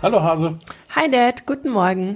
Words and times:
Hallo 0.00 0.22
Hase. 0.22 0.56
Hi 0.94 1.08
Dad, 1.08 1.44
guten 1.44 1.70
Morgen. 1.70 2.14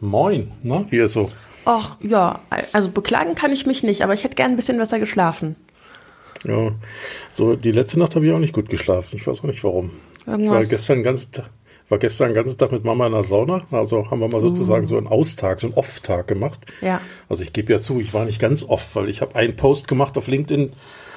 Moin, 0.00 0.50
na, 0.62 0.86
wie 0.88 0.96
ist 0.96 1.12
so? 1.12 1.28
Ach 1.66 1.96
ja, 2.00 2.40
also 2.72 2.90
beklagen 2.90 3.34
kann 3.34 3.52
ich 3.52 3.66
mich 3.66 3.82
nicht, 3.82 4.02
aber 4.02 4.14
ich 4.14 4.24
hätte 4.24 4.34
gern 4.34 4.52
ein 4.52 4.56
bisschen 4.56 4.78
besser 4.78 4.98
geschlafen. 4.98 5.56
Ja, 6.44 6.72
so 7.30 7.54
die 7.54 7.70
letzte 7.70 7.98
Nacht 7.98 8.16
habe 8.16 8.26
ich 8.26 8.32
auch 8.32 8.38
nicht 8.38 8.54
gut 8.54 8.70
geschlafen. 8.70 9.16
Ich 9.16 9.26
weiß 9.26 9.40
auch 9.40 9.44
nicht 9.44 9.62
warum. 9.62 9.90
Irgendwas. 10.26 10.64
Ich 10.64 10.70
war 10.70 10.76
gestern 10.76 11.02
ganz 11.02 11.30
war 11.90 11.98
gestern 11.98 12.28
den 12.28 12.34
ganzen 12.34 12.56
Tag 12.56 12.72
mit 12.72 12.82
Mama 12.84 13.06
in 13.06 13.12
der 13.12 13.22
Sauna. 13.24 13.60
Also 13.70 14.10
haben 14.10 14.20
wir 14.20 14.28
mal 14.28 14.40
sozusagen 14.40 14.84
uh. 14.84 14.88
so 14.88 14.96
einen 14.96 15.06
Austag, 15.06 15.60
so 15.60 15.66
einen 15.66 15.74
Off-Tag 15.74 16.26
gemacht. 16.28 16.60
Ja. 16.80 17.02
Also 17.28 17.42
ich 17.42 17.52
gebe 17.52 17.70
ja 17.74 17.82
zu, 17.82 18.00
ich 18.00 18.14
war 18.14 18.24
nicht 18.24 18.40
ganz 18.40 18.64
off, 18.64 18.96
weil 18.96 19.10
ich 19.10 19.20
habe 19.20 19.36
einen 19.36 19.56
Post 19.56 19.86
gemacht 19.86 20.16
auf 20.16 20.28
LinkedIn 20.28 20.72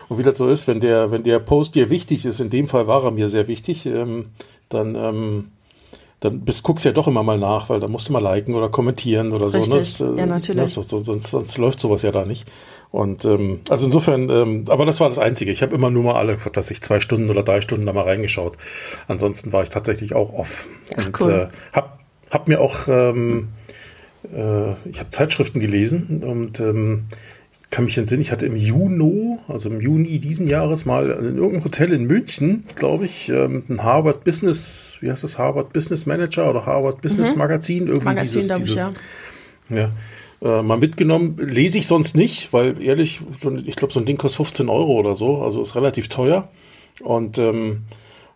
und 0.09 0.17
wie 0.17 0.23
das 0.23 0.37
so 0.37 0.49
ist, 0.49 0.67
wenn 0.67 0.81
der, 0.81 1.12
wenn 1.12 1.23
der 1.23 1.39
Post 1.39 1.75
dir 1.75 1.89
wichtig 1.89 2.25
ist, 2.25 2.41
in 2.41 2.49
dem 2.49 2.67
Fall 2.67 2.85
war 2.85 3.05
er 3.05 3.12
mir 3.12 3.29
sehr 3.29 3.48
wichtig, 3.48 3.85
ähm, 3.85 4.25
dann 4.67 4.95
ähm, 4.95 5.51
dann 6.25 6.41
bist, 6.41 6.63
guckst 6.63 6.85
ja 6.85 6.91
doch 6.91 7.07
immer 7.07 7.23
mal 7.23 7.38
nach, 7.38 7.70
weil 7.70 7.79
da 7.79 7.88
musst 7.88 8.09
du 8.09 8.13
mal 8.13 8.21
liken 8.21 8.55
oder 8.55 8.70
kommentieren 8.70 9.31
oder 9.31 9.49
so. 9.49 9.59
Ne? 9.59 9.79
Das, 9.79 9.99
ja, 9.99 10.25
natürlich. 10.25 10.61
Ne? 10.61 10.67
Sonst, 10.67 10.89
sonst, 11.05 11.27
sonst, 11.27 11.57
läuft 11.57 11.79
sowas 11.79 12.01
ja 12.01 12.11
da 12.11 12.25
nicht. 12.25 12.48
Und 12.91 13.25
ähm, 13.25 13.61
also 13.70 13.85
insofern, 13.85 14.29
ähm, 14.29 14.65
aber 14.67 14.85
das 14.85 14.99
war 14.99 15.09
das 15.09 15.20
Einzige. 15.20 15.51
Ich 15.51 15.61
habe 15.61 15.75
immer 15.75 15.89
nur 15.89 16.03
mal 16.03 16.15
alle, 16.15 16.38
dass 16.53 16.71
ich 16.71 16.81
zwei 16.81 16.99
Stunden 16.99 17.29
oder 17.29 17.43
drei 17.43 17.61
Stunden 17.61 17.85
da 17.85 17.93
mal 17.93 18.03
reingeschaut. 18.03 18.57
Ansonsten 19.07 19.53
war 19.53 19.63
ich 19.63 19.70
tatsächlich 19.70 20.15
auch 20.15 20.34
off. 20.34 20.67
Ach, 20.98 21.05
und 21.05 21.21
cool. 21.21 21.49
äh, 21.51 21.75
hab, 21.75 21.99
hab 22.31 22.48
mir 22.48 22.59
auch, 22.59 22.87
ähm, 22.87 23.49
äh, 24.34 24.71
ich 24.89 24.99
habe 24.99 25.12
Zeitschriften 25.12 25.59
gelesen 25.59 26.23
und 26.23 26.59
ähm, 26.59 27.05
kann 27.75 27.84
mich 27.84 27.97
entsinnen, 27.97 28.21
ich 28.21 28.31
hatte 28.31 28.45
im 28.45 28.55
Juni, 28.55 29.37
also 29.49 29.68
im 29.68 29.81
Juni 29.81 30.20
diesen 30.20 30.48
Jahres 30.48 30.85
mal 30.85 31.09
in 31.09 31.35
irgendeinem 31.35 31.65
Hotel 31.65 31.91
in 31.91 32.05
München, 32.05 32.63
glaube 32.76 33.04
ich, 33.04 33.27
ähm, 33.27 33.63
ein 33.68 33.84
Harvard 33.84 34.23
Business, 34.23 34.98
wie 35.01 35.12
heißt 35.12 35.26
das, 35.26 35.37
Harvard 35.37 35.73
Business 35.73 36.05
Manager 36.05 36.49
oder 36.49 36.65
Harvard 36.65 37.01
Business 37.01 37.34
Mhm. 37.34 37.40
Magazin, 37.40 37.87
irgendwie 37.87 38.05
Magazin, 38.05 38.40
dieses, 38.40 38.49
ich, 38.49 38.63
dieses 38.63 38.93
ja. 39.70 39.91
Äh, 40.41 40.63
mal 40.63 40.77
mitgenommen. 40.77 41.35
Lese 41.37 41.77
ich 41.77 41.85
sonst 41.85 42.15
nicht, 42.15 42.53
weil 42.53 42.81
ehrlich, 42.81 43.20
ich 43.65 43.76
glaube, 43.76 43.93
so 43.93 43.99
ein 43.99 44.05
Ding 44.05 44.15
kostet 44.15 44.37
15 44.37 44.70
Euro 44.70 44.93
oder 44.93 45.18
so, 45.18 45.41
also 45.41 45.62
ist 45.62 45.76
relativ 45.76 46.07
teuer. 46.07 46.48
Und 47.01 47.37
ähm, 47.40 47.81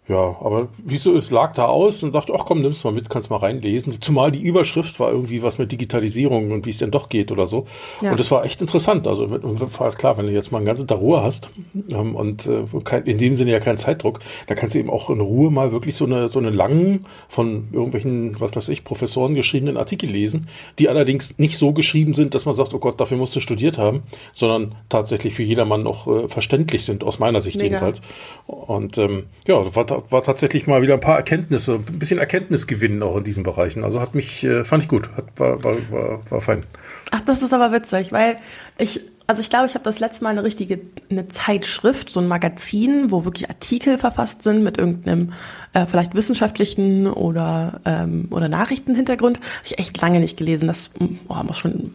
ja, 0.09 0.35
aber 0.41 0.69
wie 0.83 0.97
so 0.97 1.13
ist, 1.13 1.29
lag 1.29 1.53
da 1.53 1.67
aus 1.67 2.01
und 2.01 2.15
dachte, 2.15 2.33
ach 2.35 2.43
komm, 2.43 2.61
nimm's 2.61 2.83
mal 2.83 2.91
mit, 2.91 3.11
kannst 3.11 3.29
mal 3.29 3.37
reinlesen. 3.37 4.01
Zumal 4.01 4.31
die 4.31 4.41
Überschrift 4.41 4.99
war 4.99 5.11
irgendwie 5.11 5.43
was 5.43 5.59
mit 5.59 5.71
Digitalisierung 5.71 6.51
und 6.51 6.65
wie 6.65 6.71
es 6.71 6.79
denn 6.79 6.89
doch 6.89 7.09
geht 7.09 7.31
oder 7.31 7.45
so. 7.45 7.65
Ja. 8.01 8.09
Und 8.09 8.19
das 8.19 8.31
war 8.31 8.43
echt 8.43 8.59
interessant. 8.59 9.07
Also 9.07 9.27
klar, 9.27 10.17
wenn 10.17 10.25
du 10.25 10.31
jetzt 10.31 10.51
mal 10.51 10.57
einen 10.57 10.65
ganzen 10.65 10.87
Tag 10.87 10.97
Ruhe 10.99 11.21
hast 11.21 11.51
ähm, 11.91 12.15
und 12.15 12.47
äh, 12.47 12.63
kein, 12.83 13.03
in 13.03 13.19
dem 13.19 13.35
Sinne 13.35 13.51
ja 13.51 13.59
keinen 13.59 13.77
Zeitdruck, 13.77 14.19
dann 14.47 14.57
kannst 14.57 14.73
du 14.73 14.79
eben 14.79 14.89
auch 14.89 15.11
in 15.11 15.21
Ruhe 15.21 15.51
mal 15.51 15.71
wirklich 15.71 15.95
so 15.95 16.05
eine 16.05 16.27
so 16.27 16.39
eine 16.39 16.49
langen 16.49 17.05
von 17.27 17.67
irgendwelchen, 17.71 18.39
was 18.41 18.55
weiß 18.55 18.69
ich, 18.69 18.83
Professoren 18.83 19.35
geschriebenen 19.35 19.77
Artikel 19.77 20.09
lesen, 20.09 20.47
die 20.79 20.89
allerdings 20.89 21.37
nicht 21.37 21.59
so 21.59 21.71
geschrieben 21.71 22.15
sind, 22.15 22.33
dass 22.33 22.47
man 22.47 22.55
sagt, 22.55 22.73
oh 22.73 22.79
Gott, 22.79 22.99
dafür 22.99 23.17
musst 23.17 23.35
du 23.35 23.41
studiert 23.41 23.77
haben, 23.77 24.01
sondern 24.33 24.73
tatsächlich 24.89 25.35
für 25.35 25.43
jedermann 25.43 25.83
noch 25.83 26.07
äh, 26.07 26.27
verständlich 26.27 26.83
sind, 26.83 27.03
aus 27.03 27.19
meiner 27.19 27.41
Sicht 27.41 27.57
Mega. 27.57 27.67
jedenfalls. 27.67 28.01
Und 28.47 28.97
ähm, 28.97 29.25
ja, 29.47 29.75
war, 29.75 29.98
war 30.09 30.23
tatsächlich 30.23 30.67
mal 30.67 30.81
wieder 30.81 30.93
ein 30.93 30.99
paar 30.99 31.17
Erkenntnisse, 31.17 31.75
ein 31.75 31.99
bisschen 31.99 32.19
Erkenntnisgewinn 32.19 33.01
auch 33.03 33.17
in 33.17 33.23
diesen 33.23 33.43
Bereichen. 33.43 33.83
Also 33.83 33.99
hat 33.99 34.15
mich, 34.15 34.43
äh, 34.43 34.63
fand 34.63 34.83
ich 34.83 34.89
gut, 34.89 35.09
hat, 35.15 35.25
war, 35.37 35.63
war, 35.63 35.75
war, 35.91 36.31
war 36.31 36.41
fein. 36.41 36.63
Ach, 37.11 37.21
das 37.21 37.41
ist 37.41 37.53
aber 37.53 37.71
witzig, 37.71 38.11
weil 38.11 38.37
ich, 38.77 39.01
also 39.27 39.41
ich 39.41 39.49
glaube, 39.49 39.67
ich 39.67 39.73
habe 39.73 39.83
das 39.83 39.99
letzte 39.99 40.23
Mal 40.23 40.31
eine 40.31 40.43
richtige, 40.43 40.79
eine 41.09 41.27
Zeitschrift, 41.27 42.09
so 42.09 42.19
ein 42.19 42.27
Magazin, 42.27 43.11
wo 43.11 43.25
wirklich 43.25 43.49
Artikel 43.49 43.97
verfasst 43.97 44.43
sind 44.43 44.63
mit 44.63 44.77
irgendeinem 44.77 45.33
äh, 45.73 45.85
vielleicht 45.85 46.15
wissenschaftlichen 46.15 47.07
oder 47.07 47.81
ähm, 47.85 48.27
oder 48.31 48.49
Nachrichtenhintergrund. 48.49 49.37
Habe 49.37 49.65
ich 49.65 49.79
echt 49.79 49.99
lange 50.01 50.19
nicht 50.19 50.37
gelesen. 50.37 50.67
Das 50.67 50.91
oh, 51.27 51.43
muss 51.43 51.57
schon 51.57 51.93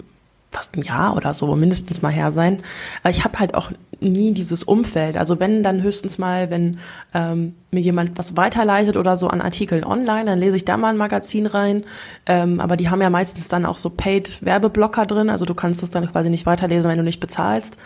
fast 0.55 0.77
ein 0.77 0.83
Jahr 0.83 1.17
oder 1.17 1.35
so 1.35 1.55
mindestens 1.57 2.01
mal 2.01 2.13
her 2.13 2.33
sein. 2.33 2.63
Aber 3.03 3.11
ich 3.11 3.25
habe 3.25 3.39
halt 3.39 3.55
auch 3.55 3.73
nie 4.01 4.33
dieses 4.33 4.63
Umfeld. 4.63 5.17
Also 5.17 5.41
wenn 5.41 5.63
dann 5.63 5.83
höchstens 5.83 6.17
mal, 6.19 6.51
wenn 6.51 6.79
ähm, 7.13 7.55
mir 7.71 7.81
jemand 7.81 8.17
was 8.17 8.37
weiterleitet 8.37 8.97
oder 8.97 9.17
so 9.17 9.29
an 9.29 9.41
Artikeln 9.41 9.85
online, 9.85 10.27
dann 10.27 10.39
lese 10.39 10.57
ich 10.57 10.65
da 10.65 10.77
mal 10.77 10.91
ein 10.91 10.97
Magazin 10.97 11.47
rein. 11.47 11.85
Ähm, 12.27 12.61
aber 12.61 12.77
die 12.77 12.89
haben 12.89 13.03
ja 13.03 13.11
meistens 13.11 13.49
dann 13.49 13.67
auch 13.67 13.79
so 13.79 13.91
Paid-Werbeblocker 13.91 15.07
drin. 15.07 15.29
Also 15.29 15.45
du 15.45 15.55
kannst 15.55 15.83
das 15.83 15.91
dann 15.91 16.11
quasi 16.11 16.31
nicht 16.31 16.47
weiterlesen, 16.47 16.91
wenn 16.91 16.99
du 16.99 17.05
nicht 17.05 17.21
bezahlst. 17.21 17.77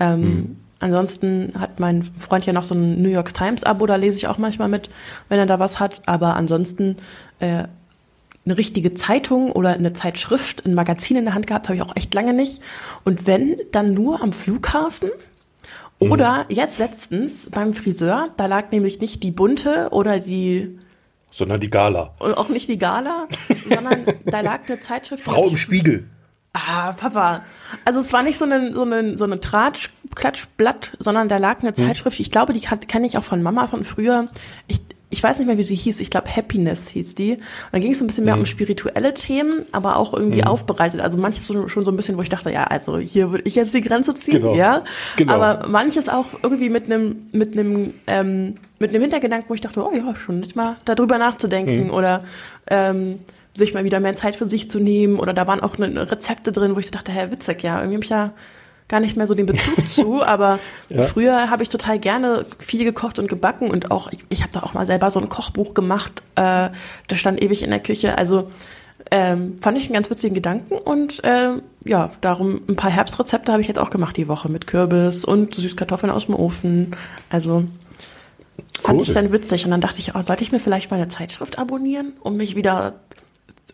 Ähm, 0.00 0.56
Ansonsten 0.80 1.52
hat 1.58 1.80
mein 1.80 2.02
Freund 2.02 2.44
ja 2.44 2.52
noch 2.52 2.64
so 2.64 2.74
ein 2.74 3.00
New 3.00 3.08
York 3.08 3.32
Times 3.32 3.64
Abo, 3.64 3.86
da 3.86 3.96
lese 3.96 4.18
ich 4.18 4.26
auch 4.26 4.36
manchmal 4.36 4.68
mit, 4.68 4.90
wenn 5.30 5.38
er 5.38 5.46
da 5.46 5.58
was 5.58 5.80
hat. 5.80 6.02
Aber 6.04 6.34
ansonsten 6.36 6.96
äh, 7.38 7.64
eine 8.44 8.58
richtige 8.58 8.94
Zeitung 8.94 9.52
oder 9.52 9.70
eine 9.70 9.92
Zeitschrift, 9.92 10.66
ein 10.66 10.74
Magazin 10.74 11.16
in 11.16 11.24
der 11.24 11.34
Hand 11.34 11.46
gehabt, 11.46 11.68
habe 11.68 11.76
ich 11.76 11.82
auch 11.82 11.96
echt 11.96 12.12
lange 12.14 12.34
nicht. 12.34 12.60
Und 13.04 13.26
wenn, 13.26 13.58
dann 13.72 13.94
nur 13.94 14.22
am 14.22 14.32
Flughafen. 14.32 15.10
Oder 16.00 16.44
jetzt 16.48 16.78
letztens 16.80 17.48
beim 17.50 17.72
Friseur, 17.72 18.28
da 18.36 18.46
lag 18.46 18.70
nämlich 18.72 19.00
nicht 19.00 19.22
die 19.22 19.30
bunte 19.30 19.88
oder 19.92 20.18
die, 20.18 20.78
Sondern 21.30 21.60
die 21.60 21.70
Gala. 21.70 22.14
und 22.18 22.34
auch 22.34 22.50
nicht 22.50 22.68
die 22.68 22.76
Gala, 22.76 23.26
sondern 23.68 24.04
da 24.26 24.40
lag 24.40 24.68
eine 24.68 24.80
Zeitschrift. 24.80 25.22
Frau 25.24 25.48
im 25.48 25.56
Spiegel. 25.56 26.04
Ah, 26.52 26.92
Papa. 26.92 27.42
Also 27.84 28.00
es 28.00 28.12
war 28.12 28.22
nicht 28.22 28.38
so 28.38 28.44
eine, 28.44 28.72
so 28.72 28.82
eine, 28.82 29.16
so 29.18 29.24
eine 29.24 29.40
Tratsch, 29.40 29.90
Klatschblatt, 30.14 30.96
sondern 31.00 31.28
da 31.28 31.38
lag 31.38 31.60
eine 31.60 31.72
Zeitschrift, 31.72 32.20
ich 32.20 32.30
glaube, 32.30 32.52
die 32.52 32.60
kenne 32.60 33.06
ich 33.06 33.18
auch 33.18 33.24
von 33.24 33.42
Mama 33.42 33.66
von 33.66 33.82
früher. 33.82 34.28
Ich, 34.68 34.80
ich 35.14 35.22
weiß 35.22 35.38
nicht 35.38 35.46
mehr, 35.46 35.56
wie 35.58 35.62
sie 35.62 35.76
hieß. 35.76 36.00
Ich 36.00 36.10
glaube, 36.10 36.28
Happiness 36.34 36.88
hieß 36.88 37.14
die. 37.14 37.34
Und 37.34 37.40
da 37.70 37.78
ging 37.78 37.92
es 37.92 37.98
so 37.98 38.04
ein 38.04 38.08
bisschen 38.08 38.24
mehr 38.24 38.36
um 38.36 38.46
spirituelle 38.46 39.14
Themen, 39.14 39.64
aber 39.70 39.96
auch 39.96 40.12
irgendwie 40.12 40.42
aufbereitet. 40.42 40.98
Also 40.98 41.16
manches 41.18 41.46
so, 41.46 41.68
schon 41.68 41.84
so 41.84 41.92
ein 41.92 41.96
bisschen, 41.96 42.16
wo 42.18 42.22
ich 42.22 42.28
dachte, 42.28 42.50
ja, 42.50 42.64
also 42.64 42.98
hier 42.98 43.30
würde 43.30 43.44
ich 43.46 43.54
jetzt 43.54 43.72
die 43.74 43.80
Grenze 43.80 44.14
ziehen, 44.16 44.42
Genau. 44.42 44.56
ja. 44.56 44.82
Genau. 45.16 45.34
Aber 45.34 45.68
manches 45.68 46.08
auch 46.08 46.26
irgendwie 46.42 46.68
mit 46.68 46.86
einem, 46.86 47.28
mit 47.30 47.56
einem, 47.56 47.94
ähm, 48.08 48.56
mit 48.80 48.90
einem 48.90 49.02
Hintergedanken, 49.02 49.48
wo 49.48 49.54
ich 49.54 49.60
dachte, 49.60 49.84
oh 49.86 49.92
ja, 49.94 50.16
schon 50.16 50.40
nicht 50.40 50.56
mal 50.56 50.76
darüber 50.84 51.16
nachzudenken 51.16 51.90
oder 51.90 52.24
ähm, 52.66 53.20
sich 53.54 53.72
mal 53.72 53.84
wieder 53.84 54.00
mehr 54.00 54.16
Zeit 54.16 54.34
für 54.34 54.46
sich 54.46 54.68
zu 54.68 54.80
nehmen. 54.80 55.20
Oder 55.20 55.32
da 55.32 55.46
waren 55.46 55.60
auch 55.60 55.78
ne, 55.78 56.10
Rezepte 56.10 56.50
drin, 56.50 56.74
wo 56.74 56.80
ich 56.80 56.90
dachte, 56.90 57.12
Herr 57.12 57.30
Witzek, 57.30 57.62
ja, 57.62 57.78
irgendwie 57.78 57.94
habe 57.94 58.04
ich 58.04 58.10
ja 58.10 58.32
gar 58.88 59.00
nicht 59.00 59.16
mehr 59.16 59.26
so 59.26 59.34
den 59.34 59.46
Bezug 59.46 59.88
zu, 59.88 60.22
aber 60.22 60.58
Ja. 60.90 61.02
früher 61.04 61.50
habe 61.50 61.62
ich 61.62 61.68
total 61.68 61.98
gerne 61.98 62.44
viel 62.58 62.84
gekocht 62.84 63.18
und 63.18 63.28
gebacken 63.28 63.70
und 63.70 63.90
auch, 63.90 64.10
ich, 64.12 64.18
ich 64.28 64.42
habe 64.42 64.52
da 64.52 64.62
auch 64.62 64.74
mal 64.74 64.86
selber 64.86 65.10
so 65.10 65.20
ein 65.20 65.28
Kochbuch 65.28 65.74
gemacht, 65.74 66.22
äh, 66.36 66.68
das 67.08 67.18
stand 67.18 67.42
ewig 67.42 67.62
in 67.62 67.70
der 67.70 67.80
Küche, 67.80 68.18
also 68.18 68.50
ähm, 69.10 69.56
fand 69.60 69.76
ich 69.78 69.84
einen 69.84 69.94
ganz 69.94 70.10
witzigen 70.10 70.34
Gedanken 70.34 70.74
und 70.74 71.20
ähm, 71.24 71.62
ja, 71.84 72.10
darum 72.20 72.60
ein 72.68 72.76
paar 72.76 72.90
Herbstrezepte 72.90 73.52
habe 73.52 73.60
ich 73.60 73.68
jetzt 73.68 73.78
auch 73.78 73.90
gemacht 73.90 74.16
die 74.16 74.28
Woche 74.28 74.48
mit 74.50 74.66
Kürbis 74.66 75.24
und 75.24 75.54
Süßkartoffeln 75.54 76.10
aus 76.12 76.26
dem 76.26 76.34
Ofen, 76.34 76.96
also 77.30 77.64
fand 78.82 79.00
Cool. 79.00 79.02
ich 79.06 79.12
dann 79.14 79.32
witzig 79.32 79.64
und 79.64 79.70
dann 79.70 79.80
dachte 79.80 79.98
ich, 79.98 80.14
oh, 80.14 80.22
sollte 80.22 80.42
ich 80.44 80.52
mir 80.52 80.60
vielleicht 80.60 80.90
mal 80.90 80.96
eine 80.96 81.08
Zeitschrift 81.08 81.58
abonnieren, 81.58 82.12
um 82.20 82.36
mich 82.36 82.54
wieder 82.56 83.00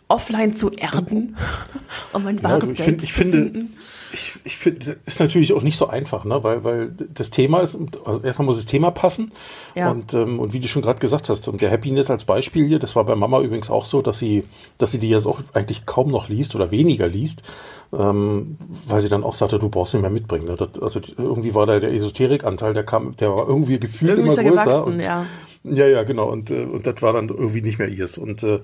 offline 0.09 0.55
zu 0.57 0.71
erden, 0.71 1.37
um 2.13 2.25
mein 2.25 2.39
Ja, 2.39 2.43
wahres 2.45 2.65
du, 2.67 2.71
ich, 2.73 2.79
Selbst 2.79 2.85
find, 2.85 3.03
ich 3.05 3.09
zu 3.13 3.15
finde, 3.21 3.37
finden. 3.39 3.77
Ich, 4.13 4.35
ich 4.45 4.57
finde, 4.57 4.97
ist 5.05 5.21
natürlich 5.21 5.53
auch 5.53 5.63
nicht 5.63 5.77
so 5.77 5.89
einfach, 5.89 6.25
ne? 6.25 6.43
weil, 6.43 6.65
weil 6.65 6.91
das 6.91 7.31
Thema 7.31 7.61
ist, 7.61 7.79
also 8.05 8.21
erstmal 8.21 8.47
muss 8.47 8.57
das 8.57 8.67
Thema 8.67 8.91
passen. 8.91 9.33
Ja. 9.75 9.91
Und, 9.91 10.15
ähm, 10.15 10.41
und 10.41 10.53
wie 10.53 10.61
du 10.61 10.69
schon 10.69 10.83
gerade 10.83 10.99
gesagt 10.99 11.29
hast, 11.29 11.49
und 11.49 11.61
der 11.61 11.71
Happiness 11.71 12.11
als 12.11 12.25
Beispiel 12.25 12.67
hier, 12.67 12.79
das 12.79 12.97
war 12.97 13.05
bei 13.05 13.15
Mama 13.15 13.41
übrigens 13.41 13.71
auch 13.71 13.85
so, 13.85 14.03
dass 14.03 14.19
sie, 14.19 14.45
dass 14.79 14.91
sie 14.91 14.99
die 14.99 15.11
jetzt 15.11 15.27
auch 15.27 15.41
eigentlich 15.55 15.87
kaum 15.87 16.11
noch 16.11 16.29
liest 16.29 16.55
oder 16.55 16.71
weniger 16.71 17.09
liest, 17.09 17.43
ähm, 17.93 18.57
weil 18.87 19.01
sie 19.01 19.09
dann 19.09 19.25
auch 19.25 19.35
sagte, 19.35 19.59
du 19.59 19.69
brauchst 19.69 19.95
nicht 19.95 20.03
mehr 20.03 20.11
mitbringen. 20.11 20.47
Ne? 20.47 20.57
Das, 20.57 20.81
also 20.81 21.01
irgendwie 21.17 21.55
war 21.55 21.67
da 21.67 21.79
der 21.79 21.93
Esoterikanteil, 21.93 22.75
der 22.75 22.85
kam, 22.85 23.17
der 23.17 23.31
war 23.31 23.49
irgendwie 23.49 23.79
gefühlt 23.79 24.13
Irgendwie 24.19 24.33
immer 24.33 24.43
er 24.43 24.65
größer. 24.65 24.87
und, 24.87 25.01
ja. 25.01 25.27
Ja, 25.63 25.87
ja, 25.87 26.05
genau. 26.05 26.31
Und, 26.31 26.51
äh, 26.51 26.65
und 26.65 26.87
das 26.87 27.03
war 27.03 27.13
dann 27.13 27.29
irgendwie 27.29 27.61
nicht 27.61 27.79
mehr 27.79 27.89
ihrs. 27.89 28.17
Und 28.17 28.43
äh, 28.43 28.61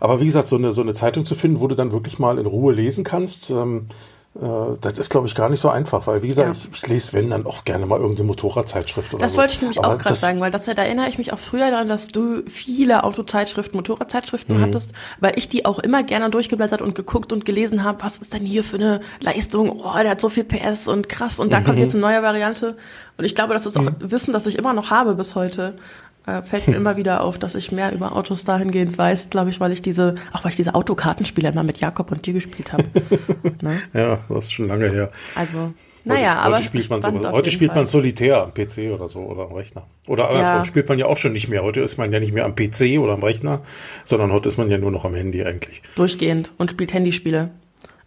aber 0.00 0.20
wie 0.20 0.24
gesagt, 0.24 0.48
so 0.48 0.56
eine 0.56 0.72
so 0.72 0.82
eine 0.82 0.94
Zeitung 0.94 1.24
zu 1.24 1.36
finden, 1.36 1.60
wo 1.60 1.68
du 1.68 1.76
dann 1.76 1.92
wirklich 1.92 2.18
mal 2.18 2.38
in 2.38 2.46
Ruhe 2.46 2.72
lesen 2.74 3.04
kannst, 3.04 3.50
ähm, 3.50 3.86
äh, 3.86 4.19
das 4.32 4.96
ist, 4.96 5.10
glaube 5.10 5.26
ich, 5.26 5.34
gar 5.34 5.48
nicht 5.48 5.58
so 5.58 5.68
einfach, 5.70 6.06
weil 6.06 6.22
wie 6.22 6.28
gesagt, 6.28 6.48
Ja. 6.48 6.54
ich, 6.54 6.68
ich 6.72 6.86
lese, 6.86 7.14
wenn 7.14 7.30
dann 7.30 7.46
auch 7.46 7.64
gerne 7.64 7.84
mal 7.84 7.98
irgendeine 7.98 8.28
Motorradzeitschrift 8.28 9.12
oder 9.12 9.20
Das 9.22 9.32
so. 9.32 9.38
wollte 9.38 9.54
ich 9.54 9.60
nämlich 9.60 9.78
Aber 9.78 9.88
auch 9.94 9.98
gerade 9.98 10.14
sagen, 10.14 10.38
weil 10.40 10.52
das 10.52 10.66
da 10.66 10.72
erinnere 10.72 11.08
ich 11.08 11.18
mich 11.18 11.32
auch 11.32 11.38
früher 11.38 11.68
daran, 11.72 11.88
dass 11.88 12.08
du 12.08 12.42
viele 12.46 13.02
Autozeitschriften, 13.02 13.76
Motorradzeitschriften 13.76 14.56
Mhm. 14.56 14.62
hattest, 14.62 14.92
weil 15.18 15.32
ich 15.36 15.48
die 15.48 15.64
auch 15.64 15.80
immer 15.80 16.04
gerne 16.04 16.30
durchgeblättert 16.30 16.80
und 16.80 16.94
geguckt 16.94 17.32
und 17.32 17.44
gelesen 17.44 17.82
habe, 17.82 18.04
was 18.04 18.18
ist 18.18 18.32
denn 18.32 18.46
hier 18.46 18.62
für 18.62 18.76
eine 18.76 19.00
Leistung? 19.20 19.80
Oh, 19.84 19.98
der 20.00 20.10
hat 20.10 20.20
so 20.20 20.28
viel 20.28 20.44
PS 20.44 20.86
und 20.86 21.08
krass 21.08 21.40
und 21.40 21.52
da 21.52 21.60
kommt 21.60 21.78
Mhm. 21.78 21.82
jetzt 21.82 21.94
eine 21.94 22.02
neue 22.02 22.22
Variante. 22.22 22.76
Und 23.18 23.24
ich 23.24 23.34
glaube, 23.34 23.52
das 23.54 23.66
ist 23.66 23.76
auch 23.76 23.90
Wissen, 23.98 24.32
das 24.32 24.46
ich 24.46 24.56
immer 24.56 24.72
noch 24.74 24.90
habe 24.90 25.16
bis 25.16 25.34
heute. 25.34 25.76
Äh, 26.26 26.42
fällt 26.42 26.68
mir 26.68 26.76
immer 26.82 26.96
wieder 26.96 27.22
auf, 27.22 27.38
dass 27.38 27.54
ich 27.54 27.72
mehr 27.72 27.92
über 27.92 28.14
Autos 28.16 28.44
dahingehend 28.44 28.96
weiß, 28.96 29.30
glaube 29.30 29.50
ich, 29.50 29.60
weil 29.60 29.72
ich 29.72 29.82
diese, 29.82 30.14
auch 30.32 30.44
weil 30.44 30.50
ich 30.50 30.56
diese 30.56 30.74
Autokartenspiele 30.74 31.48
immer 31.48 31.62
mit 31.62 31.78
Jakob 31.78 32.10
und 32.10 32.24
dir 32.26 32.32
gespielt 32.34 32.72
habe. 32.72 32.84
ne? 33.62 33.80
Ja, 33.92 34.18
das 34.28 34.46
ist 34.46 34.52
schon 34.52 34.68
lange 34.68 34.88
her. 34.90 35.10
Also, 35.34 35.72
Naja, 36.04 36.30
heute, 36.30 36.38
aber 36.38 36.56
heute 36.56 36.64
spielt 36.64 36.90
man 36.90 37.04
auf 37.04 37.32
Heute 37.32 37.50
spielt 37.50 37.70
man 37.70 37.78
Fall. 37.78 37.86
Solitär 37.86 38.42
am 38.42 38.54
PC 38.54 38.92
oder 38.92 39.08
so 39.08 39.20
oder 39.20 39.44
am 39.44 39.52
Rechner. 39.52 39.86
Oder 40.06 40.28
andersrum 40.28 40.56
Ja. 40.58 40.64
spielt 40.64 40.88
man 40.88 40.98
ja 40.98 41.06
auch 41.06 41.18
schon 41.18 41.32
nicht 41.32 41.48
mehr. 41.48 41.62
Heute 41.62 41.80
ist 41.80 41.98
man 41.98 42.12
ja 42.12 42.20
nicht 42.20 42.32
mehr 42.32 42.44
am 42.44 42.54
PC 42.54 42.98
oder 42.98 43.14
am 43.14 43.22
Rechner, 43.22 43.62
sondern 44.04 44.32
heute 44.32 44.48
ist 44.48 44.56
man 44.56 44.70
ja 44.70 44.78
nur 44.78 44.90
noch 44.90 45.04
am 45.04 45.14
Handy 45.14 45.44
eigentlich. 45.44 45.82
Durchgehend 45.96 46.50
und 46.58 46.70
spielt 46.70 46.92
Handyspiele. 46.92 47.50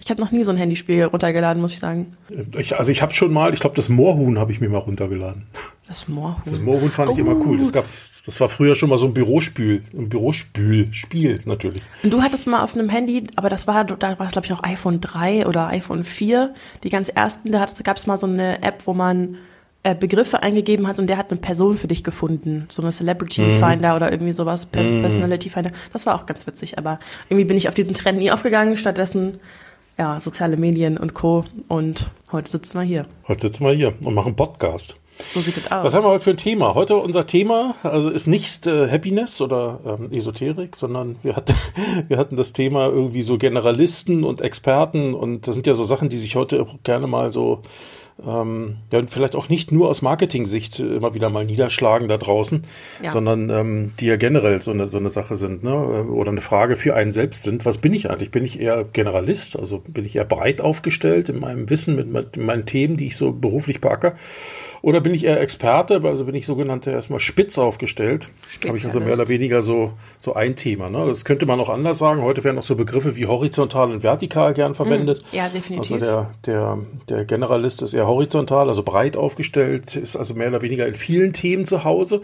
Ich 0.03 0.09
habe 0.09 0.19
noch 0.19 0.31
nie 0.31 0.43
so 0.43 0.51
ein 0.51 0.57
Handyspiel 0.57 1.05
runtergeladen, 1.05 1.61
muss 1.61 1.73
ich 1.73 1.79
sagen. 1.79 2.07
Ich, 2.57 2.77
also 2.77 2.91
ich 2.91 3.01
habe 3.01 3.13
schon 3.13 3.31
mal, 3.31 3.53
ich 3.53 3.61
glaube, 3.61 3.75
das 3.75 3.87
Moorhuhn 3.87 4.37
habe 4.37 4.51
ich 4.51 4.59
mir 4.59 4.69
mal 4.69 4.79
runtergeladen. 4.79 5.43
Das 5.87 6.07
Moorhuhn. 6.07 6.41
Das 6.45 6.59
Moorhuhn 6.59 6.91
fand 6.91 7.11
ich 7.11 7.19
immer 7.19 7.35
cool. 7.45 7.57
Das 7.57 7.71
gab's, 7.71 8.21
das 8.25 8.39
war 8.41 8.49
früher 8.49 8.75
schon 8.75 8.89
mal 8.89 8.97
so 8.97 9.05
ein 9.05 9.13
Bürospiel, 9.13 9.83
ein 9.93 10.09
Bürospülspiel 10.09 11.39
natürlich. 11.45 11.83
Und 12.03 12.11
du 12.11 12.21
hattest 12.21 12.47
mal 12.47 12.63
auf 12.63 12.73
einem 12.75 12.89
Handy, 12.89 13.27
aber 13.35 13.47
das 13.47 13.65
war, 13.65 13.85
da 13.85 14.19
war 14.19 14.27
es 14.27 14.33
glaube 14.33 14.45
ich 14.45 14.49
noch 14.49 14.63
iPhone 14.63 14.99
3 14.99 15.47
oder 15.47 15.67
iPhone 15.67 16.03
4, 16.03 16.53
die 16.83 16.89
ganz 16.89 17.07
ersten, 17.09 17.51
da 17.51 17.65
gab 17.83 17.97
es 17.97 18.05
mal 18.05 18.17
so 18.17 18.27
eine 18.27 18.61
App, 18.61 18.83
wo 18.85 18.93
man 18.93 19.37
äh, 19.83 19.95
Begriffe 19.95 20.43
eingegeben 20.43 20.87
hat 20.87 20.99
und 20.99 21.07
der 21.07 21.17
hat 21.17 21.29
eine 21.29 21.39
Person 21.39 21.77
für 21.77 21.87
dich 21.87 22.03
gefunden. 22.03 22.65
So 22.69 22.81
eine 22.81 22.91
Celebrity 22.91 23.59
Finder 23.59 23.95
oder 23.95 24.11
irgendwie 24.11 24.33
sowas, 24.33 24.65
Per 24.65 24.81
Personality 24.81 25.49
Finder. 25.49 25.71
Das 25.91 26.05
war 26.05 26.15
auch 26.15 26.25
ganz 26.25 26.47
witzig, 26.47 26.77
aber 26.77 26.99
irgendwie 27.29 27.45
bin 27.45 27.57
ich 27.57 27.67
auf 27.67 27.73
diesen 27.73 27.93
Trend 27.93 28.19
nie 28.19 28.31
aufgegangen. 28.31 28.77
Stattdessen, 28.77 29.39
ja, 29.97 30.19
soziale 30.19 30.57
Medien 30.57 30.97
und 30.97 31.13
Co. 31.13 31.45
Und 31.67 32.09
heute 32.31 32.49
sitzen 32.49 32.79
wir 32.79 32.85
hier. 32.85 33.05
Heute 33.27 33.47
sitzen 33.47 33.65
wir 33.65 33.73
hier 33.73 33.93
und 34.05 34.13
machen 34.13 34.35
Podcast. 34.35 34.97
So 35.33 35.41
sieht 35.41 35.57
es 35.57 35.71
aus. 35.71 35.83
Was 35.83 35.93
haben 35.93 36.03
wir 36.03 36.09
heute 36.09 36.23
für 36.23 36.29
ein 36.31 36.37
Thema? 36.37 36.73
Heute 36.73 36.95
unser 36.95 37.27
Thema 37.27 37.75
also 37.83 38.09
ist 38.09 38.25
nicht 38.27 38.65
äh, 38.65 38.89
Happiness 38.89 39.41
oder 39.41 39.79
ähm, 39.85 40.11
Esoterik, 40.11 40.75
sondern 40.75 41.17
wir 41.21 41.35
hatten, 41.35 41.53
wir 42.07 42.17
hatten 42.17 42.35
das 42.35 42.53
Thema 42.53 42.87
irgendwie 42.87 43.21
so 43.21 43.37
Generalisten 43.37 44.23
und 44.23 44.41
Experten 44.41 45.13
und 45.13 45.47
das 45.47 45.53
sind 45.53 45.67
ja 45.67 45.75
so 45.75 45.83
Sachen, 45.83 46.09
die 46.09 46.17
sich 46.17 46.35
heute 46.35 46.65
gerne 46.83 47.07
mal 47.07 47.31
so 47.31 47.61
ähm, 48.25 48.75
ja, 48.91 48.99
und 48.99 49.09
vielleicht 49.09 49.35
auch 49.35 49.49
nicht 49.49 49.71
nur 49.71 49.89
aus 49.89 50.01
Marketing-Sicht 50.01 50.79
äh, 50.79 50.95
immer 50.95 51.13
wieder 51.13 51.29
mal 51.29 51.45
niederschlagen 51.45 52.07
da 52.07 52.17
draußen, 52.17 52.63
Ja. 53.01 53.11
sondern 53.11 53.49
ähm, 53.49 53.91
die 53.99 54.05
ja 54.05 54.17
generell 54.17 54.61
so 54.61 54.71
eine, 54.71 54.87
so 54.87 54.97
eine 54.97 55.09
Sache 55.09 55.35
sind, 55.35 55.63
ne? 55.63 56.03
oder 56.05 56.31
eine 56.31 56.41
Frage 56.41 56.75
für 56.75 56.95
einen 56.95 57.11
selbst 57.11 57.43
sind. 57.43 57.65
Was 57.65 57.79
bin 57.79 57.93
ich 57.93 58.09
eigentlich? 58.09 58.31
Bin 58.31 58.45
ich 58.45 58.59
eher 58.59 58.83
Generalist? 58.83 59.57
Also 59.57 59.79
bin 59.79 60.05
ich 60.05 60.15
eher 60.15 60.25
breit 60.25 60.61
aufgestellt 60.61 61.29
in 61.29 61.39
meinem 61.39 61.69
Wissen, 61.69 61.95
mit, 61.95 62.07
mit 62.11 62.37
meinen 62.37 62.65
Themen, 62.65 62.97
die 62.97 63.07
ich 63.07 63.17
so 63.17 63.31
beruflich 63.31 63.81
beackere? 63.81 64.13
Oder 64.83 64.99
bin 64.99 65.13
ich 65.13 65.23
eher 65.23 65.39
Experte? 65.39 66.01
Also 66.03 66.25
bin 66.25 66.35
ich 66.35 66.45
sogenannte 66.45 66.91
erstmal 66.91 67.21
spitz 67.21 67.57
aufgestellt? 67.57 68.27
Habe 68.67 68.77
ich 68.77 68.83
also 68.83 68.99
mehr 68.99 69.13
oder 69.13 69.29
weniger 69.29 69.61
so, 69.61 69.93
so 70.19 70.33
ein 70.33 70.57
Thema. 70.57 70.89
Ne? 70.89 71.05
Das 71.05 71.23
könnte 71.23 71.45
man 71.45 71.57
auch 71.61 71.69
anders 71.69 71.99
sagen. 71.99 72.21
Heute 72.21 72.43
werden 72.43 72.57
auch 72.57 72.63
so 72.63 72.75
Begriffe 72.75 73.15
wie 73.15 73.25
horizontal 73.25 73.93
und 73.93 74.03
vertikal 74.03 74.53
gern 74.53 74.75
verwendet. 74.75 75.23
ja, 75.31 75.47
definitiv. 75.47 75.93
Also 75.93 76.05
der, 76.05 76.31
der, 76.45 76.79
der 77.07 77.23
Generalist 77.23 77.81
ist 77.81 77.93
eher 77.93 78.07
horizontal, 78.07 78.67
also 78.67 78.83
breit 78.83 79.15
aufgestellt, 79.15 79.95
ist 79.95 80.17
also 80.17 80.33
mehr 80.33 80.49
oder 80.49 80.61
weniger 80.61 80.85
in 80.85 80.95
vielen 80.95 81.31
Themen 81.31 81.65
zu 81.65 81.85
Hause. 81.85 82.21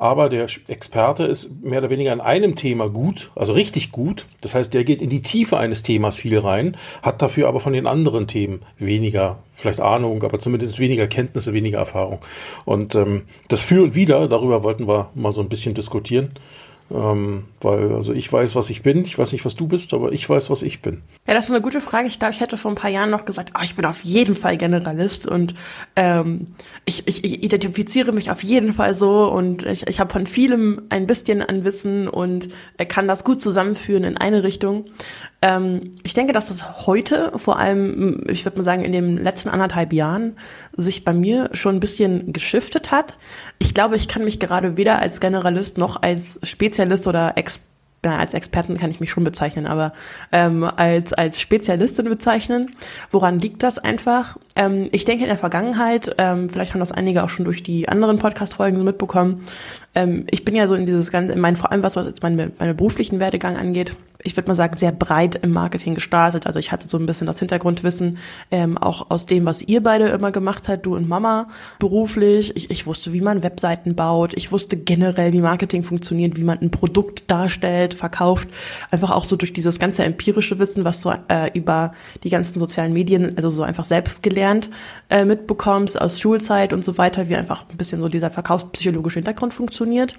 Aber 0.00 0.28
der 0.28 0.46
Experte 0.68 1.24
ist 1.24 1.60
mehr 1.60 1.80
oder 1.80 1.90
weniger 1.90 2.12
in 2.12 2.20
einem 2.20 2.54
Thema 2.54 2.88
gut, 2.88 3.32
also 3.34 3.52
richtig 3.52 3.90
gut. 3.90 4.26
Das 4.40 4.54
heißt, 4.54 4.72
der 4.72 4.84
geht 4.84 5.02
in 5.02 5.10
die 5.10 5.22
Tiefe 5.22 5.58
eines 5.58 5.82
Themas 5.82 6.18
viel 6.18 6.38
rein, 6.38 6.76
hat 7.02 7.20
dafür 7.20 7.48
aber 7.48 7.58
von 7.58 7.72
den 7.72 7.88
anderen 7.88 8.28
Themen 8.28 8.62
weniger, 8.78 9.40
vielleicht 9.56 9.80
Ahnung, 9.80 10.22
aber 10.22 10.38
zumindest 10.38 10.78
weniger 10.78 11.08
Kenntnisse, 11.08 11.52
weniger 11.52 11.78
Erfahrung. 11.78 12.20
Und 12.64 12.94
ähm, 12.94 13.22
das 13.48 13.64
Für 13.64 13.82
und 13.82 13.96
Wider, 13.96 14.28
darüber 14.28 14.62
wollten 14.62 14.86
wir 14.86 15.10
mal 15.16 15.32
so 15.32 15.40
ein 15.40 15.48
bisschen 15.48 15.74
diskutieren. 15.74 16.30
Ähm, 16.90 17.44
weil, 17.60 17.92
also 17.92 18.12
ich 18.12 18.32
weiß, 18.32 18.54
was 18.54 18.70
ich 18.70 18.82
bin. 18.82 19.04
Ich 19.04 19.18
weiß 19.18 19.32
nicht, 19.32 19.44
was 19.44 19.56
du 19.56 19.68
bist, 19.68 19.92
aber 19.92 20.12
ich 20.12 20.28
weiß, 20.28 20.48
was 20.48 20.62
ich 20.62 20.80
bin. 20.80 21.02
Ja, 21.26 21.34
das 21.34 21.46
ist 21.46 21.50
eine 21.50 21.60
gute 21.60 21.82
Frage. 21.82 22.08
Ich 22.08 22.18
glaube, 22.18 22.34
ich 22.34 22.40
hätte 22.40 22.56
vor 22.56 22.70
ein 22.70 22.76
paar 22.76 22.90
Jahren 22.90 23.10
noch 23.10 23.26
gesagt, 23.26 23.50
ah, 23.52 23.62
ich 23.62 23.76
bin 23.76 23.84
auf 23.84 24.02
jeden 24.04 24.34
Fall 24.34 24.56
Generalist 24.56 25.26
und 25.26 25.54
ähm, 25.96 26.54
ich, 26.86 27.06
ich, 27.06 27.24
ich 27.24 27.42
identifiziere 27.42 28.12
mich 28.12 28.30
auf 28.30 28.42
jeden 28.42 28.72
Fall 28.72 28.94
so 28.94 29.30
und 29.30 29.66
ich, 29.66 29.86
ich 29.86 30.00
habe 30.00 30.10
von 30.10 30.26
vielem 30.26 30.82
ein 30.88 31.06
bisschen 31.06 31.42
an 31.42 31.64
Wissen 31.64 32.08
und 32.08 32.48
äh, 32.78 32.86
kann 32.86 33.06
das 33.06 33.22
gut 33.22 33.42
zusammenführen 33.42 34.04
in 34.04 34.16
eine 34.16 34.42
Richtung. 34.42 34.86
Ähm, 35.40 35.92
ich 36.02 36.14
denke, 36.14 36.32
dass 36.32 36.48
das 36.48 36.86
heute, 36.86 37.32
vor 37.36 37.58
allem, 37.58 38.24
ich 38.28 38.44
würde 38.44 38.58
mal 38.58 38.64
sagen, 38.64 38.84
in 38.84 38.92
den 38.92 39.16
letzten 39.16 39.48
anderthalb 39.48 39.92
Jahren, 39.92 40.36
sich 40.76 41.04
bei 41.04 41.12
mir 41.12 41.50
schon 41.52 41.76
ein 41.76 41.80
bisschen 41.80 42.32
geschiftet 42.32 42.90
hat. 42.90 43.16
Ich 43.58 43.74
glaube, 43.74 43.96
ich 43.96 44.08
kann 44.08 44.24
mich 44.24 44.40
gerade 44.40 44.76
weder 44.76 45.00
als 45.00 45.20
Generalist 45.20 45.78
noch 45.78 46.02
als 46.02 46.40
Spezialist 46.42 47.06
oder 47.06 47.36
Experte 47.36 47.68
ja, 48.04 48.16
als 48.16 48.34
Experten 48.34 48.76
kann 48.76 48.90
ich 48.90 49.00
mich 49.00 49.10
schon 49.10 49.24
bezeichnen, 49.24 49.66
aber 49.66 49.92
ähm, 50.30 50.62
als, 50.62 51.12
als 51.12 51.40
Spezialistin 51.40 52.04
bezeichnen. 52.04 52.70
Woran 53.10 53.40
liegt 53.40 53.62
das 53.62 53.78
einfach? 53.78 54.38
Ähm, 54.58 54.88
ich 54.90 55.04
denke 55.04 55.22
in 55.22 55.28
der 55.28 55.38
Vergangenheit, 55.38 56.16
ähm, 56.18 56.50
vielleicht 56.50 56.74
haben 56.74 56.80
das 56.80 56.90
einige 56.92 57.22
auch 57.22 57.28
schon 57.30 57.44
durch 57.44 57.62
die 57.62 57.88
anderen 57.88 58.18
Podcast-Folgen 58.18 58.76
so 58.76 58.82
mitbekommen, 58.82 59.40
ähm, 59.94 60.26
ich 60.30 60.44
bin 60.44 60.54
ja 60.56 60.66
so 60.66 60.74
in 60.74 60.84
dieses 60.84 61.10
ganze, 61.10 61.32
in 61.32 61.40
mein, 61.40 61.56
vor 61.56 61.72
allem 61.72 61.82
was 61.82 61.94
jetzt 61.94 62.22
meine, 62.22 62.50
meine 62.58 62.74
beruflichen 62.74 63.20
Werdegang 63.20 63.56
angeht, 63.56 63.96
ich 64.22 64.36
würde 64.36 64.48
mal 64.48 64.54
sagen, 64.54 64.76
sehr 64.76 64.90
breit 64.90 65.36
im 65.36 65.52
Marketing 65.52 65.94
gestartet. 65.94 66.46
Also 66.46 66.58
ich 66.58 66.72
hatte 66.72 66.88
so 66.88 66.98
ein 66.98 67.06
bisschen 67.06 67.28
das 67.28 67.38
Hintergrundwissen, 67.38 68.18
ähm, 68.50 68.76
auch 68.76 69.10
aus 69.10 69.26
dem, 69.26 69.44
was 69.44 69.62
ihr 69.62 69.80
beide 69.80 70.08
immer 70.08 70.32
gemacht 70.32 70.68
habt, 70.68 70.86
du 70.86 70.96
und 70.96 71.08
Mama, 71.08 71.48
beruflich. 71.78 72.56
Ich, 72.56 72.70
ich 72.70 72.86
wusste, 72.86 73.12
wie 73.12 73.20
man 73.20 73.44
Webseiten 73.44 73.94
baut. 73.94 74.34
Ich 74.34 74.50
wusste 74.50 74.76
generell, 74.76 75.32
wie 75.32 75.40
Marketing 75.40 75.84
funktioniert, 75.84 76.36
wie 76.36 76.42
man 76.42 76.58
ein 76.58 76.72
Produkt 76.72 77.30
darstellt, 77.30 77.94
verkauft. 77.94 78.48
Einfach 78.90 79.10
auch 79.10 79.24
so 79.24 79.36
durch 79.36 79.52
dieses 79.52 79.78
ganze 79.78 80.04
empirische 80.04 80.58
Wissen, 80.58 80.84
was 80.84 81.00
du 81.00 81.12
äh, 81.28 81.50
über 81.54 81.92
die 82.24 82.30
ganzen 82.30 82.58
sozialen 82.58 82.92
Medien, 82.92 83.36
also 83.36 83.48
so 83.48 83.62
einfach 83.62 83.84
selbst 83.84 84.24
gelernt 84.24 84.47
äh, 85.10 85.24
mitbekommst 85.24 86.00
aus 86.00 86.20
Schulzeit 86.20 86.72
und 86.72 86.84
so 86.84 86.98
weiter, 86.98 87.28
wie 87.28 87.36
einfach 87.36 87.64
ein 87.68 87.76
bisschen 87.76 88.00
so 88.00 88.08
dieser 88.08 88.30
verkaufspsychologische 88.30 89.18
Hintergrund 89.18 89.54
funktioniert 89.54 90.14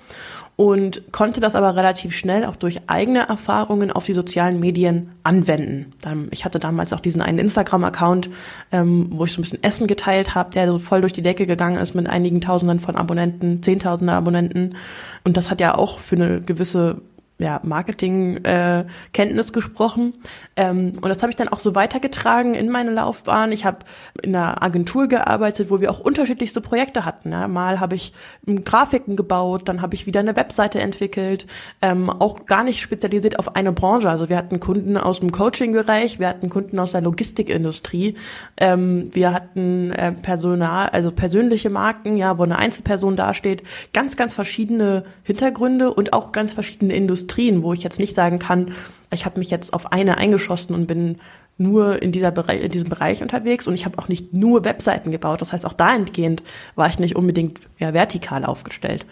und 0.59 1.13
konnte 1.13 1.39
das 1.39 1.55
aber 1.55 1.75
relativ 1.77 2.13
schnell 2.13 2.43
auch 2.43 2.57
durch 2.57 2.81
eigene 2.87 3.29
Erfahrungen 3.29 3.91
auf 3.91 4.05
die 4.05 4.13
sozialen 4.13 4.59
Medien 4.59 5.11
anwenden. 5.23 5.93
Ich 6.31 6.43
hatte 6.43 6.59
damals 6.59 6.91
auch 6.91 6.99
diesen 6.99 7.21
einen 7.21 7.39
Instagram-Account, 7.39 8.29
ähm, 8.73 9.07
wo 9.11 9.23
ich 9.23 9.31
so 9.31 9.39
ein 9.39 9.43
bisschen 9.43 9.63
Essen 9.63 9.87
geteilt 9.87 10.35
habe, 10.35 10.49
der 10.49 10.67
so 10.67 10.77
voll 10.77 10.99
durch 10.99 11.13
die 11.13 11.21
Decke 11.21 11.47
gegangen 11.47 11.77
ist 11.77 11.93
mit 11.93 12.07
einigen 12.07 12.41
Tausenden 12.41 12.81
von 12.81 12.97
Abonnenten, 12.97 13.63
Zehntausende 13.63 14.11
Abonnenten. 14.11 14.75
Und 15.23 15.37
das 15.37 15.49
hat 15.49 15.61
ja 15.61 15.75
auch 15.75 15.99
für 15.99 16.17
eine 16.17 16.41
gewisse 16.41 17.01
ja, 17.39 17.61
Marketing-Kenntnis 17.63 19.49
äh, 19.49 19.53
gesprochen. 19.53 20.13
Ähm, 20.57 20.93
und 21.01 21.07
das 21.07 21.21
habe 21.23 21.29
ich 21.31 21.37
dann 21.37 21.47
auch 21.47 21.61
so 21.61 21.73
weitergetragen 21.73 22.53
in 22.53 22.69
meine 22.69 22.91
Laufbahn. 22.91 23.53
Ich 23.53 23.63
habe 23.63 23.79
in 24.21 24.35
einer 24.35 24.61
Agentur 24.61 25.07
gearbeitet, 25.07 25.69
wo 25.69 25.79
wir 25.79 25.89
auch 25.89 26.01
unterschiedlichste 26.01 26.59
Projekte 26.59 27.05
hatten. 27.05 27.31
Ja. 27.31 27.47
Mal 27.47 27.79
habe 27.79 27.95
ich 27.95 28.11
ähm, 28.45 28.65
Grafiken 28.65 29.15
gebaut, 29.15 29.69
dann 29.69 29.81
habe 29.81 29.95
ich 29.95 30.05
wieder 30.05 30.19
eine 30.19 30.35
Webseite 30.35 30.81
entwickelt, 30.81 31.47
ähm, 31.81 32.09
auch 32.09 32.45
gar 32.45 32.65
nicht 32.65 32.81
spezialisiert 32.81 33.39
auf 33.39 33.55
eine 33.55 33.71
Branche. 33.71 34.09
Also 34.09 34.27
wir 34.27 34.35
hatten 34.35 34.59
Kunden 34.59 34.97
aus 34.97 35.21
dem 35.21 35.31
Coaching-Bereich, 35.31 36.19
wir 36.19 36.27
hatten 36.27 36.49
Kunden 36.49 36.77
aus 36.77 36.91
der 36.91 37.01
Logistikindustrie, 37.01 38.15
ähm, 38.57 39.09
wir 39.13 39.33
hatten 39.33 39.91
äh, 39.91 40.11
Personal, 40.11 40.89
also 40.89 41.11
persönliche 41.11 41.69
Marken, 41.69 42.17
ja, 42.17 42.37
wo 42.37 42.43
eine 42.43 42.57
Einzelperson 42.57 43.15
dasteht. 43.15 43.63
Ganz, 43.93 44.17
ganz 44.17 44.33
verschiedene 44.33 45.05
Hintergründe 45.23 45.93
und 45.93 46.11
auch 46.11 46.33
ganz 46.33 46.51
verschiedene 46.51 46.93
Industrien. 46.93 47.28
Industrien, 47.29 47.63
wo 47.63 47.73
ich 47.73 47.83
jetzt 47.83 47.99
nicht 47.99 48.15
sagen 48.15 48.39
kann, 48.39 48.73
ich 49.11 49.25
habe 49.25 49.39
mich 49.39 49.49
jetzt 49.49 49.73
auf 49.73 49.91
eine 49.91 50.17
eingeschossen 50.17 50.73
und 50.73 50.87
bin 50.87 51.17
nur 51.57 52.01
in, 52.01 52.11
dieser 52.11 52.31
Bereich, 52.31 52.61
in 52.61 52.71
diesem 52.71 52.89
Bereich 52.89 53.21
unterwegs 53.21 53.67
und 53.67 53.75
ich 53.75 53.85
habe 53.85 53.99
auch 53.99 54.07
nicht 54.07 54.33
nur 54.33 54.65
Webseiten 54.65 55.11
gebaut. 55.11 55.41
Das 55.41 55.53
heißt, 55.53 55.65
auch 55.65 55.73
dahingehend 55.73 56.41
war 56.75 56.87
ich 56.87 56.99
nicht 56.99 57.15
unbedingt 57.15 57.59
ja, 57.77 57.93
vertikal 57.93 58.45
aufgestellt. 58.45 59.05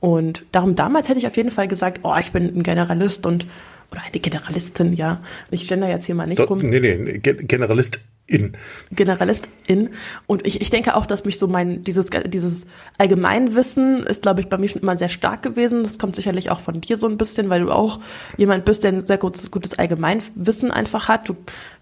Und 0.00 0.44
darum 0.52 0.74
damals 0.74 1.08
hätte 1.08 1.18
ich 1.18 1.26
auf 1.26 1.36
jeden 1.36 1.50
Fall 1.50 1.68
gesagt, 1.68 2.00
oh, 2.02 2.14
ich 2.20 2.32
bin 2.32 2.54
ein 2.54 2.62
Generalist 2.62 3.24
und 3.26 3.46
oder 3.90 4.02
eine 4.02 4.20
Generalistin, 4.20 4.92
ja. 4.92 5.22
Ich 5.50 5.64
stelle 5.64 5.82
da 5.82 5.88
jetzt 5.88 6.04
hier 6.06 6.16
mal 6.16 6.26
nicht 6.26 6.40
Do, 6.40 6.44
rum. 6.44 6.58
Nee, 6.58 6.80
nee, 6.80 7.18
Generalist 7.20 8.00
in. 8.26 8.56
Generalistin. 8.90 9.90
Und 10.26 10.46
ich, 10.46 10.60
ich 10.60 10.70
denke 10.70 10.96
auch, 10.96 11.06
dass 11.06 11.24
mich 11.24 11.38
so 11.38 11.46
mein, 11.46 11.82
dieses, 11.82 12.08
dieses 12.26 12.66
Allgemeinwissen 12.98 14.04
ist, 14.04 14.22
glaube 14.22 14.40
ich, 14.40 14.48
bei 14.48 14.56
mir 14.56 14.68
schon 14.68 14.82
immer 14.82 14.96
sehr 14.96 15.10
stark 15.10 15.42
gewesen. 15.42 15.82
Das 15.82 15.98
kommt 15.98 16.16
sicherlich 16.16 16.50
auch 16.50 16.60
von 16.60 16.80
dir 16.80 16.96
so 16.96 17.06
ein 17.06 17.18
bisschen, 17.18 17.50
weil 17.50 17.60
du 17.60 17.70
auch 17.70 18.00
jemand 18.36 18.64
bist, 18.64 18.82
der 18.84 18.92
ein 18.92 19.04
sehr 19.04 19.18
gutes, 19.18 19.50
gutes 19.50 19.78
Allgemeinwissen 19.78 20.70
einfach 20.70 21.08
hat. 21.08 21.28
Du, 21.28 21.36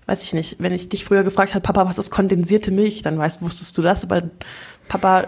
weiß 0.07 0.25
ich 0.25 0.33
nicht, 0.33 0.57
wenn 0.59 0.73
ich 0.73 0.89
dich 0.89 1.05
früher 1.05 1.23
gefragt 1.23 1.55
habe, 1.55 1.63
Papa, 1.63 1.87
was 1.87 1.99
ist 1.99 2.11
kondensierte 2.11 2.73
Milch, 2.73 3.03
dann 3.03 3.19
weißt, 3.19 3.41
wusstest 3.41 3.79
du 3.79 3.83
das, 3.83 4.03
aber 4.03 4.23
Papa, 4.93 5.25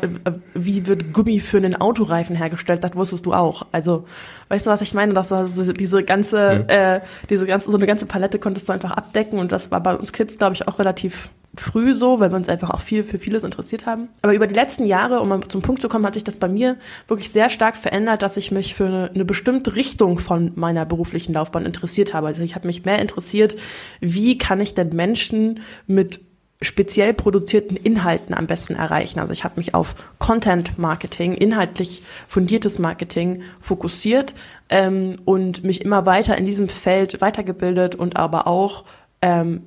wie 0.53 0.87
wird 0.87 1.15
Gummi 1.15 1.41
für 1.41 1.57
einen 1.57 1.75
Autoreifen 1.75 2.37
hergestellt? 2.37 2.85
Das 2.85 2.95
wusstest 2.97 3.25
du 3.25 3.33
auch. 3.33 3.65
Also, 3.73 4.05
weißt 4.49 4.67
du, 4.67 4.71
was 4.71 4.83
ich 4.83 4.93
meine? 4.93 5.15
Dass 5.15 5.33
also 5.33 5.73
diese 5.73 6.03
ganze, 6.03 6.65
mhm. 6.65 6.69
äh, 6.69 7.01
diese 7.31 7.47
ganze, 7.47 7.71
so 7.71 7.77
eine 7.79 7.87
ganze 7.87 8.05
Palette 8.05 8.39
konntest 8.39 8.69
du 8.69 8.75
einfach 8.75 8.91
abdecken 8.91 9.39
und 9.39 9.53
das 9.53 9.71
war 9.71 9.83
bei 9.83 9.97
uns 9.97 10.13
Kids, 10.13 10.37
glaube 10.37 10.53
ich, 10.53 10.69
auch 10.69 10.79
relativ 10.79 11.31
früh 11.57 11.95
so, 11.95 12.21
weil 12.21 12.31
wir 12.31 12.37
uns 12.37 12.51
einfach 12.51 12.69
auch 12.69 12.83
viel 12.83 13.03
für 13.05 13.19
vieles 13.19 13.43
interessiert 13.43 13.87
haben. 13.87 14.11
Aber 14.21 14.35
über 14.35 14.47
die 14.47 14.55
letzten 14.55 14.85
Jahre, 14.85 15.21
um 15.21 15.31
mal 15.31 15.41
zum 15.49 15.63
Punkt 15.63 15.81
zu 15.81 15.89
kommen, 15.89 16.05
hat 16.05 16.13
sich 16.13 16.25
das 16.25 16.37
bei 16.37 16.49
mir 16.49 16.77
wirklich 17.09 17.31
sehr 17.31 17.49
stark 17.49 17.79
verändert, 17.79 18.21
dass 18.21 18.37
ich 18.37 18.51
mich 18.51 18.75
für 18.75 18.85
eine, 18.85 19.11
eine 19.15 19.25
bestimmte 19.25 19.77
Richtung 19.77 20.19
von 20.19 20.53
meiner 20.57 20.85
beruflichen 20.85 21.33
Laufbahn 21.33 21.65
interessiert 21.65 22.13
habe. 22.13 22.27
Also 22.27 22.43
ich 22.43 22.55
habe 22.55 22.67
mich 22.67 22.85
mehr 22.85 22.99
interessiert, 22.99 23.57
wie 24.03 24.37
kann 24.37 24.61
ich 24.61 24.75
denn 24.75 24.91
Menschen 24.91 25.61
mit 25.87 26.21
speziell 26.63 27.15
produzierten 27.15 27.77
Inhalten 27.77 28.35
am 28.35 28.47
besten 28.47 28.75
erreichen. 28.75 29.21
Also 29.21 29.33
ich 29.33 29.45
habe 29.45 29.57
mich 29.57 29.75
auf 29.75 29.95
Content 30.19 30.79
Marketing, 30.79 31.35
inhaltlich 31.35 32.03
fundiertes 32.29 32.79
Marketing 32.79 33.43
fokussiert 33.61 34.35
ähm, 34.69 35.15
und 35.25 35.65
mich 35.65 35.83
immer 35.83 36.07
weiter 36.07 36.37
in 36.37 36.47
diesem 36.47 36.69
Feld 36.69 37.21
weitergebildet 37.21 37.95
und 37.95 38.17
aber 38.17 38.47
auch 38.47 38.85
ähm, 39.25 39.63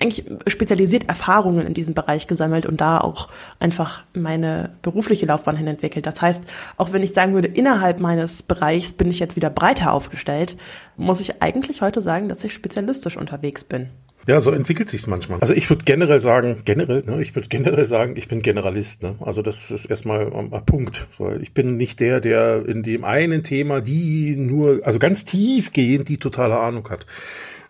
eigentlich 0.00 0.26
spezialisiert 0.48 1.08
Erfahrungen 1.08 1.66
in 1.66 1.72
diesem 1.72 1.94
Bereich 1.94 2.26
gesammelt 2.26 2.66
und 2.66 2.82
da 2.82 2.98
auch 2.98 3.28
einfach 3.58 4.02
meine 4.12 4.72
berufliche 4.82 5.24
Laufbahn 5.24 5.56
hin 5.56 5.66
entwickelt. 5.66 6.04
Das 6.04 6.20
heißt, 6.20 6.44
auch 6.76 6.92
wenn 6.92 7.02
ich 7.02 7.14
sagen 7.14 7.32
würde, 7.32 7.48
innerhalb 7.48 8.00
meines 8.00 8.42
Bereichs 8.42 8.92
bin 8.92 9.10
ich 9.10 9.18
jetzt 9.18 9.34
wieder 9.34 9.48
breiter 9.48 9.92
aufgestellt, 9.94 10.58
muss 10.98 11.20
ich 11.20 11.40
eigentlich 11.42 11.80
heute 11.80 12.02
sagen, 12.02 12.28
dass 12.28 12.44
ich 12.44 12.52
spezialistisch 12.52 13.16
unterwegs 13.16 13.64
bin. 13.64 13.88
Ja, 14.26 14.40
so 14.40 14.50
entwickelt 14.50 14.90
sich's 14.90 15.06
manchmal. 15.06 15.40
Also 15.40 15.54
ich 15.54 15.70
würde 15.70 15.84
generell 15.84 16.20
sagen, 16.20 16.62
generell, 16.64 17.02
ne, 17.06 17.22
ich 17.22 17.34
würde 17.34 17.48
generell 17.48 17.84
sagen, 17.84 18.16
ich 18.16 18.28
bin 18.28 18.40
Generalist. 18.40 19.02
Ne? 19.02 19.14
Also 19.20 19.42
das 19.42 19.70
ist 19.70 19.86
erstmal 19.86 20.32
ein 20.32 20.50
Punkt. 20.66 21.06
Weil 21.18 21.42
ich 21.42 21.54
bin 21.54 21.76
nicht 21.76 22.00
der, 22.00 22.20
der 22.20 22.66
in 22.66 22.82
dem 22.82 23.04
einen 23.04 23.42
Thema 23.42 23.80
die 23.80 24.36
nur, 24.36 24.80
also 24.84 24.98
ganz 24.98 25.24
tiefgehend 25.24 26.08
die 26.08 26.18
totale 26.18 26.58
Ahnung 26.58 26.88
hat. 26.90 27.06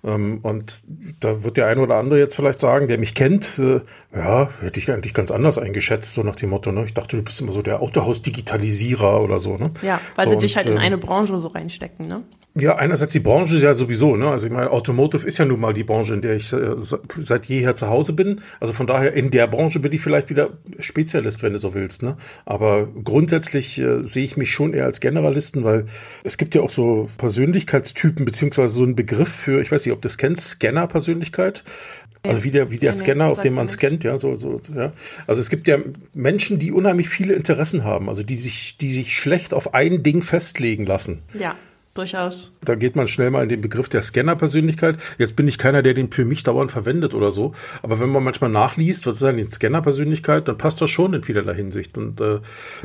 Ähm, 0.05 0.39
und 0.43 0.83
da 1.21 1.43
wird 1.43 1.57
der 1.57 1.67
eine 1.67 1.81
oder 1.81 1.97
andere 1.97 2.19
jetzt 2.19 2.37
vielleicht 2.37 2.61
sagen, 2.61 2.87
der 2.87 2.99
mich 2.99 3.15
kennt, 3.15 3.59
äh, 3.59 3.81
ja, 4.15 4.49
hätte 4.61 4.79
ich 4.79 4.91
eigentlich 4.91 5.15
ganz 5.15 5.31
anders 5.31 5.59
eingeschätzt, 5.59 6.15
so 6.15 6.23
nach 6.23 6.37
dem 6.37 6.51
Motto, 6.51 6.71
ne? 6.71 6.85
Ich 6.85 6.95
dachte, 6.95 7.17
du 7.17 7.23
bist 7.23 7.41
immer 7.41 7.53
so 7.53 7.63
der 7.63 7.83
Autohaus-Digitalisierer 7.83 9.21
oder 9.21 9.39
so, 9.39 9.57
ne? 9.57 9.73
Ja, 9.83 10.01
weil 10.15 10.27
so, 10.27 10.31
sie 10.31 10.47
dich 10.47 10.53
und, 10.53 10.57
halt 10.57 10.67
in 10.67 10.73
ähm, 10.75 10.79
eine 10.79 10.99
Branche 10.99 11.37
so 11.39 11.49
reinstecken, 11.49 12.07
ne? 12.07 12.23
Ja, 12.61 12.77
einerseits 12.77 13.13
die 13.13 13.21
Branche 13.21 13.57
ist 13.57 13.63
ja 13.63 13.75
sowieso, 13.75 14.17
ne? 14.17 14.29
Also 14.29 14.47
ich 14.47 14.53
meine, 14.53 14.71
Automotive 14.71 15.27
ist 15.27 15.39
ja 15.39 15.45
nun 15.45 15.61
mal 15.61 15.75
die 15.75 15.85
Branche, 15.85 16.15
in 16.15 16.21
der 16.21 16.37
ich 16.37 16.53
äh, 16.53 16.75
seit 17.19 17.47
jeher 17.47 17.77
zu 17.77 17.89
Hause 17.89 18.13
bin. 18.13 18.41
Also 18.61 18.73
von 18.73 18.87
daher 18.87 19.13
in 19.13 19.31
der 19.31 19.47
Branche 19.47 19.81
bin 19.81 19.93
ich 19.93 20.01
vielleicht 20.01 20.31
wieder 20.31 20.51
Spezialist, 20.79 21.43
wenn 21.43 21.53
du 21.53 21.59
so 21.59 21.75
willst, 21.75 22.03
ne? 22.03 22.17
Aber 22.45 22.87
grundsätzlich 22.87 23.79
äh, 23.79 24.03
sehe 24.03 24.25
ich 24.25 24.37
mich 24.37 24.51
schon 24.51 24.75
eher 24.75 24.85
als 24.85 25.01
Generalisten, 25.01 25.65
weil 25.65 25.87
es 26.25 26.39
gibt 26.39 26.55
ja 26.55 26.63
auch 26.63 26.71
so 26.71 27.09
Persönlichkeitstypen 27.19 28.25
beziehungsweise 28.25 28.73
so 28.73 28.83
einen 28.83 28.97
Begriff 28.97 29.29
für, 29.29 29.61
ich 29.61 29.71
weiß 29.71 29.85
nicht, 29.85 29.93
ob 29.93 30.03
du 30.03 30.09
das 30.09 30.19
kennst, 30.19 30.49
Scanner-Persönlichkeit. 30.51 31.65
Also 32.27 32.45
wie 32.45 32.51
der, 32.51 32.71
wie 32.71 32.79
der 32.79 32.91
Nee, 32.93 32.99
nee, 32.99 33.05
Scanner, 33.05 33.27
auf 33.27 33.37
sagt 33.37 33.45
dem 33.45 33.55
man 33.55 33.69
scannt, 33.69 34.05
ja, 34.05 34.19
so, 34.19 34.37
so, 34.37 34.61
ja. 34.75 34.93
Also 35.27 35.41
es 35.41 35.51
gibt 35.51 35.69
ja 35.69 35.79
Menschen, 36.15 36.59
die 36.59 36.73
unheimlich 36.73 37.09
viele 37.09 37.35
Interessen 37.35 37.85
haben, 37.85 38.09
also 38.09 38.23
die 38.23 38.37
sich, 38.37 38.77
die 38.77 38.93
sich 38.93 39.17
schlecht 39.17 39.55
auf 39.55 39.75
ein 39.75 40.03
Ding 40.03 40.23
festlegen 40.23 40.85
lassen. 40.85 41.23
Ja, 41.35 41.55
durchaus. 41.99 42.53
Da 42.63 42.75
geht 42.75 42.97
man 42.97 43.09
schnell 43.09 43.31
mal 43.31 43.43
in 43.43 43.49
den 43.49 43.61
Begriff 43.61 43.89
der 43.89 44.03
Scanner-Persönlichkeit. 44.03 44.99
Jetzt 45.19 45.37
bin 45.37 45.49
ich 45.49 45.59
keiner, 45.59 45.83
der 45.83 45.95
den 45.95 46.11
für 46.11 46.25
mich 46.25 46.43
dauernd 46.45 46.71
verwendet 46.71 47.15
oder 47.15 47.33
so. 47.33 47.53
Aber 47.83 48.01
wenn 48.01 48.11
man 48.11 48.25
manchmal 48.25 48.51
nachliest, 48.51 49.07
was 49.07 49.17
ist 49.17 49.23
denn 49.23 49.37
die 49.37 49.49
Scanner-Persönlichkeit, 49.49 50.49
dann 50.49 50.57
passt 50.57 50.81
das 50.81 50.91
schon 50.91 51.13
in 51.15 51.23
vielerlei 51.23 51.55
Hinsicht. 51.55 51.99
Und 51.99 52.21
äh, 52.21 52.39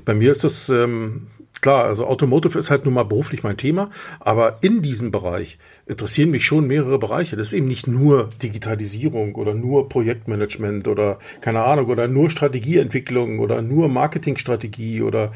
bei 0.03 0.13
mir 0.13 0.31
ist 0.31 0.43
das 0.43 0.69
ähm, 0.69 1.27
klar, 1.63 1.85
also 1.85 2.05
Automotive 2.05 2.59
ist 2.59 2.69
halt 2.69 2.85
nun 2.85 2.93
mal 2.93 3.05
beruflich 3.05 3.41
mein 3.41 3.57
Thema, 3.57 3.89
aber 4.19 4.57
in 4.61 4.83
diesem 4.83 5.11
Bereich 5.11 5.57
interessieren 5.87 6.29
mich 6.29 6.45
schon 6.45 6.67
mehrere 6.67 6.99
Bereiche. 6.99 7.35
Das 7.35 7.47
ist 7.47 7.53
eben 7.53 7.67
nicht 7.67 7.87
nur 7.87 8.29
Digitalisierung 8.43 9.33
oder 9.35 9.55
nur 9.55 9.89
Projektmanagement 9.89 10.87
oder 10.87 11.17
keine 11.41 11.63
Ahnung 11.63 11.87
oder 11.87 12.07
nur 12.07 12.29
Strategieentwicklung 12.29 13.39
oder 13.39 13.61
nur 13.61 13.87
Marketingstrategie 13.87 15.01
oder 15.01 15.31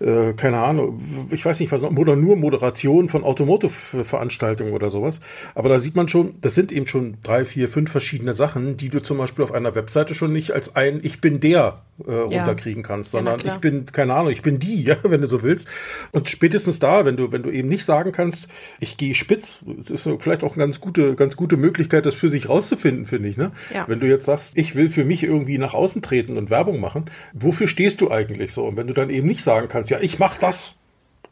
äh, 0.00 0.32
keine 0.34 0.58
Ahnung, 0.58 1.00
ich 1.30 1.44
weiß 1.44 1.60
nicht 1.60 1.72
was 1.72 1.80
noch, 1.80 1.96
oder 1.96 2.16
nur 2.16 2.36
Moderation 2.36 3.08
von 3.08 3.22
Automotive-Veranstaltungen 3.22 4.72
oder 4.72 4.90
sowas. 4.90 5.20
Aber 5.54 5.68
da 5.68 5.78
sieht 5.78 5.94
man 5.94 6.08
schon, 6.08 6.34
das 6.40 6.54
sind 6.54 6.72
eben 6.72 6.86
schon 6.86 7.18
drei, 7.22 7.44
vier, 7.44 7.68
fünf 7.68 7.90
verschiedene 7.90 8.34
Sachen, 8.34 8.76
die 8.76 8.88
du 8.88 9.00
zum 9.00 9.18
Beispiel 9.18 9.44
auf 9.44 9.52
einer 9.52 9.74
Webseite 9.76 10.14
schon 10.14 10.32
nicht 10.32 10.50
als 10.50 10.74
ein 10.74 11.00
Ich 11.02 11.20
bin 11.20 11.38
der 11.40 11.82
äh, 12.06 12.12
runterkriegen 12.12 12.82
kannst, 12.82 13.12
Ja, 13.12 13.18
sondern 13.18 13.40
klar. 13.40 13.54
ich 13.54 13.60
bin, 13.60 13.86
keine 13.86 14.14
Ahnung, 14.14 14.32
ich 14.32 14.42
bin 14.42 14.58
die, 14.58 14.82
ja, 14.88 14.96
wenn 15.02 15.20
du 15.20 15.26
so 15.26 15.42
willst. 15.42 15.67
Und 16.12 16.28
spätestens 16.28 16.78
da, 16.78 17.04
wenn 17.04 17.16
du, 17.16 17.32
wenn 17.32 17.42
du 17.42 17.50
eben 17.50 17.68
nicht 17.68 17.84
sagen 17.84 18.12
kannst, 18.12 18.48
ich 18.80 18.96
gehe 18.96 19.14
spitz, 19.14 19.60
das 19.66 19.90
ist 19.90 20.08
vielleicht 20.20 20.44
auch 20.44 20.54
eine 20.54 20.64
ganz 20.64 20.80
gute, 20.80 21.14
ganz 21.14 21.36
gute 21.36 21.56
Möglichkeit, 21.56 22.06
das 22.06 22.14
für 22.14 22.28
sich 22.28 22.48
rauszufinden, 22.48 23.06
finde 23.06 23.28
ich. 23.28 23.36
Ne? 23.36 23.52
Ja. 23.72 23.86
Wenn 23.88 24.00
du 24.00 24.06
jetzt 24.06 24.24
sagst, 24.24 24.56
ich 24.56 24.74
will 24.74 24.90
für 24.90 25.04
mich 25.04 25.22
irgendwie 25.22 25.58
nach 25.58 25.74
außen 25.74 26.02
treten 26.02 26.36
und 26.36 26.50
Werbung 26.50 26.80
machen, 26.80 27.06
wofür 27.34 27.68
stehst 27.68 28.00
du 28.00 28.10
eigentlich 28.10 28.52
so? 28.52 28.66
Und 28.66 28.76
wenn 28.76 28.86
du 28.86 28.94
dann 28.94 29.10
eben 29.10 29.26
nicht 29.26 29.42
sagen 29.42 29.68
kannst, 29.68 29.90
ja, 29.90 29.98
ich 30.00 30.18
mach 30.18 30.36
das, 30.36 30.76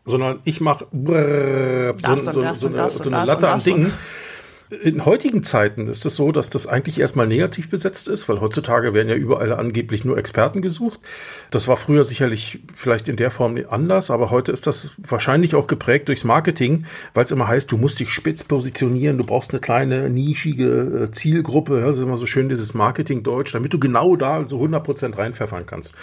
sondern 0.05 0.41
ich 0.45 0.61
mache 0.61 0.87
so, 0.93 2.17
so, 2.17 2.55
so, 2.55 2.89
so 2.89 3.11
eine 3.11 3.25
Latte 3.25 3.49
an 3.49 3.61
Dingen. 3.61 3.93
In 4.69 5.05
heutigen 5.05 5.45
Zeiten 5.45 5.87
ist 5.87 6.05
es 6.07 6.17
so, 6.17 6.33
dass 6.33 6.51
das 6.51 6.67
eigentlich 6.67 6.99
erstmal 6.99 7.29
negativ 7.29 7.71
besetzt 7.71 8.09
ist, 8.09 8.29
weil 8.29 8.41
heutzutage 8.41 8.95
werden 8.95 9.09
ja 9.09 9.15
überall 9.15 9.53
angeblich 9.53 10.05
nur 10.05 10.19
Experten 10.19 10.61
gesucht. 10.61 10.99
Das 11.53 11.69
war 11.69 11.77
früher 11.77 12.03
sicherlich 12.03 12.59
vielleicht 12.75 13.09
in 13.09 13.15
der 13.15 13.31
Form 13.31 13.57
anders, 13.71 14.11
aber 14.11 14.31
heute 14.31 14.51
ist 14.51 14.67
das 14.67 14.91
wahrscheinlich 14.99 15.55
auch 15.55 15.69
geprägt 15.69 16.09
durchs 16.09 16.25
Marketing, 16.25 16.87
weil 17.15 17.25
es 17.25 17.31
immer 17.31 17.47
heißt, 17.47 17.71
du 17.71 17.77
musst 17.77 18.01
dich 18.01 18.11
spitz 18.11 18.43
positionieren, 18.43 19.19
du 19.19 19.25
brauchst 19.25 19.53
eine 19.53 19.61
kleine, 19.61 20.11
nischige 20.11 21.05
äh, 21.05 21.11
Zielgruppe, 21.13 21.81
das 21.81 21.99
ist 21.99 22.03
immer 22.03 22.17
so 22.17 22.27
schön 22.27 22.49
dieses 22.49 22.75
Marketing-Deutsch, 22.75 23.53
damit 23.53 23.73
du 23.73 23.79
genau 23.79 24.17
da 24.17 24.49
so 24.49 24.61
100% 24.61 25.17
reinpfeffern 25.17 25.67
kannst. 25.67 25.95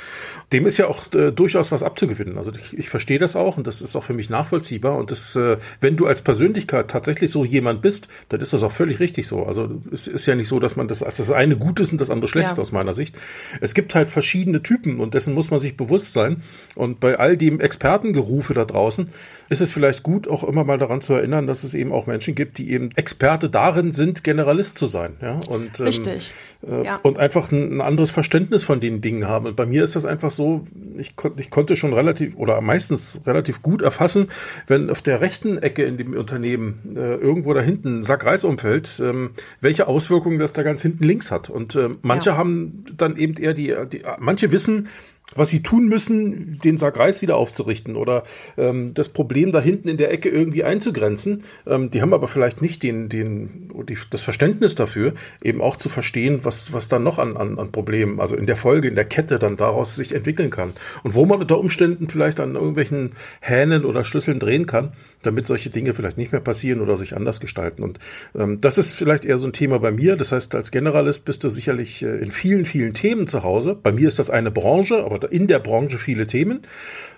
Dem 0.54 0.66
ist 0.66 0.78
ja 0.78 0.88
auch 0.88 1.12
äh, 1.14 1.32
durchaus 1.32 1.74
was 1.74 1.84
abzugewinnen. 1.84 2.38
Also 2.38 2.54
ich, 2.58 2.78
ich 2.78 2.90
verstehe 2.90 3.20
das 3.20 3.36
auch 3.36 3.58
und 3.58 3.68
das 3.68 3.82
ist 3.82 3.98
auch 3.98 4.06
für 4.06 4.14
mich 4.14 4.30
nachvollziehbar. 4.30 4.98
Und 4.98 5.12
das, 5.12 5.36
äh, 5.36 5.58
wenn 5.82 5.98
du 5.98 6.06
als 6.06 6.22
Persönlichkeit 6.22 6.90
tatsächlich 6.90 7.30
so 7.30 7.44
jemand 7.44 7.82
bist, 7.82 8.08
dann 8.30 8.40
ist 8.40 8.53
das 8.54 8.64
auch 8.64 8.72
völlig 8.72 9.00
richtig 9.00 9.28
so. 9.28 9.44
Also 9.46 9.82
es 9.92 10.08
ist 10.08 10.26
ja 10.26 10.36
nicht 10.36 10.48
so, 10.48 10.60
dass 10.60 10.76
man 10.76 10.88
das, 10.88 11.04
als 11.04 11.18
das 11.18 11.32
eine 11.32 11.58
gut 11.58 11.80
ist 11.80 11.92
und 11.92 12.00
das 12.00 12.10
andere 12.10 12.28
schlecht 12.28 12.52
Ja. 12.52 12.58
aus 12.58 12.72
meiner 12.72 12.94
Sicht. 12.94 13.16
Es 13.62 13.74
gibt 13.74 13.96
halt 13.96 14.10
verschiedene 14.10 14.62
Typen 14.64 15.00
und 15.00 15.14
dessen 15.14 15.34
muss 15.34 15.52
man 15.52 15.60
sich 15.60 15.76
bewusst 15.78 16.14
sein. 16.14 16.38
Und 16.76 17.00
bei 17.00 17.18
all 17.20 17.38
dem 17.38 17.60
Expertengerufe 17.60 18.54
da 18.54 18.66
draußen 18.66 19.10
ist 19.54 19.62
es 19.62 19.72
vielleicht 19.72 20.04
gut, 20.04 20.28
auch 20.28 20.44
immer 20.44 20.64
mal 20.66 20.78
daran 20.78 21.00
zu 21.00 21.14
erinnern, 21.14 21.48
dass 21.48 21.64
es 21.64 21.74
eben 21.74 21.94
auch 21.94 22.08
Menschen 22.08 22.36
gibt, 22.36 22.58
die 22.58 22.72
eben 22.72 22.90
Experte 22.96 23.50
darin 23.50 23.92
sind, 23.94 24.24
Generalist 24.24 24.78
zu 24.78 24.88
sein. 24.88 25.14
Ja? 25.22 25.40
Und, 25.50 25.80
ähm, 25.80 25.86
Richtig. 25.86 26.34
äh, 26.68 26.84
Ja. 26.86 26.96
Und 27.04 27.18
einfach 27.20 27.52
ein, 27.52 27.78
ein 27.78 27.82
anderes 27.82 28.10
Verständnis 28.12 28.64
von 28.64 28.80
den 28.80 29.00
Dingen 29.02 29.28
haben. 29.28 29.46
Und 29.46 29.56
bei 29.56 29.66
mir 29.66 29.84
ist 29.84 29.96
das 29.96 30.06
einfach 30.06 30.32
so, 30.32 30.66
ich, 30.98 31.16
kon 31.16 31.34
ich 31.38 31.50
konnte 31.50 31.76
schon 31.76 31.94
relativ 31.94 32.36
oder 32.36 32.60
meistens 32.62 33.22
relativ 33.26 33.62
gut 33.62 33.82
erfassen, 33.82 34.30
wenn 34.68 34.90
auf 34.90 35.02
der 35.02 35.22
rechten 35.22 35.58
Ecke 35.60 35.84
in 35.84 35.98
dem 35.98 36.14
Unternehmen 36.14 36.94
äh, 36.96 37.16
irgendwo 37.16 37.54
da 37.54 37.62
hinten 37.62 38.00
ein 38.00 38.04
Sack 38.04 38.26
Reis 38.26 38.44
umfällt, 38.44 39.00
ähm, 39.04 39.32
welche 39.62 39.88
Auswirkungen 39.88 40.40
das 40.40 40.54
da 40.54 40.64
ganz 40.64 40.82
hinten 40.82 41.04
links 41.04 41.32
hat. 41.32 41.50
Und 41.50 41.76
äh, 41.76 41.90
manche 42.02 42.32
Ja. 42.32 42.38
haben 42.38 42.86
dann 42.98 43.16
eben 43.18 43.36
eher 43.36 43.54
die, 43.54 43.74
die 43.92 44.02
manche 44.20 44.52
wissen, 44.52 44.88
was 45.36 45.50
sie 45.50 45.64
tun 45.64 45.88
müssen, 45.88 46.60
den 46.64 46.78
Sack 46.78 46.98
Reis 46.98 47.22
wieder 47.22 47.38
aufzurichten 47.38 47.96
oder 47.96 48.24
ähm, 48.58 48.94
das 48.94 49.10
Problem 49.10 49.52
da 49.52 49.62
hinten 49.62 49.90
in 49.90 49.98
der 49.98 50.12
Ecke 50.12 50.30
irgendwie 50.30 50.64
einzugrenzen. 50.64 51.44
Ähm, 51.66 51.90
die 51.90 52.02
haben 52.02 52.14
aber 52.14 52.28
vielleicht 52.28 52.62
nicht 52.62 52.84
den, 52.84 53.10
den, 53.10 53.70
die, 53.88 53.98
das 54.10 54.22
Verständnis 54.22 54.76
dafür, 54.76 55.14
eben 55.42 55.62
auch 55.62 55.76
zu 55.76 55.90
verstehen, 55.90 56.40
was, 56.44 56.74
was 56.74 56.88
dann 56.88 57.04
noch 57.04 57.20
an, 57.20 57.38
an, 57.38 57.60
an 57.60 57.72
Problemen, 57.72 58.20
also 58.20 58.36
in 58.36 58.46
der 58.46 58.56
Folge, 58.56 58.88
in 58.88 58.96
der 58.96 59.06
Kette 59.06 59.40
dann 59.40 59.58
daraus 59.58 59.96
sich 59.96 60.14
entwickeln 60.14 60.50
kann. 60.50 60.74
Und 61.04 61.16
wo 61.16 61.26
man 61.26 61.42
unter 61.42 61.60
Umständen 61.60 62.10
vielleicht 62.10 62.40
an 62.40 62.56
irgendwelchen 62.56 63.12
Hähnen 63.42 63.86
oder 63.86 64.06
Schlüsseln 64.06 64.40
drehen 64.40 64.66
kann, 64.66 64.94
damit 65.24 65.48
solche 65.48 65.70
Dinge 65.70 65.94
vielleicht 65.94 66.18
nicht 66.18 66.32
mehr 66.32 66.42
passieren 66.42 66.82
oder 66.82 66.98
sich 66.98 67.16
anders 67.16 67.40
gestalten. 67.40 67.84
Und 67.84 68.00
ähm, 68.36 68.62
das 68.62 68.78
ist 68.78 68.94
vielleicht 68.94 69.26
eher 69.26 69.38
so 69.38 69.48
ein 69.48 69.54
Thema 69.54 69.80
bei 69.80 69.92
mir. 69.92 70.16
Das 70.16 70.32
heißt, 70.32 70.54
als 70.56 70.72
Generalist 70.72 71.26
bist 71.26 71.44
du 71.44 71.50
sicherlich 71.50 72.04
äh, 72.04 72.18
in 72.18 72.32
vielen, 72.32 72.66
vielen 72.66 72.94
Themen 72.94 73.28
zu 73.28 73.44
Hause. 73.44 73.78
Bei 73.82 73.92
mir 73.92 74.08
ist 74.08 74.20
das 74.20 74.30
eine 74.30 74.52
Branche, 74.52 75.06
aber 75.14 75.32
in 75.32 75.48
der 75.48 75.60
Branche 75.60 75.98
viele 75.98 76.28
Themen. 76.28 76.62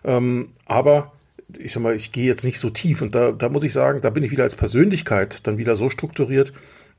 Ähm, 0.04 0.50
aber 0.66 1.12
ich 1.58 1.74
sag 1.74 1.84
mal, 1.84 1.96
ich 1.96 2.12
gehe 2.12 2.26
jetzt 2.26 2.44
nicht 2.44 2.60
so 2.60 2.70
tief 2.70 3.02
und 3.02 3.14
da, 3.16 3.32
da 3.32 3.50
muss 3.50 3.64
ich 3.64 3.74
sagen, 3.74 4.02
da 4.02 4.10
bin 4.10 4.24
ich 4.24 4.32
wieder 4.32 4.44
als 4.44 4.56
Persönlichkeit 4.56 5.46
dann 5.48 5.58
wieder 5.58 5.76
so 5.76 5.90
strukturiert, 5.90 6.54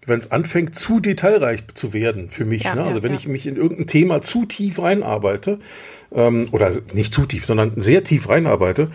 wenn 0.07 0.21
es 0.21 0.31
anfängt, 0.31 0.77
zu 0.77 1.01
detailreich 1.01 1.65
zu 1.75 1.93
werden 1.93 2.31
für 2.31 2.45
mich. 2.45 2.63
Ja, 2.63 2.75
ne? 2.75 2.85
Also 2.85 3.01
ja, 3.01 3.03
wenn 3.03 3.13
ja. 3.13 3.19
ich 3.19 3.27
mich 3.27 3.47
in 3.47 3.57
irgendein 3.57 3.89
Thema 3.89 4.23
zu 4.23 4.47
tief 4.47 4.79
reinarbeite, 4.79 5.59
ähm, 6.13 6.49
oder 6.53 6.73
nicht 6.93 7.13
zu 7.13 7.27
tief, 7.27 7.45
sondern 7.45 7.73
sehr 7.77 8.05
tief 8.05 8.29
reinarbeite, 8.29 8.89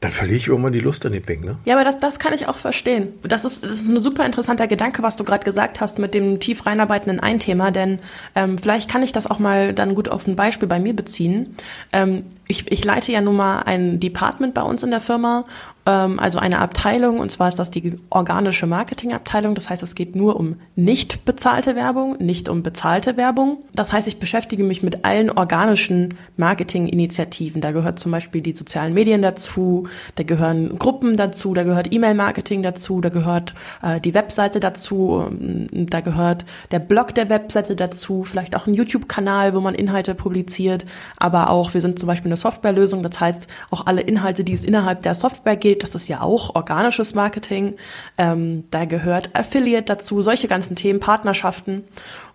dann 0.00 0.12
verliere 0.12 0.36
ich 0.36 0.46
irgendwann 0.46 0.72
die 0.72 0.80
Lust 0.80 1.04
an 1.06 1.12
dem 1.12 1.26
Ding. 1.26 1.40
Ne? 1.40 1.56
Ja, 1.64 1.74
aber 1.74 1.84
das, 1.84 1.98
das 1.98 2.20
kann 2.20 2.32
ich 2.32 2.46
auch 2.46 2.56
verstehen. 2.56 3.14
Das 3.22 3.44
ist, 3.44 3.64
das 3.64 3.72
ist 3.72 3.88
ein 3.88 3.98
super 3.98 4.24
interessanter 4.24 4.68
Gedanke, 4.68 5.02
was 5.02 5.16
du 5.16 5.24
gerade 5.24 5.44
gesagt 5.44 5.80
hast 5.80 5.98
mit 5.98 6.14
dem 6.14 6.38
tief 6.38 6.66
reinarbeiten 6.66 7.10
in 7.10 7.18
ein 7.18 7.40
Thema, 7.40 7.72
denn 7.72 7.98
ähm, 8.36 8.58
vielleicht 8.58 8.88
kann 8.88 9.02
ich 9.02 9.12
das 9.12 9.26
auch 9.26 9.40
mal 9.40 9.74
dann 9.74 9.96
gut 9.96 10.08
auf 10.08 10.28
ein 10.28 10.36
Beispiel 10.36 10.68
bei 10.68 10.78
mir 10.78 10.94
beziehen. 10.94 11.56
Ähm, 11.92 12.26
ich, 12.46 12.70
ich 12.70 12.84
leite 12.84 13.10
ja 13.10 13.20
nun 13.20 13.36
mal 13.36 13.62
ein 13.62 13.98
Department 13.98 14.54
bei 14.54 14.62
uns 14.62 14.84
in 14.84 14.90
der 14.90 15.00
Firma 15.00 15.46
ähm, 15.88 16.20
also 16.20 16.38
eine 16.38 16.58
Abteilung, 16.58 17.18
und 17.18 17.30
zwar 17.30 17.48
ist 17.48 17.58
das 17.58 17.70
die 17.70 17.96
organische 18.10 18.66
Marketingabteilung. 18.66 19.54
Das 19.54 19.70
heißt, 19.70 19.82
es 19.82 19.94
geht 19.94 20.14
nur 20.14 20.36
um 20.36 20.56
nicht 20.76 21.24
bezahlte 21.24 21.74
Werbung, 21.74 22.16
nicht 22.18 22.50
um 22.50 22.62
bezahlte 22.62 23.16
Werbung. 23.16 23.64
Das 23.72 23.92
heißt, 23.92 24.06
ich 24.06 24.18
beschäftige 24.18 24.64
mich 24.64 24.82
mit 24.82 25.06
allen 25.06 25.30
organischen 25.30 26.14
Marketinginitiativen. 26.36 27.62
Da 27.62 27.72
gehört 27.72 27.98
zum 27.98 28.12
Beispiel 28.12 28.42
die 28.42 28.54
sozialen 28.54 28.92
Medien 28.92 29.22
dazu, 29.22 29.88
da 30.16 30.24
gehören 30.24 30.78
Gruppen 30.78 31.16
dazu, 31.16 31.54
da 31.54 31.62
gehört 31.62 31.90
E-Mail-Marketing 31.90 32.62
dazu, 32.62 33.00
da 33.00 33.08
gehört 33.08 33.54
äh, 33.82 33.98
die 33.98 34.12
Webseite 34.12 34.60
dazu, 34.60 35.24
ähm, 35.30 35.68
da 35.88 36.00
gehört 36.00 36.44
der 36.70 36.80
Blog 36.80 37.14
der 37.14 37.30
Webseite 37.30 37.76
dazu, 37.76 38.24
vielleicht 38.24 38.54
auch 38.56 38.66
ein 38.66 38.74
YouTube-Kanal, 38.74 39.54
wo 39.54 39.60
man 39.60 39.74
Inhalte 39.74 40.14
publiziert, 40.14 40.84
aber 41.16 41.48
auch, 41.48 41.72
wir 41.72 41.80
sind 41.80 41.98
zum 41.98 42.08
Beispiel 42.08 42.28
eine 42.28 42.36
Softwarelösung, 42.36 43.02
das 43.02 43.18
heißt, 43.18 43.46
auch 43.70 43.86
alle 43.86 44.02
Inhalte, 44.02 44.44
die 44.44 44.52
es 44.52 44.64
innerhalb 44.64 45.02
der 45.02 45.14
Software 45.14 45.56
geht, 45.78 45.84
das 45.84 45.94
ist 45.94 46.08
ja 46.08 46.20
auch 46.20 46.54
organisches 46.54 47.14
Marketing, 47.14 47.76
ähm, 48.16 48.64
da 48.70 48.84
gehört 48.84 49.34
Affiliate 49.34 49.84
dazu, 49.84 50.22
solche 50.22 50.48
ganzen 50.48 50.76
Themen, 50.76 51.00
Partnerschaften. 51.00 51.84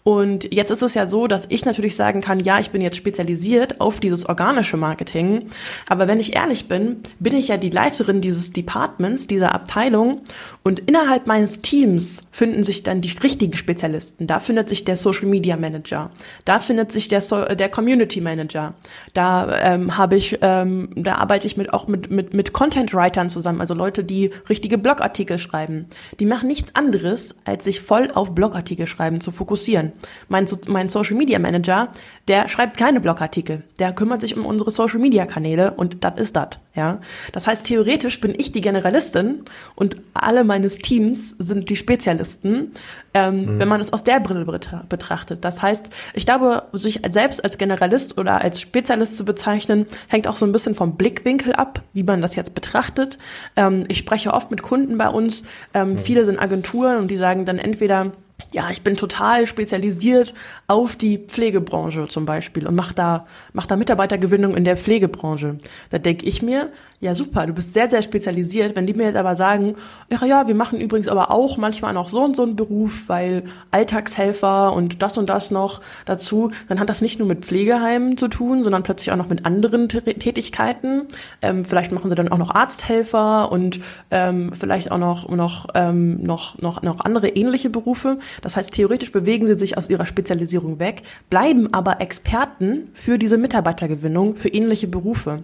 Und 0.04 0.54
jetzt 0.54 0.70
ist 0.70 0.84
es 0.84 0.94
ja 0.96 1.08
so, 1.08 1.28
dass 1.28 1.46
ich 1.48 1.64
natürlich 1.64 1.96
sagen 1.96 2.20
kann, 2.20 2.40
ja, 2.42 2.60
ich 2.60 2.72
bin 2.72 2.82
jetzt 2.82 2.98
spezialisiert 2.98 3.80
auf 3.80 4.02
dieses 4.02 4.26
organische 4.26 4.76
Marketing. 4.76 5.46
Aber 5.88 6.08
wenn 6.08 6.20
ich 6.20 6.36
ehrlich 6.36 6.68
bin, 6.68 6.98
bin 7.20 7.34
ich 7.36 7.48
ja 7.48 7.58
die 7.58 7.70
Leiterin 7.70 8.20
dieses 8.20 8.52
Departments, 8.52 9.28
dieser 9.28 9.56
Abteilung. 9.56 10.22
Und 10.62 10.80
innerhalb 10.80 11.26
meines 11.26 11.62
Teams 11.62 12.20
finden 12.32 12.64
sich 12.64 12.84
dann 12.84 13.00
die 13.00 13.14
richtigen 13.24 13.56
Spezialisten. 13.56 14.28
Da 14.28 14.40
findet 14.40 14.68
sich 14.68 14.84
der 14.84 14.98
Social 14.98 15.28
Media 15.28 15.56
Manager. 15.56 16.12
Da 16.44 16.60
findet 16.60 16.92
sich 16.92 17.08
der, 17.08 17.22
so 17.22 17.46
der 17.46 17.70
Community 17.70 18.20
Manager. 18.20 18.74
Da 19.14 19.58
ähm, 19.62 19.98
habe 19.98 20.18
ich, 20.18 20.38
ähm, 20.42 20.90
da 20.96 21.16
arbeite 21.16 21.48
ich 21.48 21.56
mit, 21.56 21.72
auch 21.74 21.88
mit, 21.88 22.12
mit, 22.12 22.34
mit 22.34 22.52
Content 22.52 22.94
Writern 22.94 23.30
zusammen, 23.30 23.62
also 23.62 23.74
Leute, 23.74 24.04
die 24.04 24.32
richtige 24.50 24.78
Blogartikel 24.78 25.38
schreiben. 25.38 25.86
Die 26.20 26.26
machen 26.26 26.50
nichts 26.50 26.76
anderes, 26.76 27.36
als 27.46 27.64
sich 27.64 27.80
voll 27.80 28.12
auf 28.14 28.36
Blogartikel 28.36 28.86
schreiben 28.86 29.22
zu 29.22 29.32
fokussieren. 29.32 29.93
Mein, 30.30 30.48
mein 30.68 30.90
Social 30.90 31.16
Media 31.16 31.40
Manager, 31.40 31.90
der 32.28 32.48
schreibt 32.48 32.78
keine 32.78 33.00
Blogartikel. 33.00 33.64
Der 33.80 33.94
kümmert 33.94 34.22
sich 34.22 34.38
um 34.38 34.46
unsere 34.46 34.72
Social 34.72 35.00
Media 35.00 35.26
Kanäle 35.26 35.72
und 35.72 36.04
das 36.04 36.18
ist 36.18 36.36
das. 36.36 36.50
Ja, 36.76 37.02
das 37.34 37.46
heißt 37.46 37.68
theoretisch 37.68 38.20
bin 38.20 38.34
ich 38.36 38.52
die 38.52 38.62
Generalistin 38.62 39.46
und 39.76 39.98
alle 40.16 40.44
meines 40.44 40.80
Teams 40.80 41.32
sind 41.38 41.70
die 41.70 41.76
Spezialisten, 41.76 42.72
ähm, 43.14 43.46
mhm. 43.46 43.60
wenn 43.60 43.68
man 43.68 43.80
es 43.80 43.94
aus 43.94 44.04
der 44.04 44.20
Brille 44.20 44.44
betrachtet. 44.90 45.46
Das 45.46 45.62
heißt, 45.62 45.92
ich 46.16 46.26
glaube, 46.26 46.64
sich 46.74 47.02
selbst 47.12 47.44
als 47.44 47.60
Generalist 47.60 48.18
oder 48.18 48.42
als 48.42 48.60
Spezialist 48.60 49.18
zu 49.18 49.26
bezeichnen, 49.26 49.86
hängt 50.08 50.28
auch 50.28 50.36
so 50.36 50.48
ein 50.48 50.52
bisschen 50.52 50.74
vom 50.74 50.96
Blickwinkel 50.96 51.54
ab, 51.54 51.84
wie 51.94 52.02
man 52.02 52.22
das 52.24 52.36
jetzt 52.36 52.56
betrachtet. 52.56 53.20
Ähm, 53.56 53.84
ich 53.88 54.00
spreche 54.00 54.34
oft 54.34 54.50
mit 54.50 54.64
Kunden 54.64 54.98
bei 54.98 55.10
uns. 55.10 55.44
Ähm, 55.76 55.92
mhm. 55.92 55.98
Viele 56.00 56.26
sind 56.26 56.40
Agenturen 56.40 56.98
und 56.98 57.12
die 57.12 57.18
sagen 57.18 57.46
dann 57.46 57.60
entweder 57.60 58.14
ja, 58.54 58.70
ich 58.70 58.82
bin 58.82 58.96
total 58.96 59.46
spezialisiert 59.46 60.34
auf 60.68 60.96
die 60.96 61.18
Pflegebranche 61.18 62.08
zum 62.08 62.26
Beispiel 62.26 62.68
und 62.68 62.76
mache 62.76 62.94
da, 62.94 63.26
mach 63.52 63.66
da 63.66 63.76
Mitarbeitergewinnung 63.76 64.56
in 64.56 64.64
der 64.64 64.78
Pflegebranche. 64.78 65.58
Da 65.90 65.98
denke 65.98 66.26
ich 66.26 66.42
mir, 66.42 66.72
ja 67.04 67.16
super, 67.16 67.46
du 67.46 67.54
bist 67.54 67.74
sehr, 67.74 67.90
sehr 67.90 68.02
spezialisiert. 68.02 68.76
Wenn 68.76 68.88
die 68.88 68.94
mir 68.94 69.08
jetzt 69.08 69.18
aber 69.18 69.36
sagen, 69.36 69.76
ja, 70.10 70.26
ja, 70.26 70.48
wir 70.48 70.56
machen 70.56 70.80
übrigens 70.80 71.10
aber 71.10 71.32
auch 71.32 71.58
manchmal 71.58 71.94
noch 71.94 72.08
so 72.08 72.24
und 72.24 72.36
so 72.36 72.44
einen 72.44 72.56
Beruf, 72.56 73.10
weil 73.10 73.44
Alltagshelfer 73.72 74.72
und 74.74 75.02
das 75.02 75.18
und 75.18 75.28
das 75.28 75.52
noch 75.52 75.82
dazu, 76.06 76.52
dann 76.70 76.80
hat 76.80 76.90
das 76.90 77.02
nicht 77.02 77.20
nur 77.20 77.28
mit 77.28 77.46
Pflegeheimen 77.46 78.18
zu 78.18 78.30
tun, 78.30 78.64
sondern 78.64 78.84
plötzlich 78.84 79.12
auch 79.12 79.18
noch 79.18 79.28
mit 79.28 79.46
anderen 79.46 79.90
Tätigkeiten. 79.90 81.04
Ähm, 81.42 81.66
vielleicht 81.66 81.92
machen 81.92 82.10
sie 82.10 82.16
dann 82.16 82.30
auch 82.30 82.38
noch 82.38 82.56
Arzthelfer 82.56 83.52
und 83.52 83.82
ähm, 84.10 84.54
vielleicht 84.58 84.90
auch 84.90 84.98
noch, 84.98 85.28
noch, 85.28 85.68
ähm, 85.76 86.24
noch, 86.24 86.58
noch, 86.60 86.82
noch 86.84 87.02
andere 87.02 87.28
ähnliche 87.28 87.70
Berufe. 87.70 88.18
Das 88.42 88.56
heißt, 88.56 88.74
theoretisch 88.74 89.12
bewegen 89.12 89.46
sie 89.46 89.56
sich 89.56 89.78
aus 89.78 89.90
ihrer 89.90 90.06
Spezialisierung 90.06 90.80
weg, 90.80 91.02
bleiben 91.30 91.74
aber 91.74 92.00
Experten 92.00 92.92
für 92.94 93.18
diese 93.18 93.38
Mitarbeitergewinnung, 93.38 94.38
für 94.38 94.48
ähnliche 94.48 94.88
Berufe. 94.88 95.44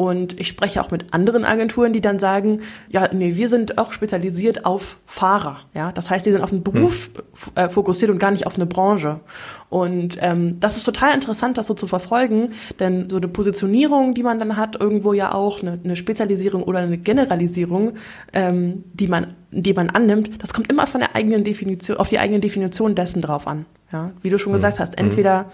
Und 0.00 0.40
ich 0.40 0.48
spreche 0.48 0.80
auch 0.80 0.90
mit 0.90 1.12
anderen 1.12 1.44
Agenturen, 1.44 1.92
die 1.92 2.00
dann 2.00 2.18
sagen, 2.18 2.62
ja, 2.88 3.10
nee, 3.12 3.36
wir 3.36 3.50
sind 3.50 3.76
auch 3.76 3.92
spezialisiert 3.92 4.64
auf 4.64 4.96
Fahrer. 5.04 5.58
Ja, 5.74 5.92
das 5.92 6.08
heißt, 6.08 6.24
die 6.24 6.32
sind 6.32 6.40
auf 6.40 6.52
einen 6.52 6.62
Beruf 6.62 7.10
hm. 7.14 7.52
äh, 7.54 7.68
fokussiert 7.68 8.10
und 8.10 8.18
gar 8.18 8.30
nicht 8.30 8.46
auf 8.46 8.56
eine 8.56 8.64
Branche. 8.64 9.20
Und 9.68 10.16
ähm, 10.22 10.58
das 10.58 10.78
ist 10.78 10.84
total 10.84 11.12
interessant, 11.12 11.58
das 11.58 11.66
so 11.66 11.74
zu 11.74 11.86
verfolgen, 11.86 12.52
denn 12.78 13.10
so 13.10 13.18
eine 13.18 13.28
Positionierung, 13.28 14.14
die 14.14 14.22
man 14.22 14.38
dann 14.38 14.56
hat, 14.56 14.80
irgendwo 14.80 15.12
ja 15.12 15.34
auch 15.34 15.60
eine, 15.60 15.78
eine 15.84 15.96
Spezialisierung 15.96 16.62
oder 16.62 16.78
eine 16.78 16.96
Generalisierung, 16.96 17.92
ähm, 18.32 18.82
die 18.94 19.06
man, 19.06 19.34
die 19.50 19.74
man 19.74 19.90
annimmt, 19.90 20.42
das 20.42 20.54
kommt 20.54 20.72
immer 20.72 20.86
von 20.86 21.00
der 21.00 21.14
eigenen 21.14 21.44
Definition, 21.44 21.98
auf 21.98 22.08
die 22.08 22.18
eigene 22.18 22.40
Definition 22.40 22.94
dessen 22.94 23.20
drauf 23.20 23.46
an. 23.46 23.66
Ja, 23.92 24.12
wie 24.22 24.30
du 24.30 24.38
schon 24.38 24.52
hm. 24.52 24.60
gesagt 24.60 24.78
hast, 24.78 24.96
entweder 24.96 25.50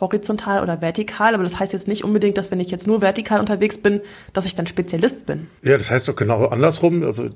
horizontal 0.00 0.62
oder 0.62 0.82
vertikal, 0.82 1.34
aber 1.34 1.44
das 1.44 1.58
heißt 1.58 1.72
jetzt 1.72 1.88
nicht 1.88 2.04
unbedingt, 2.04 2.36
dass 2.36 2.50
wenn 2.50 2.60
ich 2.60 2.70
jetzt 2.70 2.86
nur 2.86 3.00
vertikal 3.00 3.40
unterwegs 3.40 3.78
bin, 3.78 4.00
dass 4.34 4.44
ich 4.44 4.54
dann 4.54 4.66
Spezialist 4.66 5.24
bin. 5.24 5.46
Ja, 5.62 5.78
das 5.78 5.90
heißt 5.90 6.06
doch 6.08 6.16
genau 6.16 6.46
andersrum, 6.46 7.02
also 7.02 7.24
äh, 7.24 7.30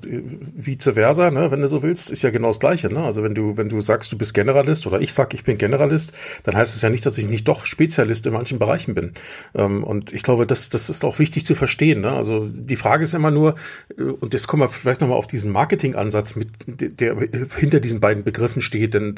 vice 0.55 0.91
versa, 0.93 1.31
ne, 1.31 1.49
wenn 1.49 1.61
du 1.61 1.67
so 1.67 1.81
willst, 1.81 2.11
ist 2.11 2.21
ja 2.21 2.29
genau 2.29 2.49
das 2.49 2.59
Gleiche. 2.59 2.93
Ne? 2.93 3.03
Also 3.03 3.23
wenn 3.23 3.33
du, 3.33 3.57
wenn 3.57 3.69
du 3.69 3.81
sagst, 3.81 4.11
du 4.11 4.17
bist 4.17 4.35
Generalist 4.35 4.85
oder 4.85 5.01
ich 5.01 5.13
sag, 5.13 5.33
ich 5.33 5.43
bin 5.43 5.57
Generalist, 5.57 6.11
dann 6.43 6.55
heißt 6.55 6.75
es 6.75 6.81
ja 6.83 6.89
nicht, 6.89 7.05
dass 7.05 7.17
ich 7.17 7.27
nicht 7.27 7.47
doch 7.47 7.65
Spezialist 7.65 8.27
in 8.27 8.33
manchen 8.33 8.59
Bereichen 8.59 8.93
bin. 8.93 9.13
Ähm, 9.55 9.83
und 9.83 10.13
ich 10.13 10.21
glaube, 10.21 10.45
das, 10.45 10.69
das 10.69 10.89
ist 10.91 11.03
auch 11.03 11.17
wichtig 11.17 11.47
zu 11.47 11.55
verstehen. 11.55 12.01
Ne? 12.01 12.11
Also 12.11 12.47
die 12.47 12.75
Frage 12.75 13.03
ist 13.03 13.15
immer 13.15 13.31
nur, 13.31 13.55
äh, 13.97 14.03
und 14.03 14.33
jetzt 14.33 14.47
kommen 14.47 14.61
wir 14.61 14.69
vielleicht 14.69 15.01
nochmal 15.01 15.17
auf 15.17 15.27
diesen 15.27 15.51
Marketingansatz 15.51 16.35
mit, 16.35 16.49
der 16.67 17.17
hinter 17.57 17.79
diesen 17.79 17.99
beiden 17.99 18.23
Begriffen 18.23 18.61
steht, 18.61 18.93
denn 18.93 19.15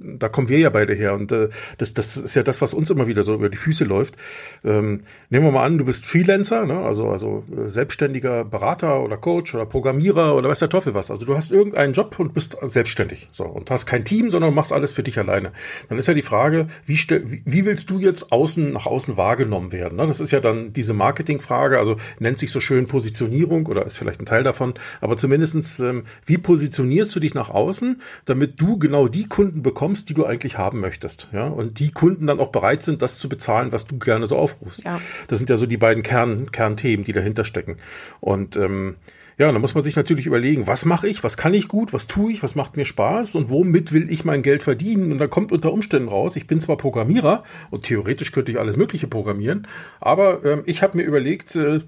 äh, 0.00 0.16
da 0.18 0.28
kommen 0.28 0.48
wir 0.48 0.58
ja 0.58 0.70
beide 0.70 0.94
her. 0.94 1.14
Und 1.14 1.30
das, 1.78 1.94
das 1.94 2.16
ist 2.16 2.34
ja 2.34 2.42
das, 2.42 2.60
was 2.60 2.74
uns 2.80 2.90
immer 2.90 3.06
wieder 3.06 3.22
so 3.22 3.34
über 3.34 3.48
die 3.48 3.56
Füße 3.56 3.84
läuft. 3.84 4.16
Ähm, 4.64 5.02
nehmen 5.28 5.44
wir 5.44 5.52
mal 5.52 5.64
an, 5.64 5.78
du 5.78 5.84
bist 5.84 6.04
Freelancer, 6.04 6.66
ne? 6.66 6.80
also, 6.80 7.08
also 7.08 7.44
äh, 7.56 7.68
selbstständiger 7.68 8.44
Berater 8.44 9.00
oder 9.02 9.16
Coach 9.16 9.54
oder 9.54 9.66
Programmierer 9.66 10.34
oder 10.34 10.48
weiß 10.48 10.58
der 10.58 10.68
Teufel 10.68 10.94
was. 10.94 11.10
Also 11.10 11.24
du 11.24 11.36
hast 11.36 11.52
irgendeinen 11.52 11.92
Job 11.92 12.18
und 12.18 12.34
bist 12.34 12.56
selbstständig 12.62 13.28
so 13.32 13.44
und 13.44 13.70
hast 13.70 13.86
kein 13.86 14.04
Team, 14.04 14.30
sondern 14.30 14.54
machst 14.54 14.72
alles 14.72 14.92
für 14.92 15.02
dich 15.02 15.18
alleine. 15.18 15.52
Dann 15.88 15.98
ist 15.98 16.08
ja 16.08 16.14
die 16.14 16.22
Frage, 16.22 16.68
wie, 16.86 16.98
wie, 17.44 17.64
willst 17.64 17.90
du 17.90 17.98
jetzt 17.98 18.32
außen 18.32 18.72
nach 18.72 18.86
außen 18.86 19.16
wahrgenommen 19.16 19.72
werden? 19.72 19.96
Ne? 19.96 20.06
Das 20.06 20.20
ist 20.20 20.30
ja 20.30 20.40
dann 20.40 20.72
diese 20.72 20.94
Marketingfrage, 20.94 21.78
also 21.78 21.96
nennt 22.18 22.38
sich 22.38 22.50
so 22.50 22.60
schön 22.60 22.86
Positionierung 22.86 23.66
oder 23.66 23.86
ist 23.86 23.98
vielleicht 23.98 24.20
ein 24.20 24.26
Teil 24.26 24.42
davon, 24.42 24.74
aber 25.00 25.16
zumindestens 25.16 25.80
ähm, 25.80 26.04
wie 26.26 26.38
positionierst 26.38 27.14
du 27.14 27.20
dich 27.20 27.34
nach 27.34 27.50
außen, 27.50 28.00
damit 28.24 28.60
du 28.60 28.78
genau 28.78 29.08
die 29.08 29.26
Kunden 29.26 29.62
bekommst, 29.62 30.08
die 30.08 30.14
du 30.14 30.24
eigentlich 30.24 30.58
haben 30.58 30.80
möchtest, 30.80 31.28
ja, 31.32 31.48
und 31.48 31.78
die 31.78 31.90
Kunden 31.90 32.26
dann 32.26 32.40
auch 32.40 32.48
bereit 32.48 32.69
bereit 32.70 32.82
sind, 32.82 33.02
das 33.02 33.18
zu 33.18 33.28
bezahlen, 33.28 33.72
was 33.72 33.86
du 33.86 33.98
gerne 33.98 34.26
so 34.26 34.36
aufrufst. 34.36 34.84
Ja. 34.84 35.00
Das 35.28 35.38
sind 35.38 35.50
ja 35.50 35.56
so 35.56 35.66
die 35.66 35.76
beiden 35.76 36.02
Kern, 36.02 36.50
Kernthemen, 36.52 37.04
die 37.04 37.12
dahinter 37.12 37.44
stecken. 37.44 37.76
Und 38.20 38.56
ähm, 38.56 38.96
ja, 39.38 39.50
da 39.50 39.58
muss 39.58 39.74
man 39.74 39.82
sich 39.84 39.96
natürlich 39.96 40.26
überlegen, 40.26 40.66
was 40.66 40.84
mache 40.84 41.08
ich, 41.08 41.24
was 41.24 41.36
kann 41.36 41.54
ich 41.54 41.66
gut, 41.66 41.92
was 41.92 42.06
tue 42.06 42.32
ich, 42.32 42.42
was 42.42 42.54
macht 42.54 42.76
mir 42.76 42.84
Spaß 42.84 43.36
und 43.36 43.50
womit 43.50 43.92
will 43.92 44.10
ich 44.10 44.24
mein 44.24 44.42
Geld 44.42 44.62
verdienen. 44.62 45.12
Und 45.12 45.18
da 45.18 45.26
kommt 45.26 45.50
unter 45.50 45.72
Umständen 45.72 46.08
raus, 46.08 46.36
ich 46.36 46.46
bin 46.46 46.60
zwar 46.60 46.76
Programmierer 46.76 47.42
und 47.70 47.84
theoretisch 47.84 48.32
könnte 48.32 48.52
ich 48.52 48.58
alles 48.58 48.76
Mögliche 48.76 49.06
programmieren, 49.06 49.66
aber 50.00 50.44
ähm, 50.44 50.62
ich 50.66 50.82
habe 50.82 50.98
mir 50.98 51.04
überlegt, 51.04 51.56
äh, 51.56 51.80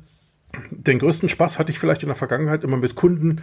den 0.71 0.99
größten 0.99 1.29
Spaß 1.29 1.59
hatte 1.59 1.73
ich 1.73 1.79
vielleicht 1.79 2.03
in 2.03 2.09
der 2.09 2.16
Vergangenheit 2.16 2.64
immer 2.64 2.77
mit 2.77 2.95
Kunden, 2.95 3.40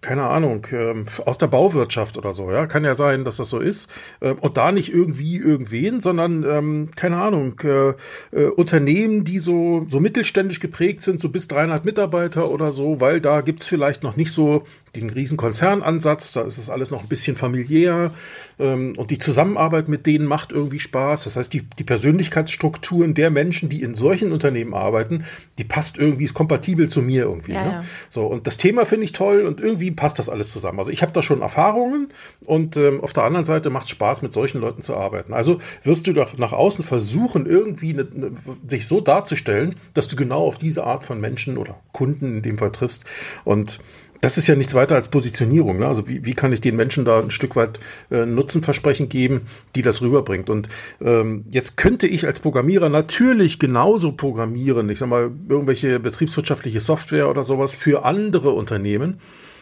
keine 0.00 0.24
Ahnung, 0.24 0.66
ähm, 0.72 1.06
aus 1.24 1.38
der 1.38 1.48
Bauwirtschaft 1.48 2.16
oder 2.16 2.32
so, 2.32 2.50
ja. 2.50 2.66
Kann 2.66 2.84
ja 2.84 2.94
sein, 2.94 3.24
dass 3.24 3.36
das 3.36 3.50
so 3.50 3.58
ist. 3.58 3.90
Ähm, 4.20 4.38
und 4.40 4.56
da 4.56 4.72
nicht 4.72 4.92
irgendwie 4.92 5.36
irgendwen, 5.36 6.00
sondern, 6.00 6.44
ähm, 6.44 6.90
keine 6.96 7.18
Ahnung, 7.18 7.60
äh, 7.64 7.90
äh, 8.32 8.46
Unternehmen, 8.56 9.24
die 9.24 9.38
so, 9.38 9.86
so 9.88 10.00
mittelständisch 10.00 10.60
geprägt 10.60 11.02
sind, 11.02 11.20
so 11.20 11.28
bis 11.28 11.48
300 11.48 11.84
Mitarbeiter 11.84 12.50
oder 12.50 12.70
so, 12.70 13.00
weil 13.00 13.20
da 13.20 13.40
gibt's 13.40 13.68
vielleicht 13.68 14.02
noch 14.02 14.16
nicht 14.16 14.32
so 14.32 14.64
den 14.94 15.10
riesen 15.10 15.36
Konzernansatz, 15.36 16.32
da 16.32 16.42
ist 16.42 16.58
es 16.58 16.70
alles 16.70 16.90
noch 16.90 17.02
ein 17.02 17.08
bisschen 17.08 17.36
familiär 17.36 18.12
ähm, 18.58 18.94
und 18.96 19.10
die 19.10 19.18
Zusammenarbeit 19.18 19.88
mit 19.88 20.06
denen 20.06 20.26
macht 20.26 20.52
irgendwie 20.52 20.80
Spaß. 20.80 21.24
Das 21.24 21.36
heißt, 21.36 21.52
die, 21.52 21.62
die 21.78 21.84
Persönlichkeitsstrukturen 21.84 23.14
der 23.14 23.30
Menschen, 23.30 23.68
die 23.68 23.82
in 23.82 23.94
solchen 23.94 24.32
Unternehmen 24.32 24.74
arbeiten, 24.74 25.24
die 25.58 25.64
passt 25.64 25.98
irgendwie, 25.98 26.24
ist 26.24 26.34
kompatibel 26.34 26.88
zu 26.88 27.02
mir 27.02 27.24
irgendwie. 27.24 27.52
Ja, 27.52 27.64
ne? 27.64 27.70
ja. 27.70 27.84
So, 28.08 28.26
und 28.26 28.46
das 28.46 28.56
Thema 28.56 28.86
finde 28.86 29.04
ich 29.04 29.12
toll 29.12 29.42
und 29.42 29.60
irgendwie 29.60 29.90
passt 29.90 30.18
das 30.18 30.28
alles 30.28 30.50
zusammen. 30.50 30.78
Also 30.78 30.90
ich 30.90 31.02
habe 31.02 31.12
da 31.12 31.22
schon 31.22 31.42
Erfahrungen 31.42 32.08
und 32.44 32.76
ähm, 32.76 33.00
auf 33.02 33.12
der 33.12 33.24
anderen 33.24 33.44
Seite 33.44 33.70
macht 33.70 33.84
es 33.84 33.90
Spaß, 33.90 34.22
mit 34.22 34.32
solchen 34.32 34.60
Leuten 34.60 34.82
zu 34.82 34.96
arbeiten. 34.96 35.32
Also 35.32 35.58
wirst 35.84 36.06
du 36.06 36.12
doch 36.12 36.36
nach 36.38 36.52
außen 36.52 36.84
versuchen, 36.84 37.46
irgendwie 37.46 37.92
eine, 37.92 38.06
eine, 38.14 38.32
sich 38.66 38.86
so 38.86 39.00
darzustellen, 39.00 39.76
dass 39.94 40.08
du 40.08 40.16
genau 40.16 40.46
auf 40.46 40.58
diese 40.58 40.84
Art 40.84 41.04
von 41.04 41.20
Menschen 41.20 41.58
oder 41.58 41.80
Kunden 41.92 42.38
in 42.38 42.42
dem 42.42 42.58
Fall 42.58 42.72
triffst. 42.72 43.04
Und 43.44 43.80
das 44.20 44.38
ist 44.38 44.46
ja 44.46 44.56
nichts 44.56 44.74
weiter 44.74 44.94
als 44.94 45.08
Positionierung. 45.08 45.78
Ne? 45.78 45.86
Also 45.86 46.08
wie, 46.08 46.24
wie 46.24 46.32
kann 46.32 46.52
ich 46.52 46.60
den 46.60 46.76
Menschen 46.76 47.04
da 47.04 47.20
ein 47.20 47.30
Stück 47.30 47.56
weit 47.56 47.78
äh, 48.10 48.26
Nutzenversprechen 48.26 49.08
geben, 49.08 49.42
die 49.74 49.82
das 49.82 50.00
rüberbringt? 50.00 50.50
Und 50.50 50.68
ähm, 51.00 51.44
jetzt 51.50 51.76
könnte 51.76 52.06
ich 52.06 52.26
als 52.26 52.40
Programmierer 52.40 52.88
natürlich 52.88 53.58
genauso 53.58 54.12
programmieren, 54.12 54.88
ich 54.90 54.98
sag 54.98 55.08
mal, 55.08 55.30
irgendwelche 55.48 56.00
betriebswirtschaftliche 56.00 56.80
Software 56.80 57.28
oder 57.28 57.42
sowas 57.42 57.74
für 57.74 58.04
andere 58.04 58.50
Unternehmen. 58.50 59.18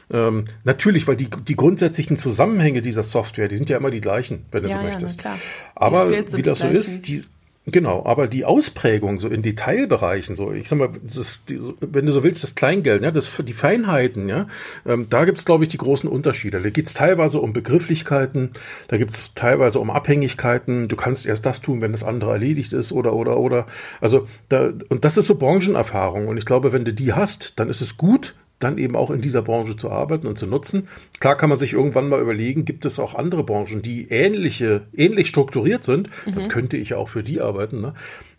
Ähm, 0.08 0.44
natürlich, 0.62 1.08
weil 1.08 1.16
die, 1.16 1.28
die 1.28 1.56
grundsätzlichen 1.56 2.16
Zusammenhänge 2.16 2.80
dieser 2.80 3.02
Software, 3.02 3.48
die 3.48 3.56
sind 3.56 3.68
ja 3.68 3.76
immer 3.76 3.90
die 3.90 4.00
gleichen, 4.00 4.46
wenn 4.52 4.62
du 4.62 4.68
ja, 4.68 4.76
so 4.76 4.82
möchtest. 4.82 5.22
Ja, 5.24 5.36
Aber 5.74 6.10
wie 6.10 6.42
das 6.42 6.60
so 6.60 6.68
ist, 6.68 7.08
die, 7.08 7.24
Genau, 7.68 8.06
aber 8.06 8.28
die 8.28 8.44
Ausprägung 8.44 9.18
so 9.18 9.26
in 9.26 9.42
Detailbereichen, 9.42 10.36
so 10.36 10.52
ich 10.52 10.68
sag 10.68 10.78
mal, 10.78 10.90
das, 11.02 11.44
die, 11.46 11.58
wenn 11.80 12.06
du 12.06 12.12
so 12.12 12.22
willst, 12.22 12.44
das 12.44 12.54
Kleingeld, 12.54 13.02
ja, 13.02 13.10
das 13.10 13.28
die 13.44 13.52
Feinheiten, 13.52 14.28
ja, 14.28 14.46
ähm, 14.86 15.08
da 15.10 15.24
gibt's 15.24 15.44
glaube 15.44 15.64
ich 15.64 15.70
die 15.70 15.76
großen 15.76 16.08
Unterschiede. 16.08 16.62
Da 16.62 16.70
geht's 16.70 16.94
teilweise 16.94 17.40
um 17.40 17.52
Begrifflichkeiten, 17.52 18.52
da 18.86 18.98
gibt's 18.98 19.32
teilweise 19.34 19.80
um 19.80 19.90
Abhängigkeiten. 19.90 20.86
Du 20.86 20.94
kannst 20.94 21.26
erst 21.26 21.44
das 21.44 21.60
tun, 21.60 21.80
wenn 21.80 21.90
das 21.90 22.04
andere 22.04 22.30
erledigt 22.30 22.72
ist 22.72 22.92
oder 22.92 23.14
oder 23.14 23.36
oder. 23.36 23.66
Also 24.00 24.28
da 24.48 24.72
und 24.88 25.04
das 25.04 25.16
ist 25.16 25.26
so 25.26 25.34
Branchenerfahrung 25.34 26.28
und 26.28 26.36
ich 26.36 26.46
glaube, 26.46 26.72
wenn 26.72 26.84
du 26.84 26.92
die 26.92 27.14
hast, 27.14 27.58
dann 27.58 27.68
ist 27.68 27.80
es 27.80 27.96
gut, 27.96 28.36
dann 28.58 28.78
eben 28.78 28.96
auch 28.96 29.10
in 29.10 29.20
dieser 29.20 29.42
Branche 29.42 29.76
zu 29.76 29.90
arbeiten 29.90 30.26
und 30.26 30.38
zu 30.38 30.46
nutzen. 30.46 30.88
Klar 31.20 31.36
kann 31.36 31.50
man 31.50 31.58
sich 31.58 31.74
irgendwann 31.74 32.08
mal 32.08 32.20
überlegen, 32.20 32.64
gibt 32.64 32.86
es 32.86 32.98
auch 32.98 33.14
andere 33.14 33.44
Branchen, 33.44 33.82
die 33.82 34.08
ähnliche, 34.08 34.82
ähnlich 34.94 35.28
strukturiert 35.28 35.84
sind, 35.84 36.08
mhm. 36.24 36.34
dann 36.34 36.48
könnte 36.48 36.76
ich 36.76 36.94
auch 36.94 37.08
für 37.08 37.22
die 37.22 37.40
arbeiten. 37.40 37.80
Ne? 37.80 37.94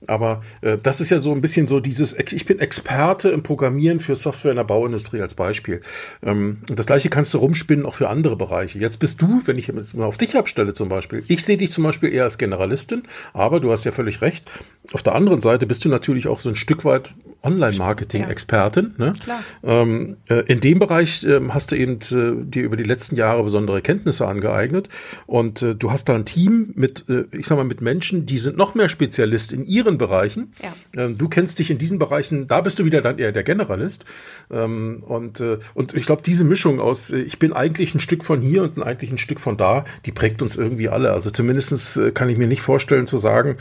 Aber 0.08 0.41
äh, 0.62 0.77
das 0.82 1.01
ist 1.01 1.10
ja 1.10 1.19
so 1.19 1.32
ein 1.32 1.41
bisschen 1.41 1.67
so 1.67 1.80
dieses, 1.80 2.13
ich 2.13 2.45
bin 2.45 2.60
Experte 2.60 3.30
im 3.30 3.43
Programmieren 3.43 3.99
für 3.99 4.15
Software 4.15 4.51
in 4.51 4.58
der 4.58 4.63
Bauindustrie 4.63 5.21
als 5.21 5.36
Beispiel. 5.36 5.82
Ähm, 6.23 6.60
und 6.69 6.77
das 6.77 6.86
gleiche 6.88 7.10
kannst 7.10 7.34
du 7.34 7.38
rumspinnen 7.39 7.86
auch 7.86 7.95
für 7.95 8.10
andere 8.10 8.36
Bereiche. 8.36 8.80
Jetzt 8.80 8.97
bist 8.97 9.21
du, 9.21 9.41
wenn 9.45 9.58
ich 9.58 9.67
jetzt 9.67 9.95
mal 9.95 10.06
auf 10.06 10.17
dich 10.17 10.36
abstelle 10.36 10.73
zum 10.73 10.89
Beispiel, 10.89 11.23
ich 11.27 11.43
sehe 11.43 11.58
dich 11.58 11.71
zum 11.71 11.84
Beispiel 11.84 12.12
eher 12.12 12.23
als 12.23 12.38
Generalistin, 12.38 13.03
aber 13.34 13.60
du 13.60 13.71
hast 13.71 13.86
ja 13.86 13.91
völlig 13.91 14.21
recht. 14.21 14.49
Auf 14.93 15.03
der 15.03 15.15
anderen 15.15 15.41
Seite 15.41 15.67
bist 15.67 15.86
du 15.86 15.89
natürlich 15.89 16.27
auch 16.27 16.39
so 16.39 16.49
ein 16.49 16.56
Stück 16.56 16.86
weit 16.86 17.13
Online-Marketing-Expertin. 17.43 18.95
Ne? 18.97 19.13
Ähm, 19.63 20.17
äh, 20.30 20.41
in 20.47 20.60
dem 20.60 20.80
Bereich 20.80 21.23
äh, 21.23 21.39
hast 21.50 21.71
du 21.71 21.76
eben 21.76 22.00
äh, 22.12 22.43
dir 22.45 22.63
über 22.63 22.78
die 22.78 22.84
letzten 22.84 23.15
Jahre 23.15 23.43
besondere 23.43 23.82
Kenntnisse 23.82 24.28
angeeignet 24.28 24.89
und 25.26 25.62
äh, 25.62 25.76
du 25.76 25.91
hast 25.91 26.10
da 26.10 26.15
ein 26.15 26.26
Team 26.26 26.73
mit, 26.76 27.06
äh, 27.10 27.26
ich 27.32 27.47
sag 27.47 27.58
mal, 27.58 27.63
mit 27.63 27.82
Menschen, 27.82 28.26
die 28.26 28.38
sind 28.38 28.58
noch 28.58 28.76
mehr 28.76 28.89
Spezialist 28.89 29.52
in 29.52 29.65
ihren 29.65 29.97
Bereichen. 29.97 30.54
Ja. 30.62 30.73
Ähm, 30.95 31.17
du 31.17 31.30
kennst 31.30 31.60
dich 31.60 31.69
in 31.69 31.78
diesen 31.78 32.00
Bereichen, 32.00 32.47
da 32.47 32.62
bist 32.62 32.80
du 32.80 32.86
wieder 32.86 33.02
dann 33.02 33.19
eher 33.19 33.32
der 33.32 33.43
Generalist. 33.43 34.06
Ähm, 34.52 35.04
und, 35.06 35.39
äh, 35.39 35.60
und 35.73 35.93
ich 35.93 36.06
glaube, 36.06 36.21
diese 36.26 36.43
Mischung 36.43 36.80
aus, 36.80 37.10
ich 37.10 37.39
bin 37.39 37.54
eigentlich 37.54 37.95
ein 37.95 38.00
Stück 38.00 38.23
von 38.23 38.41
hier 38.41 38.63
und 38.63 38.82
eigentlich 38.82 39.12
ein 39.12 39.17
Stück 39.17 39.39
von 39.39 39.58
da, 39.58 39.86
die 40.06 40.12
prägt 40.12 40.41
uns 40.41 40.58
irgendwie 40.58 40.89
alle. 40.89 41.12
Also 41.12 41.30
zumindestens 41.30 42.00
kann 42.13 42.30
ich 42.30 42.38
mir 42.38 42.47
nicht 42.47 42.62
vorstellen 42.62 43.08
zu 43.08 43.17
sagen, 43.17 43.58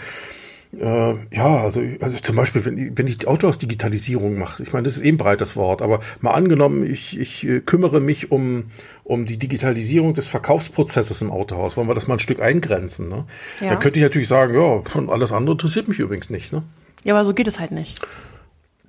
äh, 0.72 1.14
ja, 1.35 1.62
also, 1.62 1.81
also 2.00 2.18
zum 2.18 2.37
Beispiel, 2.37 2.64
wenn, 2.64 2.98
wenn 2.98 3.07
ich 3.07 3.18
die 3.18 3.26
Autohaus-Digitalisierung 3.26 4.38
mache, 4.38 4.62
ich 4.62 4.72
meine, 4.72 4.85
das 4.85 4.96
ist 4.96 5.02
eben 5.02 5.16
breites 5.16 5.57
Wort, 5.57 5.83
aber 5.83 6.00
mal 6.20 6.33
angenommen, 6.33 6.85
ich, 6.85 7.18
ich 7.18 7.46
äh, 7.46 7.61
kümmere 7.61 8.00
mich 8.00 8.31
um, 8.31 8.64
um 9.05 9.26
die 9.26 9.38
Digitalisierung 9.38 10.14
des 10.14 10.29
Verkaufsprozesses 10.29 11.22
im 11.22 11.31
Autohaus, 11.31 11.76
wollen 11.76 11.88
wir 11.88 11.94
das 11.94 12.07
mal 12.07 12.14
ein 12.14 12.20
Stück 12.20 12.40
eingrenzen. 12.40 13.09
Ne? 13.09 13.24
Ja. 13.61 13.70
Dann 13.70 13.79
könnte 13.79 13.98
ich 13.98 14.02
natürlich 14.02 14.29
sagen, 14.29 14.55
ja, 14.55 14.83
und 14.94 15.11
alles 15.11 15.33
andere 15.33 15.52
interessiert 15.52 15.88
mich 15.88 15.98
übrigens 15.98 16.31
nicht. 16.31 16.52
Ne? 16.52 16.62
Ja, 17.05 17.14
aber 17.14 17.24
so 17.24 17.33
geht 17.33 17.46
es 17.46 17.59
halt 17.61 17.72
nicht. 17.72 18.00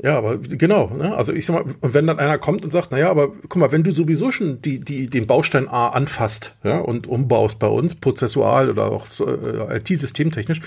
Ja, 0.01 0.15
aber 0.17 0.37
genau, 0.37 0.91
ne? 0.95 1.15
Also 1.15 1.33
ich 1.33 1.47
sag 1.47 1.65
mal, 1.65 1.73
und 1.81 1.93
wenn 1.95 2.05
dann 2.05 2.19
einer 2.19 2.37
kommt 2.37 2.63
und 2.63 2.71
sagt, 2.71 2.91
naja, 2.91 3.09
aber 3.09 3.29
guck 3.29 3.55
mal, 3.55 3.71
wenn 3.71 3.83
du 3.83 3.91
sowieso 3.91 4.31
schon 4.31 4.61
die, 4.61 4.79
die, 4.79 5.09
den 5.09 5.25
Baustein 5.25 5.67
A 5.67 5.89
anfasst, 5.89 6.55
ja, 6.63 6.77
und 6.77 7.07
umbaust 7.07 7.57
bei 7.57 7.67
uns, 7.67 7.95
prozessual 7.95 8.69
oder 8.69 8.91
auch 8.91 9.07
äh, 9.21 9.77
IT-systemtechnisch, 9.77 10.61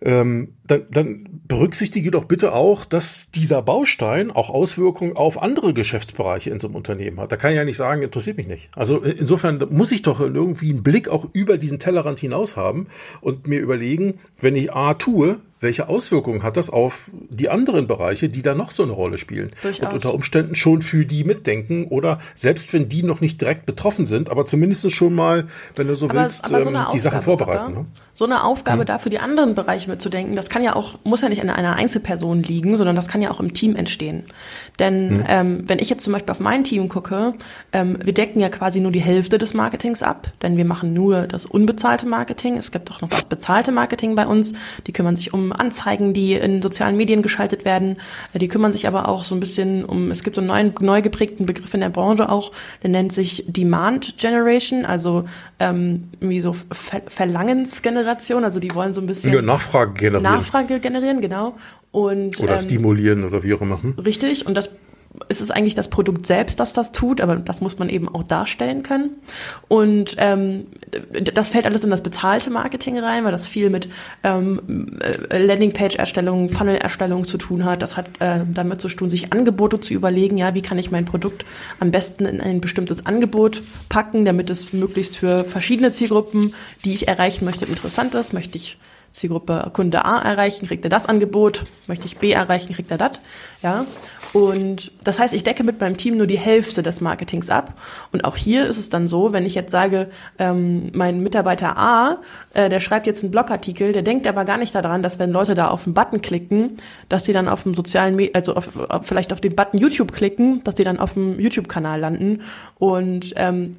ähm, 0.00 0.55
dann, 0.66 0.84
dann 0.90 1.40
berücksichtige 1.46 2.10
doch 2.10 2.24
bitte 2.24 2.52
auch, 2.52 2.84
dass 2.84 3.30
dieser 3.30 3.62
Baustein 3.62 4.30
auch 4.30 4.50
Auswirkungen 4.50 5.16
auf 5.16 5.40
andere 5.40 5.74
Geschäftsbereiche 5.74 6.50
in 6.50 6.58
so 6.58 6.68
einem 6.68 6.76
Unternehmen 6.76 7.20
hat. 7.20 7.32
Da 7.32 7.36
kann 7.36 7.52
ich 7.52 7.56
ja 7.56 7.64
nicht 7.64 7.76
sagen, 7.76 8.02
interessiert 8.02 8.36
mich 8.36 8.46
nicht. 8.46 8.68
Also 8.74 8.98
insofern 8.98 9.64
muss 9.70 9.92
ich 9.92 10.02
doch 10.02 10.20
irgendwie 10.20 10.70
einen 10.70 10.82
Blick 10.82 11.08
auch 11.08 11.28
über 11.32 11.58
diesen 11.58 11.78
Tellerrand 11.78 12.18
hinaus 12.20 12.56
haben 12.56 12.88
und 13.20 13.46
mir 13.46 13.60
überlegen, 13.60 14.18
wenn 14.40 14.56
ich 14.56 14.72
A 14.72 14.94
tue, 14.94 15.38
welche 15.60 15.88
Auswirkungen 15.88 16.42
hat 16.42 16.56
das 16.56 16.68
auf 16.68 17.10
die 17.12 17.48
anderen 17.48 17.86
Bereiche, 17.86 18.28
die 18.28 18.42
da 18.42 18.54
noch 18.54 18.70
so 18.70 18.82
eine 18.82 18.92
Rolle 18.92 19.16
spielen? 19.16 19.52
Durchaus. 19.62 19.88
Und 19.88 19.94
unter 19.94 20.14
Umständen 20.14 20.54
schon 20.54 20.82
für 20.82 21.06
die 21.06 21.24
mitdenken 21.24 21.86
oder 21.86 22.18
selbst 22.34 22.72
wenn 22.72 22.88
die 22.88 23.02
noch 23.02 23.20
nicht 23.20 23.40
direkt 23.40 23.64
betroffen 23.64 24.06
sind, 24.06 24.28
aber 24.28 24.44
zumindest 24.44 24.90
schon 24.92 25.14
mal, 25.14 25.46
wenn 25.74 25.88
du 25.88 25.94
so 25.94 26.08
aber, 26.08 26.22
willst, 26.22 26.44
aber 26.44 26.60
so 26.60 26.70
ähm, 26.70 26.86
die 26.92 26.98
Sachen 26.98 27.22
vorbereiten. 27.22 27.72
Ne? 27.72 27.86
So 28.14 28.26
eine 28.26 28.44
Aufgabe 28.44 28.80
hm. 28.80 28.86
da 28.86 28.98
für 28.98 29.10
die 29.10 29.18
anderen 29.18 29.54
Bereiche 29.54 29.90
mitzudenken, 29.90 30.36
das 30.36 30.50
kann 30.50 30.55
ja 30.62 30.76
auch, 30.76 30.98
muss 31.04 31.20
ja 31.20 31.28
nicht 31.28 31.42
an 31.42 31.50
einer 31.50 31.76
Einzelperson 31.76 32.42
liegen, 32.42 32.76
sondern 32.76 32.96
das 32.96 33.08
kann 33.08 33.22
ja 33.22 33.30
auch 33.30 33.40
im 33.40 33.52
Team 33.52 33.76
entstehen. 33.76 34.24
Denn 34.78 35.10
hm. 35.10 35.24
ähm, 35.28 35.64
wenn 35.66 35.78
ich 35.78 35.90
jetzt 35.90 36.04
zum 36.04 36.12
Beispiel 36.12 36.32
auf 36.32 36.40
mein 36.40 36.64
Team 36.64 36.88
gucke, 36.88 37.34
ähm, 37.72 37.98
wir 38.02 38.12
decken 38.12 38.40
ja 38.40 38.48
quasi 38.48 38.80
nur 38.80 38.92
die 38.92 39.00
Hälfte 39.00 39.38
des 39.38 39.54
Marketings 39.54 40.02
ab, 40.02 40.32
denn 40.42 40.56
wir 40.56 40.64
machen 40.64 40.92
nur 40.92 41.26
das 41.26 41.46
unbezahlte 41.46 42.06
Marketing. 42.06 42.56
Es 42.56 42.70
gibt 42.70 42.90
auch 42.90 43.00
noch 43.00 43.08
das 43.08 43.24
bezahlte 43.24 43.72
Marketing 43.72 44.14
bei 44.14 44.26
uns. 44.26 44.52
Die 44.86 44.92
kümmern 44.92 45.16
sich 45.16 45.32
um 45.32 45.52
Anzeigen, 45.52 46.12
die 46.12 46.34
in 46.34 46.62
sozialen 46.62 46.96
Medien 46.96 47.22
geschaltet 47.22 47.64
werden. 47.64 47.96
Äh, 48.32 48.38
die 48.38 48.48
kümmern 48.48 48.72
sich 48.72 48.86
aber 48.86 49.08
auch 49.08 49.24
so 49.24 49.34
ein 49.34 49.40
bisschen 49.40 49.84
um, 49.84 50.10
es 50.10 50.22
gibt 50.22 50.36
so 50.36 50.42
einen 50.42 50.48
neuen, 50.48 50.74
neu 50.80 51.02
geprägten 51.02 51.46
Begriff 51.46 51.72
in 51.74 51.80
der 51.80 51.88
Branche 51.88 52.28
auch, 52.28 52.52
der 52.82 52.90
nennt 52.90 53.12
sich 53.12 53.44
Demand 53.46 54.16
Generation, 54.18 54.84
also 54.84 55.24
ähm, 55.58 56.08
wie 56.20 56.40
so 56.40 56.52
Ver 56.52 57.02
Verlangensgeneration, 57.06 58.44
also 58.44 58.60
die 58.60 58.74
wollen 58.74 58.94
so 58.94 59.00
ein 59.00 59.06
bisschen 59.06 59.32
ja, 59.32 59.42
Nachfrage 59.42 59.92
generieren. 59.94 60.22
Nachfrage 60.46 60.80
generieren, 60.80 61.20
genau. 61.20 61.54
Und, 61.92 62.40
oder 62.40 62.54
ähm, 62.54 62.58
stimulieren 62.58 63.24
oder 63.24 63.42
wie 63.42 63.54
auch 63.54 63.60
immer. 63.60 63.82
Hm? 63.82 63.94
Richtig, 63.98 64.46
und 64.46 64.54
das 64.54 64.70
ist 65.30 65.40
es 65.40 65.50
eigentlich 65.50 65.74
das 65.74 65.88
Produkt 65.88 66.26
selbst, 66.26 66.60
das 66.60 66.74
das 66.74 66.92
tut, 66.92 67.22
aber 67.22 67.36
das 67.36 67.62
muss 67.62 67.78
man 67.78 67.88
eben 67.88 68.06
auch 68.06 68.22
darstellen 68.22 68.82
können. 68.82 69.12
Und 69.66 70.14
ähm, 70.18 70.66
das 71.32 71.48
fällt 71.48 71.64
alles 71.64 71.82
in 71.84 71.88
das 71.88 72.02
bezahlte 72.02 72.50
Marketing 72.50 72.98
rein, 72.98 73.24
weil 73.24 73.32
das 73.32 73.46
viel 73.46 73.70
mit 73.70 73.88
ähm, 74.24 74.98
äh, 75.00 75.38
Landingpage-Erstellung, 75.38 76.50
Funnel-Erstellung 76.50 77.26
zu 77.26 77.38
tun 77.38 77.64
hat. 77.64 77.80
Das 77.80 77.96
hat 77.96 78.10
äh, 78.20 78.40
damit 78.52 78.82
zu 78.82 78.88
tun, 78.88 79.08
sich 79.08 79.32
Angebote 79.32 79.80
zu 79.80 79.94
überlegen, 79.94 80.36
ja, 80.36 80.54
wie 80.54 80.62
kann 80.62 80.78
ich 80.78 80.90
mein 80.90 81.06
Produkt 81.06 81.46
am 81.80 81.90
besten 81.90 82.26
in 82.26 82.42
ein 82.42 82.60
bestimmtes 82.60 83.06
Angebot 83.06 83.62
packen, 83.88 84.26
damit 84.26 84.50
es 84.50 84.74
möglichst 84.74 85.16
für 85.16 85.44
verschiedene 85.44 85.92
Zielgruppen, 85.92 86.54
die 86.84 86.92
ich 86.92 87.08
erreichen 87.08 87.46
möchte, 87.46 87.64
interessant 87.64 88.14
ist. 88.14 88.34
Möchte 88.34 88.58
ich 88.58 88.76
Zielgruppe 89.12 89.70
Kunde 89.72 90.04
A 90.04 90.20
erreichen, 90.20 90.66
kriegt 90.66 90.84
er 90.84 90.90
das 90.90 91.06
Angebot. 91.06 91.64
Möchte 91.86 92.06
ich 92.06 92.18
B 92.18 92.32
erreichen, 92.32 92.74
kriegt 92.74 92.90
er 92.90 92.98
das. 92.98 93.12
Ja. 93.62 93.86
Und 94.32 94.92
das 95.02 95.18
heißt, 95.18 95.32
ich 95.32 95.44
decke 95.44 95.64
mit 95.64 95.80
meinem 95.80 95.96
Team 95.96 96.18
nur 96.18 96.26
die 96.26 96.38
Hälfte 96.38 96.82
des 96.82 97.00
Marketings 97.00 97.48
ab. 97.48 97.72
Und 98.12 98.24
auch 98.24 98.36
hier 98.36 98.66
ist 98.66 98.76
es 98.76 98.90
dann 98.90 99.08
so, 99.08 99.32
wenn 99.32 99.46
ich 99.46 99.54
jetzt 99.54 99.70
sage, 99.70 100.10
ähm, 100.38 100.90
mein 100.92 101.22
Mitarbeiter 101.22 101.78
A, 101.78 102.18
äh, 102.52 102.68
der 102.68 102.80
schreibt 102.80 103.06
jetzt 103.06 103.22
einen 103.22 103.30
Blogartikel, 103.30 103.92
der 103.92 104.02
denkt 104.02 104.26
aber 104.26 104.44
gar 104.44 104.58
nicht 104.58 104.74
daran, 104.74 105.02
dass 105.02 105.18
wenn 105.18 105.30
Leute 105.30 105.54
da 105.54 105.68
auf 105.68 105.84
den 105.84 105.94
Button 105.94 106.20
klicken, 106.20 106.76
dass 107.08 107.24
sie 107.24 107.32
dann 107.32 107.48
auf 107.48 107.62
dem 107.62 107.72
sozialen, 107.72 108.14
Me 108.14 108.28
also 108.34 108.54
auf, 108.54 108.76
auf, 108.90 109.06
vielleicht 109.06 109.32
auf 109.32 109.40
den 109.40 109.56
Button 109.56 109.78
YouTube 109.78 110.12
klicken, 110.12 110.62
dass 110.64 110.76
sie 110.76 110.84
dann 110.84 110.98
auf 110.98 111.14
dem 111.14 111.40
YouTube-Kanal 111.40 111.98
landen. 112.00 112.42
Und 112.78 113.32
ähm, 113.36 113.76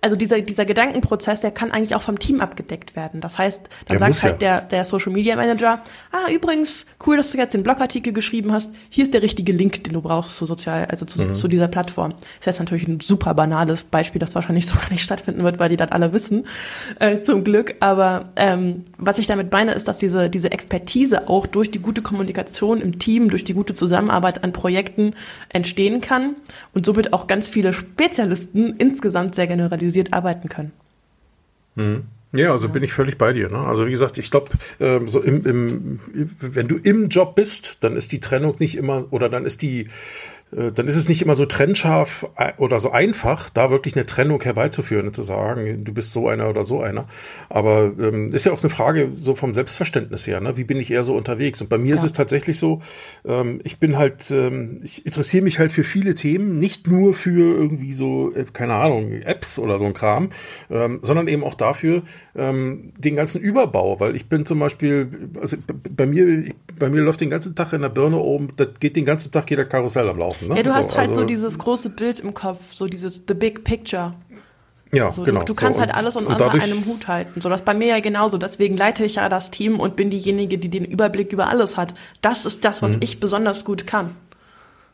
also 0.00 0.16
dieser, 0.16 0.40
dieser 0.40 0.64
Gedankenprozess, 0.64 1.40
der 1.40 1.50
kann 1.50 1.72
eigentlich 1.72 1.94
auch 1.94 2.02
vom 2.02 2.18
Team 2.18 2.40
abgedeckt 2.40 2.94
werden. 2.94 3.20
Das 3.20 3.36
heißt, 3.38 3.62
dann 3.86 3.98
der 3.98 4.12
sagt 4.12 4.22
halt 4.22 4.42
ja. 4.42 4.60
der, 4.60 4.60
der 4.68 4.84
Social 4.84 5.12
Media 5.12 5.34
Manager, 5.34 5.80
ah, 6.12 6.30
übrigens, 6.30 6.86
cool, 7.06 7.16
dass 7.16 7.32
du 7.32 7.38
jetzt 7.38 7.54
den 7.54 7.62
Blogartikel 7.62 8.12
geschrieben 8.12 8.52
hast. 8.52 8.72
Hier 8.90 9.04
ist 9.04 9.12
der 9.12 9.22
richtige 9.22 9.52
Link, 9.52 9.82
den 9.84 9.94
du 9.94 10.00
brauchst 10.00 10.36
zu 10.36 10.46
sozial, 10.46 10.84
also 10.86 11.04
zu, 11.04 11.20
mhm. 11.20 11.32
zu 11.32 11.48
dieser 11.48 11.68
Plattform. 11.68 12.12
Das 12.12 12.40
ist 12.40 12.46
jetzt 12.46 12.58
natürlich 12.60 12.86
ein 12.86 13.00
super 13.00 13.34
banales 13.34 13.84
Beispiel, 13.84 14.20
das 14.20 14.34
wahrscheinlich 14.34 14.66
so 14.68 14.76
gar 14.76 14.90
nicht 14.90 15.02
stattfinden 15.02 15.42
wird, 15.42 15.58
weil 15.58 15.68
die 15.68 15.76
das 15.76 15.90
alle 15.90 16.12
wissen, 16.12 16.46
äh, 17.00 17.22
zum 17.22 17.42
Glück. 17.42 17.74
Aber 17.80 18.30
ähm, 18.36 18.84
was 18.98 19.18
ich 19.18 19.26
damit 19.26 19.50
meine, 19.50 19.72
ist, 19.72 19.88
dass 19.88 19.98
diese, 19.98 20.30
diese 20.30 20.52
Expertise 20.52 21.28
auch 21.28 21.46
durch 21.46 21.70
die 21.70 21.80
gute 21.80 22.02
Kommunikation 22.02 22.80
im 22.80 22.98
Team, 23.00 23.30
durch 23.30 23.42
die 23.42 23.54
gute 23.54 23.74
Zusammenarbeit 23.74 24.44
an 24.44 24.52
Projekten 24.52 25.14
entstehen 25.48 26.00
kann 26.00 26.36
und 26.72 26.86
somit 26.86 27.12
auch 27.12 27.26
ganz 27.26 27.48
viele 27.48 27.72
Spezialisten 27.72 28.74
insgesamt 28.78 29.34
sehr 29.34 29.48
generalisiert 29.48 29.87
organisiert 29.88 30.12
arbeiten 30.12 30.48
können. 30.48 30.72
Mhm. 31.74 32.04
Ja, 32.32 32.52
also 32.52 32.68
bin 32.68 32.82
ich 32.82 32.92
völlig 32.92 33.16
bei 33.16 33.32
dir. 33.32 33.48
Ne? 33.48 33.58
Also 33.58 33.86
wie 33.86 33.90
gesagt, 33.90 34.18
ich 34.18 34.30
glaube, 34.30 34.50
ähm, 34.80 35.08
so 35.08 35.22
im, 35.22 35.46
im, 35.46 36.00
wenn 36.40 36.68
du 36.68 36.76
im 36.76 37.08
Job 37.08 37.34
bist, 37.34 37.82
dann 37.82 37.96
ist 37.96 38.12
die 38.12 38.20
Trennung 38.20 38.56
nicht 38.58 38.76
immer 38.76 39.06
oder 39.10 39.30
dann 39.30 39.46
ist 39.46 39.62
die 39.62 39.88
dann 40.50 40.88
ist 40.88 40.96
es 40.96 41.08
nicht 41.08 41.20
immer 41.20 41.34
so 41.34 41.44
trennscharf 41.44 42.26
äh, 42.36 42.52
oder 42.56 42.80
so 42.80 42.90
einfach, 42.90 43.50
da 43.50 43.70
wirklich 43.70 43.96
eine 43.96 44.06
Trennung 44.06 44.42
herbeizuführen 44.42 45.08
und 45.08 45.14
zu 45.14 45.22
sagen, 45.22 45.84
du 45.84 45.92
bist 45.92 46.12
so 46.12 46.28
einer 46.28 46.48
oder 46.48 46.64
so 46.64 46.80
einer. 46.80 47.06
Aber 47.50 47.92
ähm, 47.98 48.32
ist 48.32 48.46
ja 48.46 48.52
auch 48.52 48.62
eine 48.62 48.70
Frage 48.70 49.10
so 49.14 49.34
vom 49.34 49.52
Selbstverständnis 49.52 50.26
her, 50.26 50.40
ne? 50.40 50.56
wie 50.56 50.64
bin 50.64 50.78
ich 50.78 50.90
eher 50.90 51.04
so 51.04 51.14
unterwegs? 51.14 51.60
Und 51.60 51.68
bei 51.68 51.76
mir 51.76 51.90
ja. 51.90 51.94
ist 51.96 52.04
es 52.04 52.12
tatsächlich 52.12 52.58
so, 52.58 52.80
ähm, 53.26 53.60
ich 53.64 53.78
bin 53.78 53.98
halt, 53.98 54.30
ähm, 54.30 54.80
ich 54.84 55.04
interessiere 55.04 55.44
mich 55.44 55.58
halt 55.58 55.72
für 55.72 55.84
viele 55.84 56.14
Themen, 56.14 56.58
nicht 56.58 56.86
nur 56.86 57.12
für 57.12 57.56
irgendwie 57.56 57.92
so, 57.92 58.32
äh, 58.34 58.46
keine 58.52 58.74
Ahnung, 58.74 59.12
Apps 59.12 59.58
oder 59.58 59.78
so 59.78 59.84
ein 59.84 59.92
Kram, 59.92 60.30
ähm, 60.70 61.00
sondern 61.02 61.28
eben 61.28 61.44
auch 61.44 61.54
dafür, 61.54 62.02
ähm, 62.34 62.92
den 62.96 63.16
ganzen 63.16 63.40
Überbau, 63.40 64.00
weil 64.00 64.16
ich 64.16 64.28
bin 64.28 64.46
zum 64.46 64.58
Beispiel, 64.60 65.30
also 65.40 65.56
bei 65.90 66.06
mir, 66.06 66.52
bei 66.78 66.88
mir 66.88 67.02
läuft 67.02 67.20
den 67.20 67.30
ganzen 67.30 67.54
Tag 67.54 67.72
in 67.72 67.82
der 67.82 67.88
Birne 67.90 68.18
oben, 68.18 68.48
da 68.56 68.64
geht 68.64 68.96
den 68.96 69.04
ganzen 69.04 69.30
Tag 69.30 69.50
jeder 69.50 69.64
Karussell 69.64 70.08
am 70.08 70.18
Laufen. 70.18 70.37
Ne? 70.40 70.56
Ja, 70.56 70.62
du 70.62 70.74
hast 70.74 70.96
halt 70.96 71.08
also, 71.08 71.20
so 71.20 71.26
dieses 71.26 71.58
große 71.58 71.90
Bild 71.90 72.20
im 72.20 72.34
Kopf, 72.34 72.74
so 72.74 72.86
dieses 72.86 73.22
The 73.26 73.34
Big 73.34 73.64
Picture. 73.64 74.14
Ja, 74.92 75.10
so, 75.10 75.22
genau. 75.22 75.40
Du, 75.40 75.46
du 75.46 75.54
kannst 75.54 75.76
so, 75.76 75.80
halt 75.82 75.94
alles 75.94 76.16
und, 76.16 76.26
unter 76.26 76.46
dadurch, 76.46 76.62
einem 76.62 76.84
Hut 76.86 77.08
halten. 77.08 77.40
So, 77.40 77.48
das 77.48 77.62
bei 77.62 77.74
mir 77.74 77.88
ja 77.88 78.00
genauso. 78.00 78.38
Deswegen 78.38 78.76
leite 78.76 79.04
ich 79.04 79.16
ja 79.16 79.28
das 79.28 79.50
Team 79.50 79.80
und 79.80 79.96
bin 79.96 80.10
diejenige, 80.10 80.58
die 80.58 80.70
den 80.70 80.84
Überblick 80.84 81.32
über 81.32 81.48
alles 81.48 81.76
hat. 81.76 81.94
Das 82.22 82.46
ist 82.46 82.64
das, 82.64 82.80
was 82.82 82.96
mhm. 82.96 83.02
ich 83.02 83.20
besonders 83.20 83.64
gut 83.64 83.86
kann. 83.86 84.16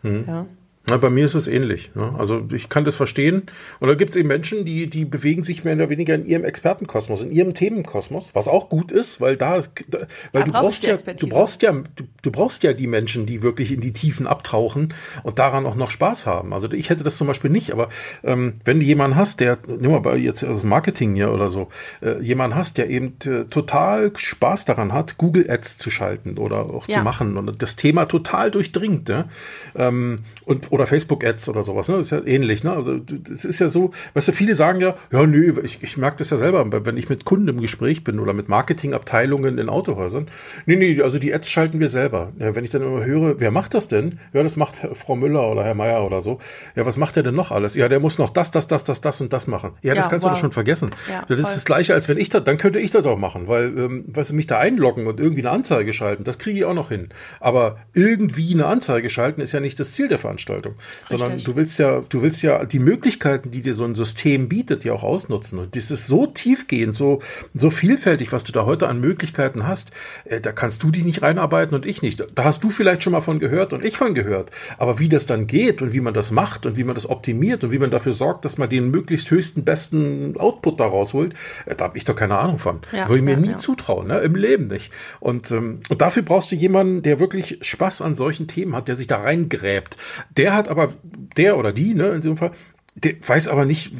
Mhm. 0.02 0.24
Ja. 0.26 0.46
Na, 0.87 0.99
bei 0.99 1.09
mir 1.09 1.25
ist 1.25 1.35
es 1.35 1.49
ähnlich. 1.49 1.92
Ne? 1.94 2.14
Also 2.18 2.47
ich 2.53 2.68
kann 2.68 2.85
das 2.85 2.94
verstehen. 2.94 3.44
Und 3.81 3.88
da 3.88 3.94
gibt 3.94 4.11
es 4.11 4.16
eben 4.16 4.29
Menschen, 4.29 4.66
die, 4.66 4.90
die 4.90 5.07
bewegen 5.07 5.42
sich 5.42 5.64
mehr 5.64 5.75
oder 5.77 5.88
weniger 5.88 6.14
in 6.14 6.27
ihrem 6.27 6.44
Expertenkosmos, 6.44 7.23
in 7.23 7.33
ihrem 7.33 7.55
Themenkosmos, 7.55 8.35
was 8.35 8.49
auch 8.49 8.68
gut 8.68 8.92
ist, 8.92 9.18
weil 9.18 9.37
da, 9.37 9.62
da 9.88 10.01
weil 10.33 10.42
da 10.42 10.42
du 10.42 10.53
brauchst 10.53 10.85
ja, 10.85 10.99
du 10.99 11.27
brauchst 11.27 11.62
ja, 11.62 11.73
du, 11.73 12.05
du, 12.20 12.31
brauchst 12.31 12.64
ja 12.64 12.75
die 12.75 12.87
Menschen, 12.87 13.25
die 13.25 13.42
wirklich 13.42 13.73
in 13.73 13.81
die 13.81 13.94
Tiefen 13.94 14.27
abtauchen 14.27 14.92
und 15.23 15.38
daran 15.38 15.64
auch 15.64 15.75
noch 15.75 15.90
Spaß 15.90 16.27
haben. 16.27 16.53
Also 16.53 16.70
ich 16.70 16.90
hätte 16.90 17.03
das 17.03 17.16
zum 17.16 17.29
Beispiel 17.29 17.51
nicht, 17.51 17.73
aber 17.73 17.88
ähm, 18.23 18.61
wenn 18.66 18.79
du 18.79 18.85
jemanden 18.85 19.16
hast, 19.16 19.40
der, 19.40 19.57
nimm 19.66 19.90
mal 19.90 20.01
bei 20.01 20.16
jetzt 20.16 20.42
das 20.42 20.64
Marketing 20.64 21.14
hier 21.14 21.33
oder 21.33 21.49
so, 21.49 21.68
äh, 22.03 22.20
jemanden 22.20 22.57
hast, 22.57 22.77
der 22.77 22.90
eben 22.90 23.14
äh, 23.25 23.44
total 23.44 24.12
Spaß 24.14 24.66
daran 24.66 24.92
hat, 24.92 25.16
Google 25.16 25.51
Ads 25.51 25.79
zu 25.79 25.90
schalten 25.90 26.37
oder 26.37 26.75
auch 26.75 26.87
ja. 26.88 26.99
zu 26.99 27.05
machen 27.05 27.38
und 27.38 27.62
das 27.62 27.77
Thema 27.77 28.05
total 28.05 28.51
durchdringt, 28.51 29.09
ja? 29.09 29.31
ähm, 29.75 30.18
und 30.44 30.73
oder 30.74 30.88
Facebook-Ads 30.88 31.48
oder 31.48 31.62
sowas, 31.62 31.88
ne? 31.88 31.96
Das 31.96 32.06
ist 32.06 32.10
ja 32.10 32.24
ähnlich, 32.24 32.64
ne? 32.64 32.72
Also 32.72 32.98
es 33.32 33.44
ist 33.44 33.60
ja 33.60 33.68
so, 33.68 33.92
weißt 34.14 34.28
du, 34.28 34.32
viele 34.32 34.56
sagen 34.56 34.80
ja, 34.80 34.96
ja, 35.12 35.24
nö, 35.24 35.54
ich, 35.62 35.78
ich 35.82 35.96
merke 35.96 36.16
das 36.16 36.30
ja 36.30 36.37
selber, 36.37 36.66
wenn 36.84 36.96
ich 36.96 37.08
mit 37.08 37.24
Kunden 37.24 37.46
im 37.46 37.60
Gespräch 37.60 38.02
bin 38.02 38.18
oder 38.18 38.32
mit 38.32 38.48
Marketingabteilungen 38.48 39.58
in 39.58 39.68
Autohäusern. 39.68 40.26
Nee, 40.66 40.74
nee, 40.74 41.00
also 41.00 41.20
die 41.20 41.32
Ads 41.32 41.48
schalten 41.48 41.78
wir 41.78 41.88
selber. 41.88 42.32
Ja, 42.40 42.56
wenn 42.56 42.64
ich 42.64 42.70
dann 42.70 42.82
immer 42.82 43.04
höre, 43.04 43.38
wer 43.38 43.52
macht 43.52 43.74
das 43.74 43.87
denn? 43.87 44.18
Ja, 44.32 44.42
das 44.42 44.56
macht 44.56 44.82
Frau 44.94 45.14
Müller 45.14 45.48
oder 45.48 45.62
Herr 45.62 45.76
Meier 45.76 46.04
oder 46.04 46.22
so. 46.22 46.40
Ja, 46.74 46.84
was 46.84 46.96
macht 46.96 47.14
der 47.14 47.22
denn 47.22 47.37
noch 47.37 47.52
alles? 47.52 47.76
Ja, 47.76 47.88
der 47.88 48.00
muss 48.00 48.18
noch 48.18 48.30
das, 48.30 48.50
das, 48.50 48.66
das, 48.66 48.82
das, 48.82 49.00
das 49.00 49.20
und 49.20 49.32
das 49.32 49.46
machen. 49.46 49.74
Ja, 49.82 49.94
das 49.94 50.10
kannst 50.10 50.24
wow. 50.24 50.32
du 50.32 50.34
doch 50.34 50.40
schon 50.40 50.52
vergessen. 50.52 50.90
Ja, 51.08 51.20
das 51.20 51.28
voll. 51.28 51.38
ist 51.38 51.54
das 51.54 51.64
Gleiche, 51.64 51.94
als 51.94 52.08
wenn 52.08 52.18
ich 52.18 52.30
das, 52.30 52.42
dann 52.42 52.58
könnte 52.58 52.80
ich 52.80 52.90
das 52.90 53.06
auch 53.06 53.18
machen, 53.18 53.46
weil, 53.46 53.66
ähm, 53.66 54.04
weißt 54.08 54.30
du, 54.30 54.34
mich 54.34 54.48
da 54.48 54.58
einloggen 54.58 55.06
und 55.06 55.20
irgendwie 55.20 55.42
eine 55.42 55.50
Anzeige 55.50 55.92
schalten, 55.92 56.24
das 56.24 56.38
kriege 56.38 56.58
ich 56.58 56.64
auch 56.64 56.74
noch 56.74 56.88
hin. 56.88 57.10
Aber 57.38 57.78
irgendwie 57.92 58.52
eine 58.52 58.66
Anzeige 58.66 59.08
schalten 59.08 59.40
ist 59.40 59.52
ja 59.52 59.60
nicht 59.60 59.78
das 59.78 59.92
Ziel 59.92 60.08
der 60.08 60.18
Veranstaltung. 60.18 60.63
Richtig. 60.70 61.18
sondern 61.18 61.38
du 61.42 61.57
willst 61.57 61.79
ja, 61.79 62.03
du 62.09 62.22
willst 62.22 62.42
ja 62.42 62.64
die 62.64 62.79
Möglichkeiten, 62.79 63.50
die 63.50 63.62
dir 63.62 63.74
so 63.74 63.85
ein 63.85 63.94
System 63.94 64.48
bietet, 64.48 64.85
ja 64.85 64.92
auch 64.92 65.03
ausnutzen. 65.03 65.59
Und 65.59 65.77
das 65.77 65.90
ist 65.90 66.07
so 66.07 66.27
tiefgehend, 66.27 66.94
so, 66.94 67.20
so 67.55 67.70
vielfältig, 67.70 68.33
was 68.33 68.44
du 68.44 68.53
da 68.53 68.66
heute 68.66 68.88
an 68.88 69.00
Möglichkeiten 69.00 69.66
hast. 69.66 69.90
Äh, 70.24 70.40
da 70.40 70.53
kannst 70.53 70.83
du 70.83 70.90
dich 70.90 71.05
nicht 71.05 71.22
reinarbeiten 71.22 71.74
und 71.74 71.87
ich 71.87 72.03
nicht. 72.03 72.24
Da 72.35 72.44
hast 72.44 72.64
du 72.64 72.70
vielleicht 72.70 73.03
schon 73.03 73.12
mal 73.12 73.20
von 73.20 73.38
gehört 73.38 73.72
und 73.72 73.85
ich 73.85 73.96
von 73.96 74.14
gehört. 74.14 74.50
Aber 74.79 74.98
wie 74.98 75.09
das 75.09 75.27
dann 75.27 75.46
geht 75.46 75.83
und 75.83 75.92
wie 75.92 76.00
man 76.00 76.14
das 76.14 76.31
macht 76.31 76.66
und 76.66 76.77
wie 76.77 76.85
man 76.85 76.94
das 76.94 77.09
optimiert 77.09 77.64
und 77.64 77.72
wie 77.72 77.79
man 77.79 77.90
dafür 77.90 78.12
sorgt, 78.12 78.44
dass 78.44 78.59
man 78.59 78.68
den 78.68 78.90
möglichst 78.90 79.31
höchsten, 79.31 79.64
besten 79.64 80.37
Output 80.37 80.81
da 80.81 80.87
rausholt, 80.87 81.35
äh, 81.66 81.74
da 81.74 81.85
habe 81.85 81.98
ich 81.98 82.05
doch 82.05 82.16
keine 82.16 82.38
Ahnung 82.38 82.59
von. 82.59 82.81
Ja, 82.92 83.09
Würde 83.09 83.18
ich 83.18 83.24
mir 83.24 83.33
ja, 83.33 83.40
nie 83.40 83.50
ja. 83.50 83.57
zutrauen, 83.57 84.09
ne? 84.09 84.18
im 84.20 84.35
Leben 84.35 84.68
nicht. 84.68 84.90
Und, 85.20 85.50
ähm, 85.50 85.81
und 85.88 86.00
dafür 86.00 86.22
brauchst 86.22 86.50
du 86.53 86.57
jemanden, 86.57 87.03
der 87.03 87.20
wirklich 87.20 87.59
Spaß 87.62 88.00
an 88.00 88.16
solchen 88.16 88.46
Themen 88.46 88.74
hat, 88.74 88.88
der 88.88 88.96
sich 88.96 89.07
da 89.07 89.20
reingräbt. 89.20 89.96
Der 90.37 90.54
hat 90.55 90.69
aber, 90.69 90.93
der 91.37 91.59
oder 91.59 91.73
die, 91.73 91.95
ne, 91.95 92.09
in 92.09 92.21
diesem 92.21 92.37
Fall, 92.37 92.53
der 92.94 93.14
weiß 93.26 93.48
aber 93.48 93.64
nicht, 93.64 93.92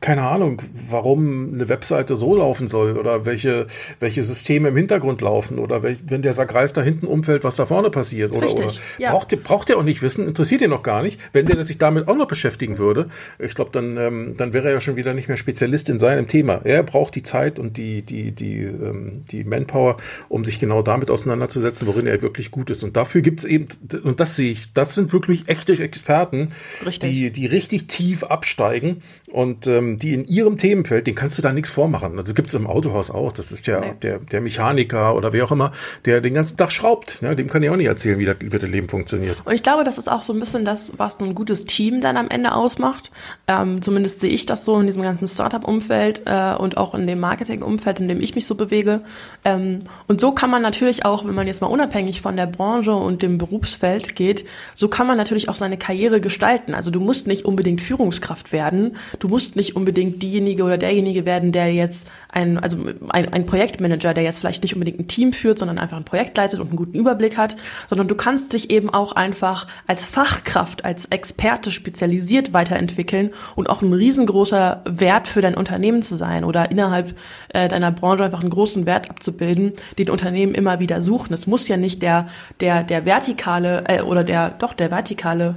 keine 0.00 0.22
Ahnung, 0.22 0.62
warum 0.88 1.52
eine 1.52 1.68
Webseite 1.68 2.16
so 2.16 2.34
laufen 2.34 2.68
soll 2.68 2.96
oder 2.96 3.26
welche, 3.26 3.66
welche 3.98 4.22
Systeme 4.22 4.68
im 4.68 4.76
Hintergrund 4.76 5.20
laufen 5.20 5.58
oder 5.58 5.82
welch, 5.82 5.98
wenn 6.06 6.22
der 6.22 6.32
Sackreis 6.32 6.72
da 6.72 6.80
hinten 6.80 7.06
umfällt, 7.06 7.44
was 7.44 7.56
da 7.56 7.66
vorne 7.66 7.90
passiert. 7.90 8.34
Oder, 8.34 8.50
oder 8.50 8.72
ja. 8.96 9.10
braucht, 9.10 9.30
der, 9.30 9.36
braucht 9.36 9.68
der 9.68 9.76
auch 9.76 9.82
nicht 9.82 10.00
wissen, 10.00 10.26
interessiert 10.26 10.62
ihn 10.62 10.70
noch 10.70 10.82
gar 10.82 11.02
nicht. 11.02 11.20
Wenn 11.34 11.44
der 11.44 11.62
sich 11.64 11.76
damit 11.76 12.08
auch 12.08 12.16
noch 12.16 12.28
beschäftigen 12.28 12.78
würde, 12.78 13.10
ich 13.38 13.54
glaube, 13.54 13.72
dann, 13.72 13.98
ähm, 13.98 14.34
dann 14.38 14.54
wäre 14.54 14.68
er 14.68 14.74
ja 14.74 14.80
schon 14.80 14.96
wieder 14.96 15.12
nicht 15.12 15.28
mehr 15.28 15.36
Spezialist 15.36 15.90
in 15.90 15.98
seinem 15.98 16.28
Thema. 16.28 16.62
Er 16.64 16.82
braucht 16.82 17.14
die 17.14 17.22
Zeit 17.22 17.58
und 17.58 17.76
die, 17.76 18.02
die, 18.02 18.32
die, 18.32 18.62
ähm, 18.62 19.24
die 19.30 19.44
Manpower, 19.44 19.98
um 20.30 20.46
sich 20.46 20.58
genau 20.58 20.80
damit 20.80 21.10
auseinanderzusetzen, 21.10 21.86
worin 21.86 22.06
er 22.06 22.22
wirklich 22.22 22.50
gut 22.50 22.70
ist. 22.70 22.82
Und 22.84 22.96
dafür 22.96 23.20
gibt 23.20 23.40
es 23.40 23.44
eben, 23.44 23.68
und 24.02 24.18
das 24.18 24.36
sehe 24.36 24.50
ich, 24.50 24.72
das 24.72 24.94
sind 24.94 25.12
wirklich 25.12 25.48
echte 25.48 25.78
Experten, 25.78 26.52
richtig. 26.86 27.10
die, 27.10 27.30
die 27.30 27.46
richtig 27.46 27.86
tief 27.86 28.24
absteigen 28.40 29.02
und 29.32 29.66
ähm, 29.66 29.98
die 29.98 30.14
in 30.14 30.24
ihrem 30.24 30.58
Themenfeld, 30.58 31.06
den 31.06 31.14
kannst 31.14 31.38
du 31.38 31.42
da 31.42 31.52
nichts 31.52 31.70
vormachen. 31.70 32.18
Also 32.18 32.34
gibt 32.34 32.48
es 32.48 32.54
im 32.54 32.66
Autohaus 32.66 33.10
auch. 33.10 33.32
Das 33.32 33.52
ist 33.52 33.66
ja 33.66 33.80
nee. 33.80 33.94
der, 34.02 34.18
der 34.18 34.40
Mechaniker 34.40 35.14
oder 35.14 35.32
wer 35.32 35.44
auch 35.44 35.52
immer, 35.52 35.72
der 36.04 36.20
den 36.20 36.34
ganzen 36.34 36.56
Tag 36.56 36.72
schraubt. 36.72 37.18
Ja, 37.20 37.34
dem 37.34 37.48
kann 37.48 37.62
ich 37.62 37.70
auch 37.70 37.76
nicht 37.76 37.86
erzählen, 37.86 38.18
wie 38.18 38.24
das, 38.24 38.36
wie 38.40 38.48
das 38.48 38.62
Leben 38.62 38.88
funktioniert. 38.88 39.38
Und 39.44 39.54
ich 39.54 39.62
glaube, 39.62 39.84
das 39.84 39.98
ist 39.98 40.08
auch 40.08 40.22
so 40.22 40.32
ein 40.32 40.40
bisschen 40.40 40.64
das, 40.64 40.92
was 40.96 41.20
ein 41.20 41.34
gutes 41.34 41.64
Team 41.64 42.00
dann 42.00 42.16
am 42.16 42.28
Ende 42.28 42.52
ausmacht. 42.52 43.10
Ähm, 43.46 43.82
zumindest 43.82 44.20
sehe 44.20 44.30
ich 44.30 44.46
das 44.46 44.64
so 44.64 44.78
in 44.80 44.86
diesem 44.86 45.02
ganzen 45.02 45.28
Startup-Umfeld 45.28 46.22
äh, 46.26 46.54
und 46.54 46.76
auch 46.76 46.94
in 46.94 47.06
dem 47.06 47.20
Marketing-Umfeld, 47.20 48.00
in 48.00 48.08
dem 48.08 48.20
ich 48.20 48.34
mich 48.34 48.46
so 48.46 48.54
bewege. 48.54 49.02
Ähm, 49.44 49.80
und 50.08 50.20
so 50.20 50.32
kann 50.32 50.50
man 50.50 50.62
natürlich 50.62 51.04
auch, 51.04 51.24
wenn 51.24 51.34
man 51.34 51.46
jetzt 51.46 51.60
mal 51.60 51.68
unabhängig 51.68 52.20
von 52.20 52.36
der 52.36 52.46
Branche 52.46 52.92
und 52.92 53.22
dem 53.22 53.38
Berufsfeld 53.38 54.16
geht, 54.16 54.44
so 54.74 54.88
kann 54.88 55.06
man 55.06 55.16
natürlich 55.16 55.48
auch 55.48 55.54
seine 55.54 55.78
Karriere 55.78 56.20
gestalten. 56.20 56.74
Also 56.74 56.90
du 56.90 57.00
musst 57.00 57.26
nicht 57.26 57.44
unbedingt 57.44 57.80
Führungskraft 57.80 58.52
werden. 58.52 58.96
Du 59.20 59.28
musst 59.28 59.54
nicht 59.54 59.76
unbedingt 59.76 60.22
diejenige 60.22 60.64
oder 60.64 60.78
derjenige 60.78 61.26
werden, 61.26 61.52
der 61.52 61.72
jetzt 61.74 62.08
ein, 62.32 62.58
also 62.58 62.78
ein, 63.10 63.30
ein 63.30 63.44
Projektmanager, 63.44 64.14
der 64.14 64.24
jetzt 64.24 64.38
vielleicht 64.38 64.62
nicht 64.62 64.72
unbedingt 64.72 64.98
ein 64.98 65.08
Team 65.08 65.34
führt, 65.34 65.58
sondern 65.58 65.78
einfach 65.78 65.98
ein 65.98 66.04
Projekt 66.04 66.38
leitet 66.38 66.58
und 66.58 66.68
einen 66.68 66.76
guten 66.76 66.96
Überblick 66.96 67.36
hat, 67.36 67.56
sondern 67.86 68.08
du 68.08 68.14
kannst 68.14 68.54
dich 68.54 68.70
eben 68.70 68.88
auch 68.88 69.12
einfach 69.12 69.66
als 69.86 70.04
Fachkraft, 70.04 70.86
als 70.86 71.04
Experte 71.04 71.70
spezialisiert 71.70 72.54
weiterentwickeln 72.54 73.30
und 73.56 73.68
auch 73.68 73.82
ein 73.82 73.92
riesengroßer 73.92 74.84
Wert 74.88 75.28
für 75.28 75.42
dein 75.42 75.54
Unternehmen 75.54 76.00
zu 76.00 76.16
sein 76.16 76.42
oder 76.42 76.70
innerhalb 76.70 77.14
äh, 77.50 77.68
deiner 77.68 77.92
Branche 77.92 78.24
einfach 78.24 78.40
einen 78.40 78.48
großen 78.48 78.86
Wert 78.86 79.10
abzubilden, 79.10 79.74
den 79.98 80.08
Unternehmen 80.08 80.54
immer 80.54 80.80
wieder 80.80 81.02
suchen. 81.02 81.34
Es 81.34 81.46
muss 81.46 81.68
ja 81.68 81.76
nicht 81.76 82.00
der, 82.00 82.28
der, 82.60 82.84
der 82.84 83.04
vertikale 83.04 83.84
äh, 83.86 84.00
oder 84.00 84.24
der, 84.24 84.48
doch 84.48 84.72
der 84.72 84.90
vertikale 84.90 85.56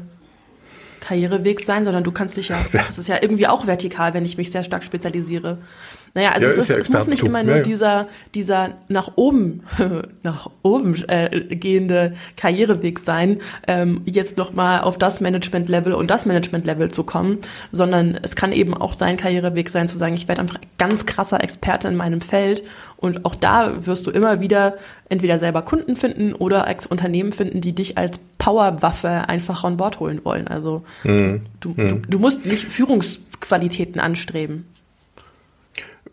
Karriereweg 1.03 1.59
sein, 1.59 1.83
sondern 1.83 2.05
du 2.05 2.11
kannst 2.11 2.37
dich 2.37 2.47
ja, 2.47 2.57
das 2.71 2.97
ist 2.97 3.09
ja 3.09 3.17
irgendwie 3.21 3.47
auch 3.47 3.67
vertikal, 3.67 4.13
wenn 4.13 4.23
ich 4.23 4.37
mich 4.37 4.51
sehr 4.51 4.63
stark 4.63 4.85
spezialisiere. 4.85 5.57
Naja, 6.13 6.31
also 6.31 6.45
ja, 6.45 6.51
es, 6.51 6.57
ist, 6.57 6.69
ja 6.69 6.77
es 6.77 6.89
muss 6.89 7.07
nicht 7.07 7.23
immer 7.23 7.43
nur 7.43 7.57
ja, 7.57 7.63
dieser, 7.63 8.07
dieser 8.35 8.75
nach 8.87 9.11
oben, 9.15 9.63
nach 10.23 10.49
oben 10.61 11.03
äh, 11.09 11.55
gehende 11.55 12.13
Karriereweg 12.37 12.99
sein, 12.99 13.39
ähm, 13.67 14.01
jetzt 14.05 14.37
nochmal 14.37 14.81
auf 14.81 14.97
das 14.97 15.19
Management-Level 15.19 15.93
und 15.93 16.09
das 16.09 16.25
Management-Level 16.25 16.91
zu 16.91 17.03
kommen, 17.03 17.39
sondern 17.71 18.17
es 18.21 18.37
kann 18.37 18.53
eben 18.53 18.73
auch 18.73 18.95
dein 18.95 19.17
Karriereweg 19.17 19.69
sein, 19.69 19.89
zu 19.89 19.97
sagen, 19.97 20.13
ich 20.13 20.29
werde 20.29 20.39
einfach 20.39 20.59
ganz 20.77 21.05
krasser 21.05 21.43
Experte 21.43 21.89
in 21.89 21.95
meinem 21.95 22.21
Feld 22.21 22.63
und 22.95 23.25
auch 23.25 23.35
da 23.35 23.85
wirst 23.85 24.07
du 24.07 24.11
immer 24.11 24.39
wieder 24.39 24.77
entweder 25.09 25.37
selber 25.37 25.63
Kunden 25.63 25.97
finden 25.97 26.33
oder 26.33 26.65
als 26.67 26.85
Unternehmen 26.85 27.33
finden, 27.33 27.59
die 27.59 27.73
dich 27.73 27.97
als 27.97 28.19
Powerwaffe 28.43 29.29
einfach 29.29 29.63
an 29.63 29.77
Bord 29.77 30.01
holen 30.01 30.25
wollen. 30.25 30.49
Also 30.49 30.83
mhm. 31.05 31.43
Du, 31.61 31.69
mhm. 31.69 31.87
du, 31.87 31.95
du 32.09 32.19
musst 32.19 32.45
nicht 32.45 32.65
Führungsqualitäten 32.65 34.01
anstreben. 34.01 34.65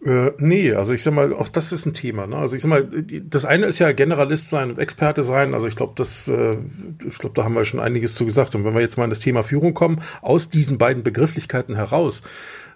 Äh, 0.07 0.31
nee, 0.39 0.73
also 0.73 0.93
ich 0.93 1.03
sag 1.03 1.13
mal, 1.13 1.33
auch 1.33 1.49
das 1.49 1.73
ist 1.73 1.87
ein 1.87 1.93
Thema. 1.93 2.29
Ne? 2.29 2.37
Also 2.37 2.55
ich 2.55 2.63
sag 2.63 2.69
mal, 2.69 2.85
das 2.85 3.45
eine 3.45 3.67
ist 3.67 3.81
ja 3.81 3.91
Generalist 3.91 4.49
sein 4.49 4.71
und 4.71 4.79
Experte 4.79 5.25
sein. 5.25 5.55
Also 5.55 5.67
ich 5.67 5.75
glaube, 5.75 5.95
das, 5.97 6.29
äh, 6.29 6.57
ich 7.05 7.19
glaube, 7.19 7.35
da 7.35 7.43
haben 7.43 7.55
wir 7.55 7.65
schon 7.65 7.81
einiges 7.81 8.15
zu 8.15 8.25
gesagt. 8.25 8.55
Und 8.55 8.65
wenn 8.65 8.75
wir 8.75 8.81
jetzt 8.81 8.97
mal 8.97 9.05
in 9.05 9.11
das 9.11 9.19
Thema 9.19 9.43
Führung 9.43 9.75
kommen, 9.75 10.01
aus 10.23 10.51
diesen 10.51 10.79
beiden 10.79 11.03
Begrifflichkeiten 11.03 11.75
heraus, 11.75 12.23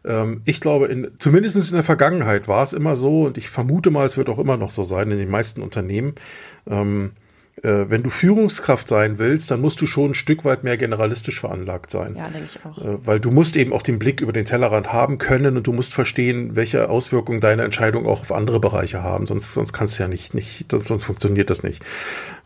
ähm, 0.05 0.43
ich 0.47 0.61
glaube, 0.61 0.87
in, 0.87 1.13
zumindest 1.21 1.57
in 1.57 1.77
der 1.77 1.85
Vergangenheit 1.85 2.49
war 2.49 2.65
es 2.65 2.73
immer 2.73 2.97
so, 2.97 3.23
und 3.23 3.39
ich 3.39 3.49
vermute 3.49 3.93
mal, 3.93 4.05
es 4.05 4.17
wird 4.17 4.29
auch 4.29 4.41
immer 4.41 4.57
noch 4.57 4.73
so 4.73 4.83
sein 4.83 5.13
in 5.13 5.19
den 5.19 5.31
meisten 5.31 5.63
Unternehmen, 5.63 6.17
ähm, 6.69 7.13
äh, 7.13 7.24
wenn 7.63 8.03
du 8.03 8.11
Führungskraft 8.11 8.89
sein 8.89 9.19
willst, 9.19 9.51
dann 9.51 9.61
musst 9.61 9.81
du 9.81 9.87
schon 9.87 10.11
ein 10.11 10.15
Stück 10.15 10.45
weit 10.45 10.65
mehr 10.65 10.77
generalistisch 10.77 11.41
veranlagt 11.41 11.91
sein. 11.91 12.17
Ja, 12.17 12.29
denke 12.29 12.49
ich 12.55 12.65
auch. 12.67 12.79
Äh, 12.79 13.07
weil 13.07 13.21
du 13.21 13.31
musst 13.31 13.57
eben 13.57 13.73
auch 13.73 13.83
den 13.83 13.99
Blick 13.99 14.21
über 14.21 14.33
den 14.33 14.45
Tellerrand 14.45 14.93
haben 14.93 15.19
können 15.19 15.57
und 15.57 15.67
du 15.67 15.73
musst 15.73 15.95
verstehen, 15.95 16.57
welche 16.57 16.89
Auswirkungen 16.91 17.41
deine 17.41 17.63
Entscheidung 17.63 18.07
auch 18.07 18.21
auf 18.21 18.33
andere 18.33 18.61
Bereiche 18.61 19.03
haben. 19.03 19.27
Sonst, 19.27 19.55
sonst 19.55 19.73
kannst 19.73 19.99
du 19.99 20.03
ja 20.03 20.09
nicht, 20.09 20.35
nicht, 20.35 20.67
sonst 20.71 21.05
funktioniert 21.05 21.49
das 21.49 21.63
nicht. 21.63 21.83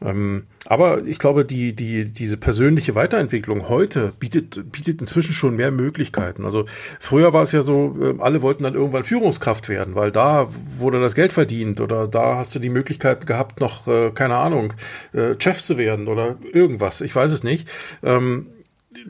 Ähm, 0.05 0.45
Aber 0.71 1.03
ich 1.07 1.19
glaube, 1.19 1.47
die, 1.47 1.75
die, 1.75 2.05
diese 2.05 2.37
persönliche 2.37 2.95
Weiterentwicklung 2.95 3.71
heute 3.71 4.13
bietet, 4.21 4.71
bietet 4.71 5.01
inzwischen 5.01 5.33
schon 5.33 5.57
mehr 5.57 5.71
Möglichkeiten. 5.71 6.45
Also 6.45 6.67
früher 7.01 7.33
war 7.33 7.43
es 7.43 7.53
ja 7.53 7.63
so, 7.63 7.97
äh, 7.99 8.21
alle 8.21 8.43
wollten 8.43 8.65
dann 8.65 8.75
irgendwann 8.75 9.03
Führungskraft 9.03 9.71
werden, 9.71 9.95
weil 9.95 10.13
da 10.13 10.51
wurde 10.77 11.01
das 11.01 11.15
Geld 11.15 11.33
verdient 11.33 11.81
oder 11.81 12.07
da 12.07 12.37
hast 12.37 12.55
du 12.55 12.59
die 12.59 12.69
Möglichkeit 12.69 13.27
gehabt, 13.27 13.61
noch, 13.61 13.89
äh, 13.89 14.11
keine 14.11 14.37
Ahnung, 14.37 14.75
äh, 15.15 15.37
Chef 15.39 15.63
zu 15.63 15.79
werden 15.79 16.07
oder 16.07 16.37
irgendwas. 16.53 17.01
Ich 17.01 17.17
weiß 17.17 17.33
es 17.33 17.43
nicht. 17.43 17.67
Ähm, 18.03 18.49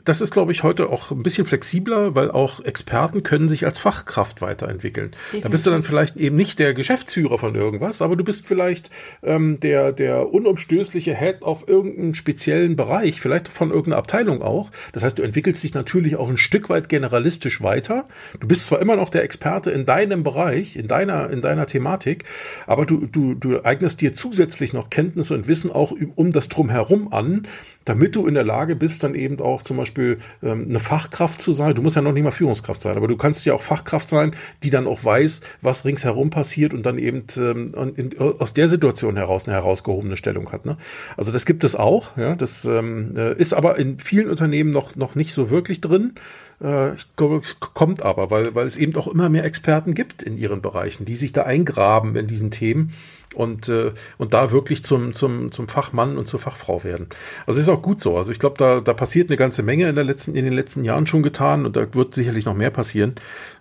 das 0.05 0.21
ist, 0.21 0.31
glaube 0.31 0.51
ich, 0.51 0.63
heute 0.63 0.89
auch 0.89 1.11
ein 1.11 1.23
bisschen 1.23 1.45
flexibler, 1.45 2.15
weil 2.15 2.31
auch 2.31 2.63
Experten 2.63 3.23
können 3.23 3.49
sich 3.49 3.65
als 3.65 3.79
Fachkraft 3.79 4.41
weiterentwickeln. 4.41 5.11
Definitiv. 5.11 5.43
Da 5.43 5.49
bist 5.49 5.65
du 5.65 5.69
dann 5.71 5.83
vielleicht 5.83 6.15
eben 6.17 6.35
nicht 6.35 6.59
der 6.59 6.73
Geschäftsführer 6.73 7.37
von 7.37 7.55
irgendwas, 7.55 8.01
aber 8.01 8.15
du 8.15 8.23
bist 8.23 8.47
vielleicht 8.47 8.89
ähm, 9.23 9.59
der, 9.59 9.91
der 9.91 10.33
unumstößliche 10.33 11.15
Head 11.15 11.43
auf 11.43 11.67
irgendeinem 11.67 12.13
speziellen 12.13 12.75
Bereich, 12.75 13.21
vielleicht 13.21 13.47
von 13.47 13.69
irgendeiner 13.69 13.97
Abteilung 13.97 14.41
auch. 14.41 14.71
Das 14.93 15.03
heißt, 15.03 15.19
du 15.19 15.23
entwickelst 15.23 15.63
dich 15.63 15.73
natürlich 15.73 16.15
auch 16.15 16.29
ein 16.29 16.37
Stück 16.37 16.69
weit 16.69 16.89
generalistisch 16.89 17.61
weiter. 17.61 18.05
Du 18.39 18.47
bist 18.47 18.67
zwar 18.67 18.79
immer 18.79 18.95
noch 18.95 19.09
der 19.09 19.23
Experte 19.23 19.71
in 19.71 19.85
deinem 19.85 20.23
Bereich, 20.23 20.75
in 20.75 20.87
deiner, 20.87 21.29
in 21.29 21.41
deiner 21.41 21.67
Thematik, 21.67 22.25
aber 22.67 22.85
du, 22.85 23.07
du, 23.07 23.33
du 23.33 23.63
eignest 23.63 24.01
dir 24.01 24.13
zusätzlich 24.13 24.73
noch 24.73 24.89
Kenntnisse 24.89 25.33
und 25.33 25.47
Wissen 25.47 25.71
auch 25.71 25.93
um 26.15 26.31
das 26.31 26.49
Drumherum 26.49 27.11
an, 27.13 27.47
damit 27.85 28.15
du 28.15 28.27
in 28.27 28.35
der 28.35 28.43
Lage 28.43 28.75
bist, 28.75 29.03
dann 29.03 29.15
eben 29.15 29.39
auch 29.39 29.63
zum 29.63 29.78
Beispiel 29.79 30.19
ähm, 30.43 30.67
eine 30.69 30.79
Fachkraft 30.79 31.41
zu 31.41 31.51
sein. 31.51 31.75
Du 31.75 31.81
musst 31.81 31.95
ja 31.95 32.01
noch 32.01 32.11
nicht 32.11 32.23
mal 32.23 32.31
Führungskraft 32.31 32.81
sein, 32.81 32.97
aber 32.97 33.07
du 33.07 33.17
kannst 33.17 33.45
ja 33.45 33.53
auch 33.53 33.61
Fachkraft 33.61 34.09
sein, 34.09 34.35
die 34.63 34.69
dann 34.69 34.87
auch 34.87 35.03
weiß, 35.03 35.41
was 35.61 35.85
ringsherum 35.85 36.29
passiert 36.29 36.73
und 36.73 36.85
dann 36.85 36.97
eben 36.97 37.25
ähm, 37.37 37.93
in, 37.95 38.17
aus 38.19 38.53
der 38.53 38.69
Situation 38.69 39.15
heraus 39.17 39.47
eine 39.47 39.55
herausgehobene 39.55 40.17
Stellung 40.17 40.51
hat. 40.51 40.65
Ne? 40.65 40.77
Also 41.17 41.31
das 41.31 41.45
gibt 41.45 41.63
es 41.63 41.75
auch. 41.75 42.17
Ja, 42.17 42.35
das 42.35 42.65
ähm, 42.65 43.15
äh, 43.17 43.33
ist 43.35 43.53
aber 43.53 43.77
in 43.77 43.99
vielen 43.99 44.29
Unternehmen 44.29 44.71
noch 44.71 44.95
noch 44.95 45.15
nicht 45.15 45.33
so 45.33 45.49
wirklich 45.49 45.81
drin. 45.81 46.13
Äh, 46.61 46.95
ich 46.95 47.15
glaube, 47.15 47.41
es 47.43 47.59
kommt 47.59 48.01
aber, 48.01 48.31
weil 48.31 48.55
weil 48.55 48.67
es 48.67 48.77
eben 48.77 48.95
auch 48.95 49.07
immer 49.07 49.29
mehr 49.29 49.43
Experten 49.43 49.93
gibt 49.93 50.23
in 50.23 50.37
ihren 50.37 50.61
Bereichen, 50.61 51.05
die 51.05 51.15
sich 51.15 51.31
da 51.31 51.43
eingraben 51.43 52.15
in 52.15 52.27
diesen 52.27 52.51
Themen 52.51 52.93
und, 53.35 53.69
äh, 53.69 53.91
und 54.17 54.33
da 54.33 54.51
wirklich 54.51 54.83
zum, 54.83 55.13
zum, 55.13 55.51
zum 55.51 55.67
Fachmann 55.67 56.17
und 56.17 56.27
zur 56.27 56.39
Fachfrau 56.39 56.83
werden. 56.83 57.07
Also 57.45 57.59
ist 57.59 57.69
auch 57.69 57.81
gut 57.81 58.01
so. 58.01 58.17
Also 58.17 58.31
ich 58.31 58.39
glaube, 58.39 58.55
da, 58.57 58.81
da 58.81 58.93
passiert 58.93 59.29
eine 59.29 59.37
ganze 59.37 59.61
Menge 59.61 59.87
in, 59.87 59.95
der 59.95 60.03
letzten, 60.03 60.35
in 60.35 60.45
den 60.45 60.53
letzten 60.53 60.83
Jahren 60.83 61.05
schon 61.05 61.21
getan 61.21 61.65
und 61.65 61.75
da 61.75 61.93
wird 61.93 62.15
sicherlich 62.15 62.45
noch 62.45 62.55
mehr 62.55 62.71
passieren, 62.71 63.15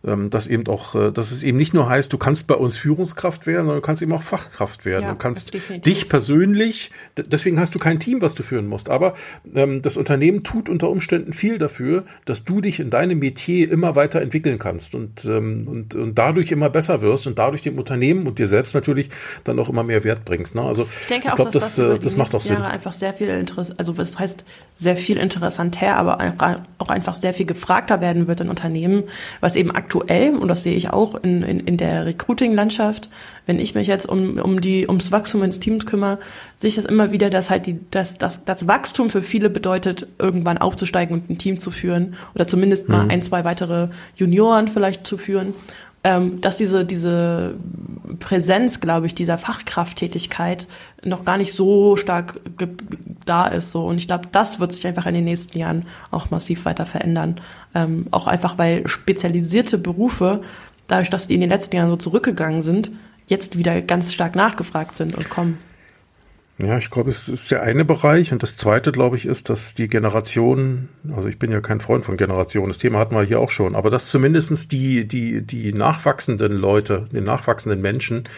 ähm, 0.06 0.30
dass 0.30 0.46
eben 0.46 0.66
auch, 0.68 0.94
äh, 0.94 1.12
dass 1.12 1.32
es 1.32 1.42
eben 1.42 1.58
nicht 1.58 1.74
nur 1.74 1.88
heißt, 1.88 2.12
du 2.12 2.18
kannst 2.18 2.46
bei 2.46 2.54
uns 2.54 2.78
Führungskraft 2.78 3.46
werden, 3.46 3.66
sondern 3.66 3.76
du 3.76 3.86
kannst 3.86 4.02
eben 4.02 4.12
auch 4.12 4.22
Fachkraft 4.22 4.84
werden. 4.84 5.04
Ja, 5.04 5.12
du 5.12 5.18
kannst 5.18 5.52
dich 5.54 6.08
persönlich, 6.08 6.90
deswegen 7.16 7.60
hast 7.60 7.74
du 7.74 7.78
kein 7.78 8.00
Team, 8.00 8.22
was 8.22 8.34
du 8.34 8.42
führen 8.42 8.66
musst, 8.66 8.88
aber 8.88 9.14
ähm, 9.54 9.82
das 9.82 9.96
Unternehmen 9.96 10.44
tut 10.44 10.68
unter 10.68 10.88
Umständen 10.88 11.32
viel 11.32 11.58
dafür, 11.58 12.04
dass 12.24 12.44
du 12.44 12.60
dich 12.60 12.80
in 12.80 12.87
deinem 12.90 13.18
Metier 13.18 13.70
immer 13.70 13.96
weiter 13.96 14.20
entwickeln 14.20 14.58
kannst 14.58 14.94
und, 14.94 15.24
ähm, 15.24 15.66
und, 15.68 15.94
und 15.94 16.18
dadurch 16.18 16.50
immer 16.50 16.70
besser 16.70 17.02
wirst 17.02 17.26
und 17.26 17.38
dadurch 17.38 17.62
dem 17.62 17.78
Unternehmen 17.78 18.26
und 18.26 18.38
dir 18.38 18.46
selbst 18.46 18.74
natürlich 18.74 19.08
dann 19.44 19.58
auch 19.58 19.68
immer 19.68 19.84
mehr 19.84 20.04
Wert 20.04 20.24
bringst. 20.24 20.54
Ne? 20.54 20.62
Also 20.62 20.86
ich 21.00 21.06
denke 21.08 21.28
ich 21.28 21.34
glaube, 21.34 21.50
das, 21.50 21.76
das, 21.76 22.00
das 22.00 22.16
macht 22.16 22.34
auch 22.34 22.40
Sinn. 22.40 22.56
Jahre 22.56 22.70
einfach 22.70 22.92
sehr 22.92 23.14
viel 23.14 23.28
Interesse, 23.28 23.74
also 23.78 23.96
was 23.98 24.18
heißt 24.18 24.44
sehr 24.76 24.96
viel 24.96 25.16
interessanter, 25.16 25.96
aber 25.96 26.18
auch 26.78 26.88
einfach 26.88 27.14
sehr 27.14 27.34
viel 27.34 27.46
gefragter 27.46 28.00
werden 28.00 28.28
wird 28.28 28.40
in 28.40 28.48
Unternehmen, 28.48 29.04
was 29.40 29.56
eben 29.56 29.70
aktuell, 29.70 30.36
und 30.36 30.48
das 30.48 30.62
sehe 30.62 30.74
ich 30.74 30.90
auch 30.90 31.14
in, 31.16 31.42
in, 31.42 31.60
in 31.60 31.76
der 31.76 32.06
Recruiting-Landschaft, 32.06 33.08
wenn 33.48 33.58
ich 33.58 33.74
mich 33.74 33.88
jetzt 33.88 34.06
um, 34.08 34.38
um 34.38 34.60
die, 34.60 34.86
ums 34.86 35.10
Wachstum 35.10 35.42
ins 35.42 35.58
Teams 35.58 35.86
kümmere, 35.86 36.18
sehe 36.56 36.68
ich 36.68 36.76
das 36.76 36.84
immer 36.84 37.10
wieder, 37.10 37.30
dass 37.30 37.48
halt 37.48 37.66
die, 37.66 37.80
dass, 37.90 38.18
dass 38.18 38.44
das 38.44 38.68
Wachstum 38.68 39.08
für 39.08 39.22
viele 39.22 39.48
bedeutet, 39.50 40.06
irgendwann 40.18 40.58
aufzusteigen 40.58 41.18
und 41.18 41.30
ein 41.30 41.38
Team 41.38 41.58
zu 41.58 41.70
führen 41.70 42.14
oder 42.34 42.46
zumindest 42.46 42.88
mal 42.88 43.04
mhm. 43.04 43.10
ein, 43.10 43.22
zwei 43.22 43.44
weitere 43.44 43.88
Junioren 44.14 44.68
vielleicht 44.68 45.06
zu 45.06 45.16
führen 45.16 45.54
ähm, 46.04 46.40
dass 46.40 46.56
diese, 46.56 46.84
diese 46.84 47.56
Präsenz, 48.20 48.80
glaube 48.80 49.06
ich, 49.06 49.14
dieser 49.14 49.36
Fachkrafttätigkeit 49.36 50.68
noch 51.04 51.24
gar 51.24 51.36
nicht 51.36 51.52
so 51.52 51.96
stark 51.96 52.40
da 53.24 53.46
ist. 53.46 53.72
So. 53.72 53.84
Und 53.84 53.96
ich 53.96 54.06
glaube, 54.06 54.28
das 54.30 54.60
wird 54.60 54.72
sich 54.72 54.86
einfach 54.86 55.06
in 55.06 55.14
den 55.14 55.24
nächsten 55.24 55.58
Jahren 55.58 55.86
auch 56.10 56.30
massiv 56.30 56.64
weiter 56.64 56.86
verändern. 56.86 57.40
Ähm, 57.74 58.06
auch 58.10 58.26
einfach, 58.26 58.58
weil 58.58 58.86
spezialisierte 58.86 59.76
Berufe, 59.76 60.42
dadurch, 60.86 61.10
dass 61.10 61.26
die 61.26 61.34
in 61.34 61.40
den 61.40 61.50
letzten 61.50 61.76
Jahren 61.76 61.90
so 61.90 61.96
zurückgegangen 61.96 62.62
sind, 62.62 62.90
jetzt 63.28 63.58
wieder 63.58 63.80
ganz 63.82 64.12
stark 64.12 64.34
nachgefragt 64.34 64.96
sind 64.96 65.16
und 65.16 65.28
kommen. 65.30 65.58
Ja, 66.60 66.76
ich 66.76 66.90
glaube, 66.90 67.08
es 67.10 67.28
ist 67.28 67.50
der 67.52 67.62
eine 67.62 67.84
Bereich. 67.84 68.32
Und 68.32 68.42
das 68.42 68.56
zweite, 68.56 68.90
glaube 68.90 69.16
ich, 69.16 69.26
ist, 69.26 69.48
dass 69.48 69.74
die 69.74 69.86
Generation, 69.86 70.88
also 71.14 71.28
ich 71.28 71.38
bin 71.38 71.52
ja 71.52 71.60
kein 71.60 71.80
Freund 71.80 72.04
von 72.04 72.16
Generationen, 72.16 72.68
das 72.68 72.78
Thema 72.78 72.98
hatten 72.98 73.14
wir 73.14 73.22
hier 73.22 73.38
auch 73.38 73.50
schon, 73.50 73.76
aber 73.76 73.90
dass 73.90 74.10
zumindestens 74.10 74.66
die, 74.66 75.06
die, 75.06 75.42
die 75.42 75.72
nachwachsenden 75.72 76.52
Leute, 76.52 77.06
die 77.12 77.20
nachwachsenden 77.20 77.80
Menschen, 77.80 78.28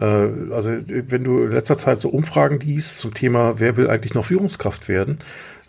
äh, 0.00 0.04
also 0.04 0.70
wenn 0.86 1.24
du 1.24 1.42
in 1.42 1.50
letzter 1.50 1.76
Zeit 1.76 2.00
so 2.00 2.10
Umfragen 2.10 2.60
liest 2.60 2.98
zum 2.98 3.12
Thema, 3.12 3.58
wer 3.58 3.76
will 3.76 3.90
eigentlich 3.90 4.14
noch 4.14 4.26
Führungskraft 4.26 4.88
werden, 4.88 5.18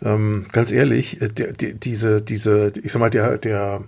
ähm, 0.02 0.46
ganz 0.52 0.70
ehrlich, 0.70 1.20
äh, 1.20 1.28
der, 1.28 1.52
der, 1.54 1.74
diese, 1.74 2.22
diese, 2.22 2.72
ich 2.80 2.92
sag 2.92 3.00
mal, 3.00 3.10
der, 3.10 3.36
der, 3.36 3.82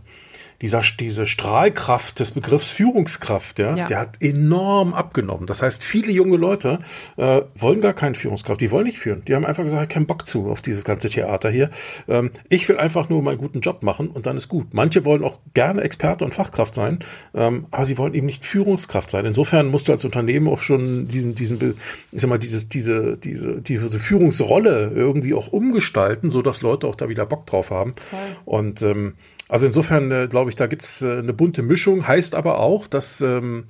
dieser, 0.62 0.82
diese 0.98 1.26
Strahlkraft 1.26 2.20
des 2.20 2.30
Begriffs 2.30 2.70
Führungskraft, 2.70 3.58
ja, 3.58 3.74
ja, 3.76 3.86
der 3.88 3.98
hat 3.98 4.22
enorm 4.22 4.94
abgenommen. 4.94 5.46
Das 5.46 5.60
heißt, 5.60 5.82
viele 5.82 6.12
junge 6.12 6.36
Leute 6.36 6.78
äh, 7.16 7.42
wollen 7.56 7.80
gar 7.80 7.92
keine 7.92 8.14
Führungskraft, 8.14 8.60
die 8.60 8.70
wollen 8.70 8.86
nicht 8.86 8.98
führen. 8.98 9.24
Die 9.26 9.34
haben 9.34 9.44
einfach 9.44 9.64
gesagt, 9.64 9.92
keinen 9.92 10.06
Bock 10.06 10.26
zu 10.26 10.50
auf 10.50 10.62
dieses 10.62 10.84
ganze 10.84 11.10
Theater 11.10 11.50
hier. 11.50 11.70
Ähm, 12.08 12.30
ich 12.48 12.68
will 12.68 12.78
einfach 12.78 13.08
nur 13.08 13.22
meinen 13.22 13.38
guten 13.38 13.60
Job 13.60 13.82
machen 13.82 14.08
und 14.08 14.26
dann 14.26 14.36
ist 14.36 14.48
gut. 14.48 14.72
Manche 14.72 15.04
wollen 15.04 15.24
auch 15.24 15.38
gerne 15.52 15.82
Experte 15.82 16.24
und 16.24 16.32
Fachkraft 16.32 16.76
sein, 16.76 17.00
ähm, 17.34 17.66
aber 17.72 17.84
sie 17.84 17.98
wollen 17.98 18.14
eben 18.14 18.26
nicht 18.26 18.44
Führungskraft 18.44 19.10
sein. 19.10 19.26
Insofern 19.26 19.66
musst 19.66 19.88
du 19.88 19.92
als 19.92 20.04
Unternehmen 20.04 20.46
auch 20.46 20.62
schon 20.62 21.08
diesen, 21.08 21.34
diesen, 21.34 21.74
ich 22.12 22.20
sag 22.20 22.30
mal, 22.30 22.38
dieses, 22.38 22.68
diese, 22.68 23.16
diese, 23.16 23.60
diese 23.60 23.98
Führungsrolle 23.98 24.92
irgendwie 24.94 25.34
auch 25.34 25.48
umgestalten, 25.48 26.30
so 26.30 26.40
dass 26.40 26.62
Leute 26.62 26.86
auch 26.86 26.94
da 26.94 27.08
wieder 27.08 27.26
Bock 27.26 27.46
drauf 27.46 27.72
haben. 27.72 27.94
Voll. 28.10 28.20
Und 28.44 28.82
ähm, 28.82 29.14
also 29.52 29.66
insofern 29.66 30.10
äh, 30.10 30.28
glaube 30.28 30.48
ich, 30.48 30.51
da 30.56 30.66
gibt 30.66 30.84
es 30.84 31.02
äh, 31.02 31.18
eine 31.18 31.32
bunte 31.32 31.62
Mischung, 31.62 32.06
heißt 32.06 32.34
aber 32.34 32.58
auch, 32.58 32.86
dass, 32.86 33.20
ähm, 33.20 33.64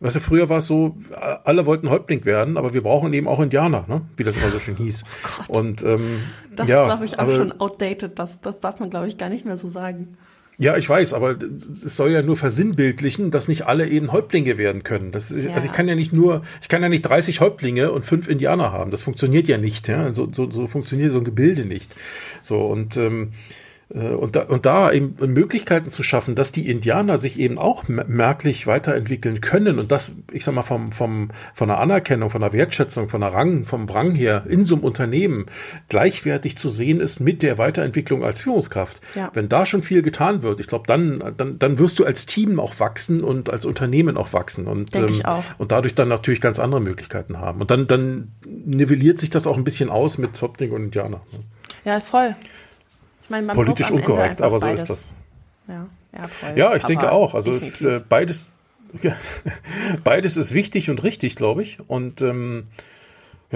was 0.00 0.14
ja 0.14 0.20
früher 0.20 0.48
war 0.48 0.60
so, 0.60 0.96
alle 1.44 1.66
wollten 1.66 1.90
Häuptling 1.90 2.24
werden, 2.24 2.56
aber 2.56 2.74
wir 2.74 2.82
brauchen 2.82 3.12
eben 3.12 3.28
auch 3.28 3.40
Indianer, 3.40 3.84
ne? 3.88 4.02
wie 4.16 4.24
das 4.24 4.36
immer 4.36 4.50
so 4.50 4.58
schön 4.58 4.76
hieß. 4.76 5.04
Oh 5.48 5.58
Und 5.58 5.82
ähm, 5.82 6.20
das 6.54 6.68
ja, 6.68 6.82
ist, 6.82 6.86
glaube 6.86 7.04
ich, 7.04 7.18
auch 7.18 7.22
aber, 7.22 7.36
schon 7.36 7.60
outdated. 7.60 8.18
Das, 8.18 8.40
das 8.40 8.60
darf 8.60 8.78
man, 8.78 8.90
glaube 8.90 9.08
ich, 9.08 9.18
gar 9.18 9.28
nicht 9.28 9.44
mehr 9.44 9.56
so 9.56 9.68
sagen. 9.68 10.16
Ja, 10.58 10.76
ich 10.78 10.88
weiß, 10.88 11.12
aber 11.12 11.36
es 11.38 11.96
soll 11.96 12.12
ja 12.12 12.22
nur 12.22 12.36
versinnbildlichen, 12.36 13.30
dass 13.30 13.46
nicht 13.46 13.66
alle 13.66 13.88
eben 13.88 14.10
Häuptlinge 14.10 14.56
werden 14.56 14.82
können. 14.84 15.10
Das, 15.10 15.28
ja. 15.30 15.52
Also 15.52 15.66
ich 15.66 15.72
kann 15.72 15.86
ja 15.86 15.94
nicht 15.94 16.14
nur, 16.14 16.42
ich 16.62 16.68
kann 16.68 16.82
ja 16.82 16.88
nicht 16.88 17.02
30 17.02 17.40
Häuptlinge 17.40 17.92
und 17.92 18.06
fünf 18.06 18.26
Indianer 18.26 18.72
haben. 18.72 18.90
Das 18.90 19.02
funktioniert 19.02 19.48
ja 19.48 19.58
nicht. 19.58 19.86
Ja? 19.86 20.14
So, 20.14 20.32
so, 20.32 20.50
so 20.50 20.66
funktioniert 20.66 21.12
so 21.12 21.18
ein 21.18 21.24
Gebilde 21.24 21.66
nicht. 21.66 21.94
So 22.42 22.64
und 22.64 22.96
ähm, 22.96 23.32
äh, 23.32 23.65
und 23.88 24.34
da, 24.34 24.42
und 24.42 24.66
da 24.66 24.90
eben 24.90 25.14
Möglichkeiten 25.32 25.90
zu 25.90 26.02
schaffen, 26.02 26.34
dass 26.34 26.50
die 26.50 26.68
Indianer 26.68 27.18
sich 27.18 27.38
eben 27.38 27.56
auch 27.56 27.84
merklich 27.86 28.66
weiterentwickeln 28.66 29.40
können 29.40 29.78
und 29.78 29.92
das, 29.92 30.10
ich 30.32 30.44
sag 30.44 30.56
mal, 30.56 30.62
vom, 30.62 30.90
vom, 30.90 31.30
von 31.54 31.68
der 31.68 31.78
Anerkennung, 31.78 32.30
von 32.30 32.40
der 32.40 32.52
Wertschätzung, 32.52 33.08
von 33.08 33.20
der 33.20 33.32
Rang, 33.32 33.64
vom 33.64 33.88
Rang 33.88 34.16
her 34.16 34.42
in 34.48 34.64
so 34.64 34.74
einem 34.74 34.82
Unternehmen 34.82 35.46
gleichwertig 35.88 36.58
zu 36.58 36.68
sehen 36.68 36.98
ist 36.98 37.20
mit 37.20 37.44
der 37.44 37.58
Weiterentwicklung 37.58 38.24
als 38.24 38.40
Führungskraft. 38.40 39.00
Ja. 39.14 39.30
Wenn 39.34 39.48
da 39.48 39.64
schon 39.64 39.84
viel 39.84 40.02
getan 40.02 40.42
wird, 40.42 40.58
ich 40.58 40.66
glaube, 40.66 40.88
dann, 40.88 41.34
dann, 41.36 41.60
dann 41.60 41.78
wirst 41.78 42.00
du 42.00 42.04
als 42.04 42.26
Team 42.26 42.58
auch 42.58 42.80
wachsen 42.80 43.22
und 43.22 43.50
als 43.50 43.64
Unternehmen 43.64 44.16
auch 44.16 44.32
wachsen 44.32 44.66
und, 44.66 44.96
ähm, 44.96 45.24
auch. 45.24 45.44
und 45.58 45.70
dadurch 45.70 45.94
dann 45.94 46.08
natürlich 46.08 46.40
ganz 46.40 46.58
andere 46.58 46.80
Möglichkeiten 46.80 47.38
haben. 47.38 47.60
Und 47.60 47.70
dann, 47.70 47.86
dann 47.86 48.32
nivelliert 48.44 49.20
sich 49.20 49.30
das 49.30 49.46
auch 49.46 49.56
ein 49.56 49.62
bisschen 49.64 49.90
aus 49.90 50.18
mit 50.18 50.36
Zopnik 50.36 50.72
und 50.72 50.86
Indianer. 50.86 51.20
Ja, 51.84 52.00
voll. 52.00 52.34
Ich 53.26 53.30
meine, 53.30 53.52
Politisch 53.52 53.90
unkorrekt, 53.90 54.40
aber 54.40 54.60
so 54.60 54.66
beides. 54.66 54.82
ist 54.82 54.88
das. 54.88 55.14
Ja, 55.66 55.86
ja, 56.16 56.28
voll. 56.28 56.52
ja 56.56 56.76
ich 56.76 56.84
aber 56.84 56.88
denke 56.92 57.10
auch. 57.10 57.34
Also 57.34 57.54
es, 57.54 57.82
äh, 57.82 58.00
beides, 58.08 58.52
beides 60.04 60.36
ist 60.36 60.54
wichtig 60.54 60.90
und 60.90 61.02
richtig, 61.02 61.34
glaube 61.34 61.64
ich. 61.64 61.78
Und 61.88 62.22
ähm, 62.22 62.68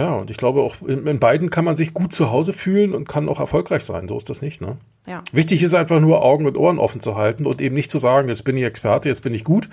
ja, 0.01 0.15
und 0.15 0.31
ich 0.31 0.39
glaube 0.39 0.63
auch, 0.63 0.77
in, 0.81 1.07
in, 1.07 1.19
beiden 1.19 1.51
kann 1.51 1.67
man 1.67 1.77
sich 1.77 1.93
gut 1.93 2.15
zu 2.15 2.31
Hause 2.31 2.55
fühlen 2.55 2.95
und 2.95 3.07
kann 3.07 3.29
auch 3.29 3.39
erfolgreich 3.39 3.85
sein. 3.85 4.09
So 4.09 4.17
ist 4.17 4.31
das 4.31 4.41
nicht, 4.41 4.63
ne? 4.63 4.79
Ja. 5.07 5.23
Wichtig 5.31 5.63
ist 5.63 5.75
einfach 5.75 6.01
nur 6.01 6.23
Augen 6.23 6.47
und 6.47 6.57
Ohren 6.57 6.79
offen 6.79 7.03
zu 7.03 7.17
halten 7.17 7.45
und 7.45 7.61
eben 7.61 7.75
nicht 7.75 7.91
zu 7.91 7.99
sagen, 7.99 8.31
jetzt 8.31 8.45
bin 8.45 8.57
ich 8.57 8.65
Experte, 8.65 9.11
jetzt 9.11 9.23
bin 9.23 9.35
ich 9.35 9.45
gut, 9.45 9.69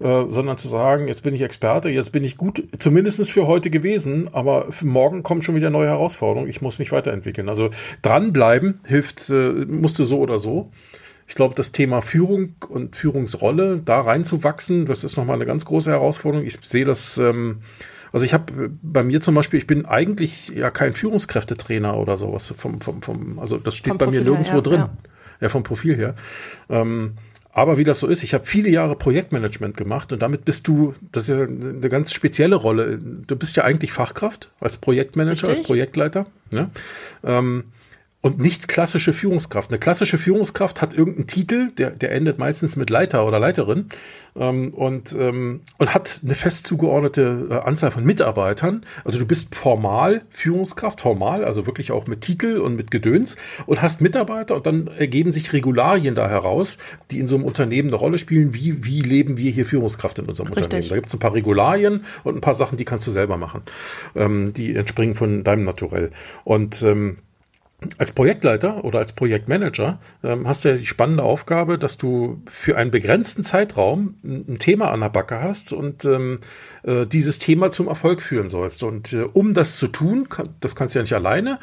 äh, 0.00 0.24
sondern 0.26 0.58
zu 0.58 0.66
sagen, 0.66 1.06
jetzt 1.06 1.22
bin 1.22 1.32
ich 1.32 1.42
Experte, 1.42 1.90
jetzt 1.90 2.10
bin 2.10 2.24
ich 2.24 2.36
gut, 2.36 2.64
zumindestens 2.80 3.30
für 3.30 3.46
heute 3.46 3.70
gewesen, 3.70 4.28
aber 4.32 4.72
für 4.72 4.86
morgen 4.86 5.22
kommen 5.22 5.42
schon 5.42 5.54
wieder 5.54 5.70
neue 5.70 5.86
Herausforderungen, 5.86 6.50
ich 6.50 6.60
muss 6.60 6.80
mich 6.80 6.90
weiterentwickeln. 6.90 7.48
Also 7.48 7.70
dranbleiben 8.02 8.80
hilft, 8.84 9.30
äh, 9.30 9.52
musste 9.64 10.06
so 10.06 10.18
oder 10.18 10.40
so. 10.40 10.72
Ich 11.28 11.36
glaube, 11.36 11.54
das 11.54 11.70
Thema 11.70 12.00
Führung 12.00 12.54
und 12.68 12.96
Führungsrolle, 12.96 13.80
da 13.84 14.00
reinzuwachsen, 14.00 14.86
das 14.86 15.04
ist 15.04 15.16
nochmal 15.16 15.36
eine 15.36 15.46
ganz 15.46 15.66
große 15.66 15.90
Herausforderung. 15.90 16.44
Ich 16.44 16.58
sehe 16.62 16.86
das 16.86 17.16
ähm, 17.18 17.58
Also 18.12 18.24
ich 18.24 18.34
habe 18.34 18.70
bei 18.82 19.02
mir 19.02 19.20
zum 19.20 19.34
Beispiel, 19.34 19.58
ich 19.58 19.66
bin 19.66 19.86
eigentlich 19.86 20.48
ja 20.48 20.70
kein 20.70 20.92
Führungskräftetrainer 20.92 21.96
oder 21.96 22.16
sowas 22.16 22.52
vom, 22.56 22.80
vom, 22.80 23.02
vom 23.02 23.38
also 23.38 23.58
das 23.58 23.76
steht 23.76 23.98
bei 23.98 24.06
Profil 24.06 24.20
mir 24.20 24.30
nirgendwo 24.30 24.52
her, 24.54 24.62
drin. 24.62 24.80
Ja. 24.80 24.90
ja. 25.40 25.48
vom 25.48 25.62
Profil 25.62 25.96
her. 25.96 26.14
Ähm, 26.68 27.14
aber 27.52 27.76
wie 27.76 27.84
das 27.84 27.98
so 27.98 28.06
ist, 28.06 28.22
ich 28.22 28.34
habe 28.34 28.44
viele 28.44 28.68
Jahre 28.68 28.94
Projektmanagement 28.94 29.76
gemacht 29.76 30.12
und 30.12 30.22
damit 30.22 30.44
bist 30.44 30.68
du, 30.68 30.94
das 31.12 31.28
ist 31.28 31.28
ja 31.30 31.42
eine 31.42 31.88
ganz 31.88 32.12
spezielle 32.12 32.56
Rolle. 32.56 32.98
Du 32.98 33.34
bist 33.36 33.56
ja 33.56 33.64
eigentlich 33.64 33.92
Fachkraft 33.92 34.50
als 34.60 34.76
Projektmanager, 34.76 35.48
Richtig? 35.48 35.58
als 35.58 35.66
Projektleiter. 35.66 36.26
Ne? 36.50 36.70
Ähm, 37.24 37.64
und 38.20 38.40
nicht 38.40 38.66
klassische 38.66 39.12
Führungskraft. 39.12 39.70
Eine 39.70 39.78
klassische 39.78 40.18
Führungskraft 40.18 40.82
hat 40.82 40.92
irgendeinen 40.92 41.28
Titel, 41.28 41.70
der, 41.78 41.90
der 41.90 42.10
endet 42.10 42.36
meistens 42.38 42.74
mit 42.74 42.90
Leiter 42.90 43.24
oder 43.24 43.38
Leiterin 43.38 43.90
ähm, 44.34 44.74
und, 44.74 45.14
ähm, 45.16 45.60
und 45.78 45.94
hat 45.94 46.20
eine 46.24 46.34
fest 46.34 46.66
zugeordnete 46.66 47.46
äh, 47.48 47.54
Anzahl 47.54 47.92
von 47.92 48.02
Mitarbeitern. 48.02 48.84
Also 49.04 49.20
du 49.20 49.26
bist 49.26 49.54
formal 49.54 50.22
Führungskraft, 50.30 51.00
formal, 51.00 51.44
also 51.44 51.66
wirklich 51.66 51.92
auch 51.92 52.08
mit 52.08 52.22
Titel 52.22 52.58
und 52.58 52.74
mit 52.74 52.90
Gedöns 52.90 53.36
und 53.66 53.82
hast 53.82 54.00
Mitarbeiter 54.00 54.56
und 54.56 54.66
dann 54.66 54.88
ergeben 54.88 55.30
sich 55.30 55.52
Regularien 55.52 56.16
da 56.16 56.28
heraus, 56.28 56.78
die 57.12 57.20
in 57.20 57.28
so 57.28 57.36
einem 57.36 57.44
Unternehmen 57.44 57.88
eine 57.88 57.96
Rolle 57.96 58.18
spielen. 58.18 58.52
Wie, 58.52 58.84
wie 58.84 59.00
leben 59.00 59.36
wir 59.36 59.52
hier 59.52 59.64
Führungskraft 59.64 60.18
in 60.18 60.24
unserem 60.24 60.48
Richtig. 60.48 60.64
Unternehmen? 60.64 60.88
Da 60.88 60.94
gibt 60.96 61.06
es 61.06 61.14
ein 61.14 61.20
paar 61.20 61.34
Regularien 61.34 62.04
und 62.24 62.34
ein 62.34 62.40
paar 62.40 62.56
Sachen, 62.56 62.78
die 62.78 62.84
kannst 62.84 63.06
du 63.06 63.12
selber 63.12 63.36
machen. 63.36 63.62
Ähm, 64.16 64.52
die 64.54 64.74
entspringen 64.74 65.14
von 65.14 65.44
deinem 65.44 65.64
Naturell. 65.64 66.10
Und 66.42 66.82
ähm, 66.82 67.18
als 67.96 68.12
Projektleiter 68.12 68.84
oder 68.84 68.98
als 68.98 69.12
Projektmanager 69.12 70.00
ähm, 70.24 70.48
hast 70.48 70.64
du 70.64 70.70
ja 70.70 70.76
die 70.76 70.86
spannende 70.86 71.22
Aufgabe, 71.22 71.78
dass 71.78 71.96
du 71.96 72.42
für 72.46 72.76
einen 72.76 72.90
begrenzten 72.90 73.44
Zeitraum 73.44 74.16
ein 74.24 74.58
Thema 74.58 74.90
an 74.90 75.00
der 75.00 75.10
Backe 75.10 75.40
hast 75.40 75.72
und 75.72 76.04
ähm, 76.04 76.40
äh, 76.88 77.06
dieses 77.06 77.38
Thema 77.38 77.70
zum 77.70 77.86
Erfolg 77.86 78.22
führen 78.22 78.48
sollst. 78.48 78.82
Und 78.82 79.12
äh, 79.12 79.24
um 79.34 79.52
das 79.52 79.76
zu 79.76 79.88
tun, 79.88 80.30
kann, 80.30 80.48
das 80.60 80.74
kannst 80.74 80.94
du 80.94 81.00
ja 81.00 81.02
nicht 81.02 81.12
alleine, 81.12 81.58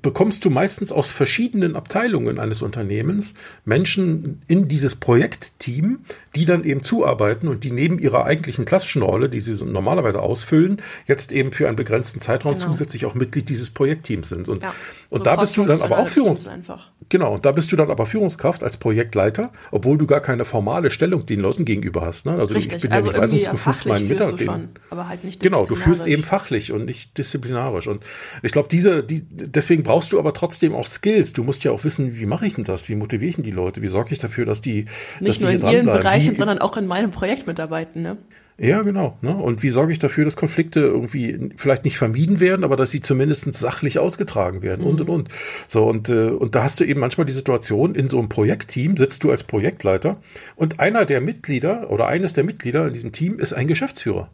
bekommst 0.00 0.42
du 0.44 0.50
meistens 0.50 0.90
aus 0.90 1.12
verschiedenen 1.12 1.76
Abteilungen 1.76 2.38
eines 2.38 2.62
Unternehmens 2.62 3.34
Menschen 3.66 4.40
in 4.48 4.68
dieses 4.68 4.96
Projektteam, 4.96 5.98
die 6.34 6.46
dann 6.46 6.64
eben 6.64 6.82
zuarbeiten 6.82 7.46
und 7.48 7.62
die 7.64 7.72
neben 7.72 7.98
ihrer 7.98 8.24
eigentlichen 8.24 8.64
klassischen 8.64 9.02
Rolle, 9.02 9.28
die 9.28 9.40
sie 9.40 9.54
so 9.54 9.66
normalerweise 9.66 10.22
ausfüllen, 10.22 10.80
jetzt 11.06 11.30
eben 11.30 11.52
für 11.52 11.68
einen 11.68 11.76
begrenzten 11.76 12.22
Zeitraum 12.22 12.54
genau. 12.54 12.66
zusätzlich 12.66 13.04
auch 13.04 13.14
Mitglied 13.14 13.50
dieses 13.50 13.68
Projektteams 13.68 14.30
sind. 14.30 14.48
Und, 14.48 14.62
ja, 14.62 14.72
und 15.10 15.18
so 15.18 15.24
da 15.24 15.36
bist 15.36 15.58
du 15.58 15.66
dann 15.66 15.82
aber 15.82 15.98
auch 15.98 16.08
Führungskraft. 16.08 16.90
Genau, 17.10 17.36
da 17.36 17.52
bist 17.52 17.70
du 17.72 17.76
dann 17.76 17.90
aber 17.90 18.06
Führungskraft 18.06 18.62
als 18.62 18.76
Projektleiter, 18.76 19.50
obwohl 19.72 19.98
du 19.98 20.06
gar 20.06 20.20
keine 20.20 20.44
formale 20.44 20.90
Stellung 20.90 21.26
den 21.26 21.40
Leuten 21.40 21.64
gegenüber 21.64 22.02
hast. 22.02 22.24
Ne? 22.24 22.32
Also 22.32 22.54
Richtig. 22.54 22.76
ich 22.76 22.82
bin 22.82 22.92
also 22.92 23.08
ja 23.10 23.12
nicht 23.12 23.22
weisungsbefugt 23.22 23.86
meinen 23.86 24.08
Mitarbeitern. 24.08 24.69
Aber 24.90 25.08
halt 25.08 25.24
nicht 25.24 25.40
Genau, 25.40 25.66
du 25.66 25.74
führst 25.74 26.06
eben 26.06 26.24
fachlich 26.24 26.72
und 26.72 26.84
nicht 26.84 27.16
disziplinarisch. 27.18 27.86
Und 27.86 28.02
ich 28.42 28.52
glaube, 28.52 28.68
diese, 28.68 29.02
die, 29.02 29.22
deswegen 29.22 29.82
brauchst 29.82 30.12
du 30.12 30.18
aber 30.18 30.32
trotzdem 30.34 30.74
auch 30.74 30.86
Skills. 30.86 31.32
Du 31.32 31.44
musst 31.44 31.64
ja 31.64 31.72
auch 31.72 31.84
wissen, 31.84 32.18
wie 32.18 32.26
mache 32.26 32.46
ich 32.46 32.54
denn 32.54 32.64
das? 32.64 32.88
Wie 32.88 32.94
motiviere 32.94 33.30
ich 33.30 33.36
denn 33.36 33.44
die 33.44 33.50
Leute? 33.50 33.82
Wie 33.82 33.88
sorge 33.88 34.12
ich 34.12 34.18
dafür, 34.18 34.44
dass 34.44 34.60
die, 34.60 34.84
nicht 35.20 35.28
dass 35.28 35.38
die 35.38 35.44
nur 35.44 35.52
in 35.52 35.60
ihren 35.62 35.86
Bereichen, 35.86 36.32
wie, 36.32 36.36
sondern 36.36 36.58
auch 36.58 36.76
in 36.76 36.86
meinem 36.86 37.10
Projekt 37.10 37.46
mitarbeiten, 37.46 38.02
ne? 38.02 38.18
Ja, 38.62 38.82
genau. 38.82 39.16
Ne? 39.22 39.34
Und 39.34 39.62
wie 39.62 39.70
sorge 39.70 39.90
ich 39.90 39.98
dafür, 39.98 40.26
dass 40.26 40.36
Konflikte 40.36 40.80
irgendwie 40.80 41.50
vielleicht 41.56 41.86
nicht 41.86 41.96
vermieden 41.96 42.40
werden, 42.40 42.62
aber 42.62 42.76
dass 42.76 42.90
sie 42.90 43.00
zumindest 43.00 43.54
sachlich 43.54 43.98
ausgetragen 43.98 44.60
werden 44.60 44.84
und, 44.84 44.96
mhm. 44.96 45.00
und, 45.00 45.08
und. 45.08 45.28
So, 45.66 45.86
und, 45.86 46.10
äh, 46.10 46.28
und 46.28 46.54
da 46.54 46.62
hast 46.62 46.78
du 46.78 46.84
eben 46.84 47.00
manchmal 47.00 47.24
die 47.24 47.32
Situation, 47.32 47.94
in 47.94 48.10
so 48.10 48.18
einem 48.18 48.28
Projektteam 48.28 48.98
sitzt 48.98 49.24
du 49.24 49.30
als 49.30 49.44
Projektleiter 49.44 50.20
und 50.56 50.78
einer 50.78 51.06
der 51.06 51.22
Mitglieder 51.22 51.90
oder 51.90 52.06
eines 52.06 52.34
der 52.34 52.44
Mitglieder 52.44 52.86
in 52.86 52.92
diesem 52.92 53.12
Team 53.12 53.38
ist 53.38 53.54
ein 53.54 53.66
Geschäftsführer 53.66 54.28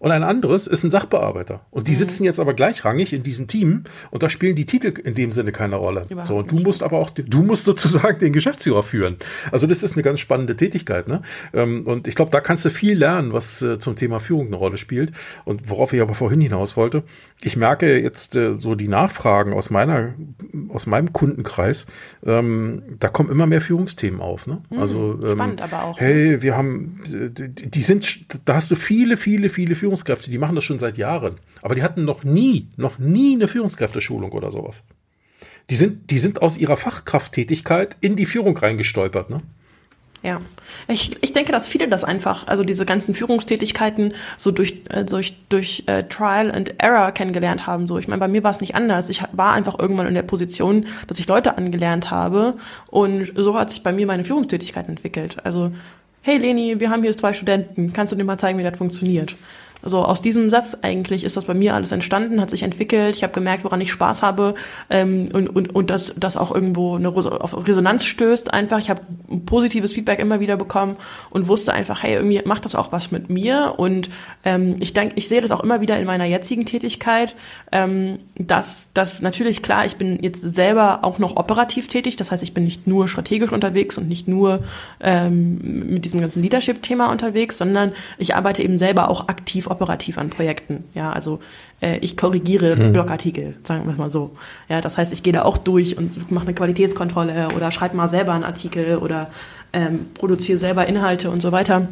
und 0.00 0.10
ein 0.10 0.22
anderes 0.22 0.66
ist 0.66 0.82
ein 0.82 0.90
Sachbearbeiter. 0.90 1.60
Und 1.70 1.86
die 1.86 1.92
mhm. 1.92 1.96
sitzen 1.96 2.24
jetzt 2.24 2.40
aber 2.40 2.54
gleichrangig 2.54 3.12
in 3.12 3.22
diesem 3.22 3.48
Team 3.48 3.84
und 4.10 4.22
da 4.22 4.30
spielen 4.30 4.56
die 4.56 4.64
Titel 4.64 4.98
in 4.98 5.14
dem 5.14 5.30
Sinne 5.32 5.52
keine 5.52 5.76
Rolle. 5.76 6.06
Überhaupt 6.08 6.28
so, 6.28 6.38
und 6.38 6.50
du 6.50 6.58
musst 6.58 6.82
aber 6.82 6.98
auch, 6.98 7.10
du 7.10 7.42
musst 7.42 7.64
sozusagen 7.64 8.18
den 8.18 8.32
Geschäftsführer 8.32 8.82
führen. 8.82 9.16
Also 9.52 9.66
das 9.66 9.82
ist 9.82 9.92
eine 9.92 10.02
ganz 10.02 10.18
spannende 10.20 10.56
Tätigkeit. 10.56 11.06
Ne? 11.06 11.20
Ähm, 11.52 11.86
und 11.86 12.08
ich 12.08 12.14
glaube, 12.14 12.30
da 12.30 12.40
kannst 12.40 12.64
du 12.64 12.70
viel 12.70 12.96
lernen, 12.96 13.34
was 13.34 13.60
äh, 13.60 13.78
zum 13.78 13.94
Thema 13.94 14.20
Führung 14.20 14.46
eine 14.46 14.56
Rolle 14.56 14.78
spielt. 14.78 15.12
Und 15.44 15.68
worauf 15.68 15.92
ich 15.92 16.00
aber 16.00 16.14
vorhin 16.14 16.40
hinaus 16.40 16.78
wollte, 16.78 17.02
ich 17.42 17.58
merke 17.58 18.00
jetzt 18.00 18.36
äh, 18.36 18.54
so 18.54 18.74
die 18.76 18.88
Nachfragen 18.88 19.52
aus 19.52 19.68
meiner, 19.68 20.14
aus 20.70 20.86
meinem 20.86 21.12
Kundenkreis, 21.12 21.86
ähm, 22.24 22.84
da 22.98 23.08
kommen 23.08 23.30
immer 23.30 23.46
mehr 23.46 23.60
Führungsthemen 23.60 24.22
auf. 24.22 24.46
Ne? 24.46 24.62
Mhm, 24.70 24.78
also 24.78 25.18
ähm, 25.22 25.32
spannend 25.32 25.60
aber 25.60 25.84
auch. 25.84 26.00
Hey, 26.00 26.30
ne? 26.30 26.42
wir 26.42 26.56
haben, 26.56 27.02
die 27.06 27.82
sind, 27.82 28.40
da 28.46 28.54
hast 28.54 28.70
du 28.70 28.76
viele, 28.76 29.18
viele, 29.18 29.50
viele 29.50 29.74
Führungsthemen 29.74 29.89
Führungskräfte, 29.90 30.30
die 30.30 30.38
machen 30.38 30.54
das 30.54 30.62
schon 30.62 30.78
seit 30.78 30.98
Jahren. 30.98 31.38
Aber 31.62 31.74
die 31.74 31.82
hatten 31.82 32.04
noch 32.04 32.22
nie, 32.22 32.68
noch 32.76 32.98
nie 32.98 33.34
eine 33.34 33.48
Führungskräfteschulung 33.48 34.30
oder 34.32 34.52
sowas. 34.52 34.82
Die 35.68 35.74
sind, 35.74 36.10
die 36.10 36.18
sind 36.18 36.42
aus 36.42 36.56
ihrer 36.56 36.76
Fachkrafttätigkeit 36.76 37.96
in 38.00 38.14
die 38.14 38.26
Führung 38.26 38.56
reingestolpert, 38.56 39.30
ne? 39.30 39.40
Ja, 40.22 40.38
ich, 40.86 41.16
ich 41.22 41.32
denke, 41.32 41.50
dass 41.50 41.66
viele 41.66 41.88
das 41.88 42.04
einfach, 42.04 42.46
also 42.46 42.62
diese 42.62 42.84
ganzen 42.84 43.14
Führungstätigkeiten 43.14 44.12
so 44.36 44.50
durch, 44.50 44.82
äh, 44.90 45.02
durch, 45.04 45.34
durch 45.48 45.84
äh, 45.86 46.04
Trial 46.04 46.52
and 46.52 46.74
Error 46.78 47.10
kennengelernt 47.12 47.66
haben. 47.66 47.86
So, 47.86 47.96
ich 47.96 48.06
meine, 48.06 48.20
bei 48.20 48.28
mir 48.28 48.44
war 48.44 48.50
es 48.50 48.60
nicht 48.60 48.74
anders. 48.74 49.08
Ich 49.08 49.22
war 49.32 49.54
einfach 49.54 49.78
irgendwann 49.78 50.06
in 50.06 50.14
der 50.14 50.22
Position, 50.22 50.86
dass 51.06 51.18
ich 51.18 51.26
Leute 51.26 51.56
angelernt 51.56 52.10
habe 52.10 52.58
und 52.88 53.32
so 53.34 53.58
hat 53.58 53.70
sich 53.70 53.82
bei 53.82 53.92
mir 53.92 54.06
meine 54.06 54.24
Führungstätigkeit 54.24 54.88
entwickelt. 54.88 55.38
Also, 55.44 55.72
hey 56.20 56.36
Leni, 56.36 56.78
wir 56.80 56.90
haben 56.90 57.02
hier 57.02 57.16
zwei 57.16 57.32
Studenten, 57.32 57.94
kannst 57.94 58.12
du 58.12 58.16
dir 58.16 58.24
mal 58.24 58.36
zeigen, 58.36 58.58
wie 58.58 58.62
das 58.62 58.76
funktioniert? 58.76 59.34
Also 59.82 60.04
aus 60.04 60.22
diesem 60.22 60.50
Satz 60.50 60.76
eigentlich 60.82 61.24
ist 61.24 61.36
das 61.36 61.44
bei 61.44 61.54
mir 61.54 61.74
alles 61.74 61.92
entstanden, 61.92 62.40
hat 62.40 62.50
sich 62.50 62.62
entwickelt. 62.62 63.16
Ich 63.16 63.22
habe 63.22 63.32
gemerkt, 63.32 63.64
woran 63.64 63.80
ich 63.80 63.92
Spaß 63.92 64.22
habe 64.22 64.54
ähm, 64.88 65.28
und, 65.32 65.48
und, 65.48 65.74
und 65.74 65.90
dass 65.90 66.14
das 66.16 66.36
auch 66.36 66.54
irgendwo 66.54 66.96
eine 66.96 67.08
auf 67.08 67.66
Resonanz 67.66 68.04
stößt 68.04 68.52
einfach. 68.52 68.78
Ich 68.78 68.90
habe 68.90 69.00
positives 69.46 69.92
Feedback 69.92 70.18
immer 70.18 70.40
wieder 70.40 70.56
bekommen 70.56 70.96
und 71.30 71.48
wusste 71.48 71.72
einfach, 71.72 72.02
hey, 72.02 72.14
irgendwie 72.14 72.40
macht 72.44 72.64
das 72.64 72.74
auch 72.74 72.92
was 72.92 73.10
mit 73.10 73.30
mir. 73.30 73.74
Und 73.76 74.10
ähm, 74.44 74.76
ich 74.80 74.92
denke, 74.92 75.14
ich 75.16 75.28
sehe 75.28 75.40
das 75.40 75.50
auch 75.50 75.60
immer 75.60 75.80
wieder 75.80 75.98
in 75.98 76.06
meiner 76.06 76.24
jetzigen 76.24 76.66
Tätigkeit, 76.66 77.34
ähm, 77.72 78.18
dass 78.36 78.90
das 78.92 79.22
natürlich 79.22 79.62
klar, 79.62 79.86
ich 79.86 79.96
bin 79.96 80.22
jetzt 80.22 80.42
selber 80.42 81.04
auch 81.04 81.18
noch 81.18 81.36
operativ 81.36 81.88
tätig. 81.88 82.16
Das 82.16 82.32
heißt, 82.32 82.42
ich 82.42 82.54
bin 82.54 82.64
nicht 82.64 82.86
nur 82.86 83.08
strategisch 83.08 83.52
unterwegs 83.52 83.96
und 83.98 84.08
nicht 84.08 84.28
nur 84.28 84.62
ähm, 85.00 85.86
mit 85.90 86.04
diesem 86.04 86.20
ganzen 86.20 86.42
Leadership-Thema 86.42 87.10
unterwegs, 87.10 87.58
sondern 87.58 87.92
ich 88.18 88.34
arbeite 88.34 88.62
eben 88.62 88.78
selber 88.78 89.10
auch 89.10 89.28
aktiv 89.28 89.69
operativ 89.70 90.18
an 90.18 90.30
Projekten. 90.30 90.84
Ja, 90.94 91.12
also 91.12 91.40
äh, 91.80 91.98
ich 91.98 92.16
korrigiere 92.16 92.76
hm. 92.76 92.92
Blogartikel, 92.92 93.54
sagen 93.64 93.86
wir 93.86 93.94
mal 93.94 94.10
so. 94.10 94.36
Ja, 94.68 94.80
das 94.80 94.98
heißt, 94.98 95.12
ich 95.12 95.22
gehe 95.22 95.32
da 95.32 95.42
auch 95.42 95.58
durch 95.58 95.96
und 95.96 96.30
mache 96.30 96.46
eine 96.46 96.54
Qualitätskontrolle 96.54 97.48
oder 97.54 97.72
schreibe 97.72 97.96
mal 97.96 98.08
selber 98.08 98.32
einen 98.32 98.44
Artikel 98.44 98.96
oder 98.96 99.30
ähm, 99.72 100.06
produziere 100.14 100.58
selber 100.58 100.86
Inhalte 100.86 101.30
und 101.30 101.40
so 101.40 101.52
weiter. 101.52 101.88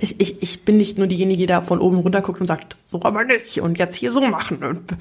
Ich, 0.00 0.20
ich, 0.20 0.42
ich 0.42 0.64
bin 0.64 0.76
nicht 0.76 0.98
nur 0.98 1.06
diejenige, 1.06 1.38
die 1.38 1.46
da 1.46 1.60
von 1.60 1.80
oben 1.80 1.98
runter 1.98 2.20
guckt 2.20 2.40
und 2.40 2.46
sagt, 2.46 2.76
so 2.84 3.00
aber 3.02 3.24
nicht 3.24 3.60
und 3.60 3.78
jetzt 3.78 3.96
hier 3.96 4.12
so 4.12 4.20
machen 4.20 4.62
und 4.62 4.94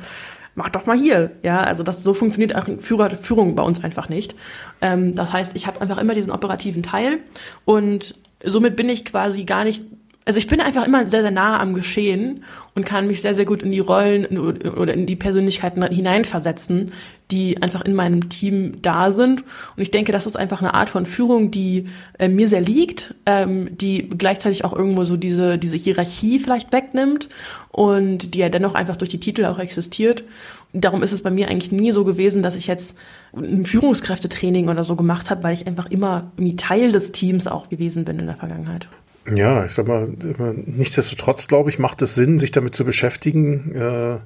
mach 0.56 0.70
doch 0.70 0.86
mal 0.86 0.98
hier. 0.98 1.32
Ja, 1.44 1.62
also 1.62 1.84
das 1.84 2.04
so 2.04 2.14
funktioniert 2.14 2.56
auch 2.56 2.66
Führer, 2.80 3.12
Führung 3.12 3.56
bei 3.56 3.64
uns 3.64 3.84
einfach 3.84 4.10
nicht. 4.10 4.34
Ähm, 4.82 5.16
das 5.16 5.32
heißt, 5.32 5.56
ich 5.56 5.68
habe 5.68 5.82
einfach 5.82 5.98
immer 5.98 6.16
diesen 6.16 6.32
operativen 6.32 6.84
Teil 6.84 7.20
und 7.66 8.16
somit 8.44 8.76
bin 8.76 8.90
ich 8.90 9.06
quasi 9.06 9.44
gar 9.44 9.64
nicht 9.64 9.84
also 10.28 10.40
ich 10.40 10.48
bin 10.48 10.60
einfach 10.60 10.86
immer 10.86 11.08
sehr, 11.08 11.22
sehr 11.22 11.32
nah 11.32 11.58
am 11.58 11.74
Geschehen 11.74 12.44
und 12.76 12.86
kann 12.86 13.08
mich 13.08 13.22
sehr, 13.22 13.34
sehr 13.34 13.46
gut 13.46 13.64
in 13.64 13.72
die 13.72 13.80
Rollen 13.80 14.38
oder 14.38 14.94
in 14.94 15.06
die 15.06 15.16
Persönlichkeiten 15.16 15.82
hineinversetzen, 15.82 16.92
die 17.32 17.62
einfach 17.62 17.80
in 17.80 17.96
meinem 17.96 18.28
Team 18.28 18.74
da 18.82 19.12
sind. 19.12 19.46
Und 19.78 19.82
ich 19.82 19.90
denke, 19.90 20.12
das 20.12 20.26
ist 20.26 20.36
einfach 20.36 20.62
eine 20.62 20.74
Art 20.74 20.90
von 20.90 21.06
Führung, 21.06 21.50
die 21.50 21.88
äh, 22.20 22.28
mir 22.28 22.50
sehr 22.50 22.60
liegt, 22.60 23.16
ähm, 23.26 23.70
die 23.78 24.10
gleichzeitig 24.10 24.66
auch 24.66 24.74
irgendwo 24.74 25.06
so 25.06 25.16
diese, 25.16 25.58
diese 25.58 25.78
Hierarchie 25.78 26.40
vielleicht 26.40 26.74
wegnimmt 26.74 27.30
und 27.72 28.34
die 28.34 28.40
ja 28.40 28.50
dennoch 28.50 28.76
einfach 28.76 28.98
durch 28.98 29.12
die 29.12 29.22
Titel 29.22 29.46
auch 29.46 29.60
existiert. 29.60 30.26
Darum 30.74 31.04
ist 31.04 31.14
es 31.14 31.24
bei 31.24 31.32
mir 31.32 31.48
eigentlich 31.48 31.72
nie 31.72 31.92
so 31.92 32.04
gewesen, 32.04 32.44
dass 32.44 32.56
ich 32.56 32.68
jetzt 32.68 32.98
ein 33.34 33.66
Führungskräftetraining 33.66 34.68
oder 34.68 34.84
so 34.84 34.98
gemacht 34.98 35.30
habe, 35.30 35.44
weil 35.44 35.54
ich 35.54 35.68
einfach 35.68 35.90
immer 35.90 36.32
irgendwie 36.36 36.58
Teil 36.58 36.92
des 36.92 37.14
Teams 37.14 37.48
auch 37.48 37.70
gewesen 37.70 38.04
bin 38.04 38.20
in 38.20 38.26
der 38.26 38.36
Vergangenheit. 38.36 38.90
Ja, 39.34 39.66
ich 39.66 39.74
sag 39.74 39.88
mal, 39.88 40.08
nichtsdestotrotz, 40.66 41.48
glaube 41.48 41.70
ich, 41.70 41.80
macht 41.80 42.02
es 42.02 42.16
Sinn, 42.16 42.40
sich 42.40 42.52
damit 42.52 42.76
zu 42.76 42.86
beschäftigen, 42.86 43.76
äh, 43.76 44.20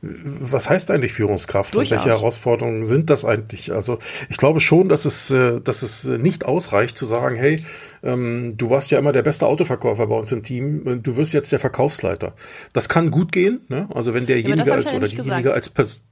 was 0.00 0.70
heißt 0.70 0.92
eigentlich 0.92 1.12
Führungskraft 1.12 1.74
Durchaus. 1.74 1.90
und 1.90 1.96
welche 1.98 2.16
Herausforderungen 2.16 2.86
sind 2.86 3.10
das 3.10 3.24
eigentlich? 3.24 3.72
Also 3.72 3.98
ich 4.28 4.36
glaube 4.36 4.60
schon, 4.60 4.88
dass 4.88 5.04
es, 5.04 5.30
äh, 5.30 5.60
dass 5.60 5.82
es 5.82 6.04
nicht 6.04 6.44
ausreicht 6.44 6.96
zu 6.96 7.04
sagen, 7.04 7.34
hey, 7.34 7.64
ähm, 8.04 8.54
du 8.56 8.70
warst 8.70 8.92
ja 8.92 8.98
immer 8.98 9.12
der 9.12 9.22
beste 9.22 9.46
Autoverkäufer 9.46 10.06
bei 10.06 10.14
uns 10.14 10.30
im 10.30 10.44
Team, 10.44 11.02
du 11.02 11.16
wirst 11.16 11.32
jetzt 11.32 11.50
der 11.50 11.58
Verkaufsleiter. 11.58 12.34
Das 12.72 12.88
kann 12.88 13.10
gut 13.10 13.32
gehen, 13.32 13.62
ne? 13.68 13.88
Also 13.92 14.14
wenn 14.14 14.26
derjenige 14.26 14.68
ja, 14.68 14.74
als 14.74 14.86
oder 14.86 15.08
diejenige 15.08 15.42
gesagt. 15.42 15.56
als 15.56 15.68
Person 15.68 16.02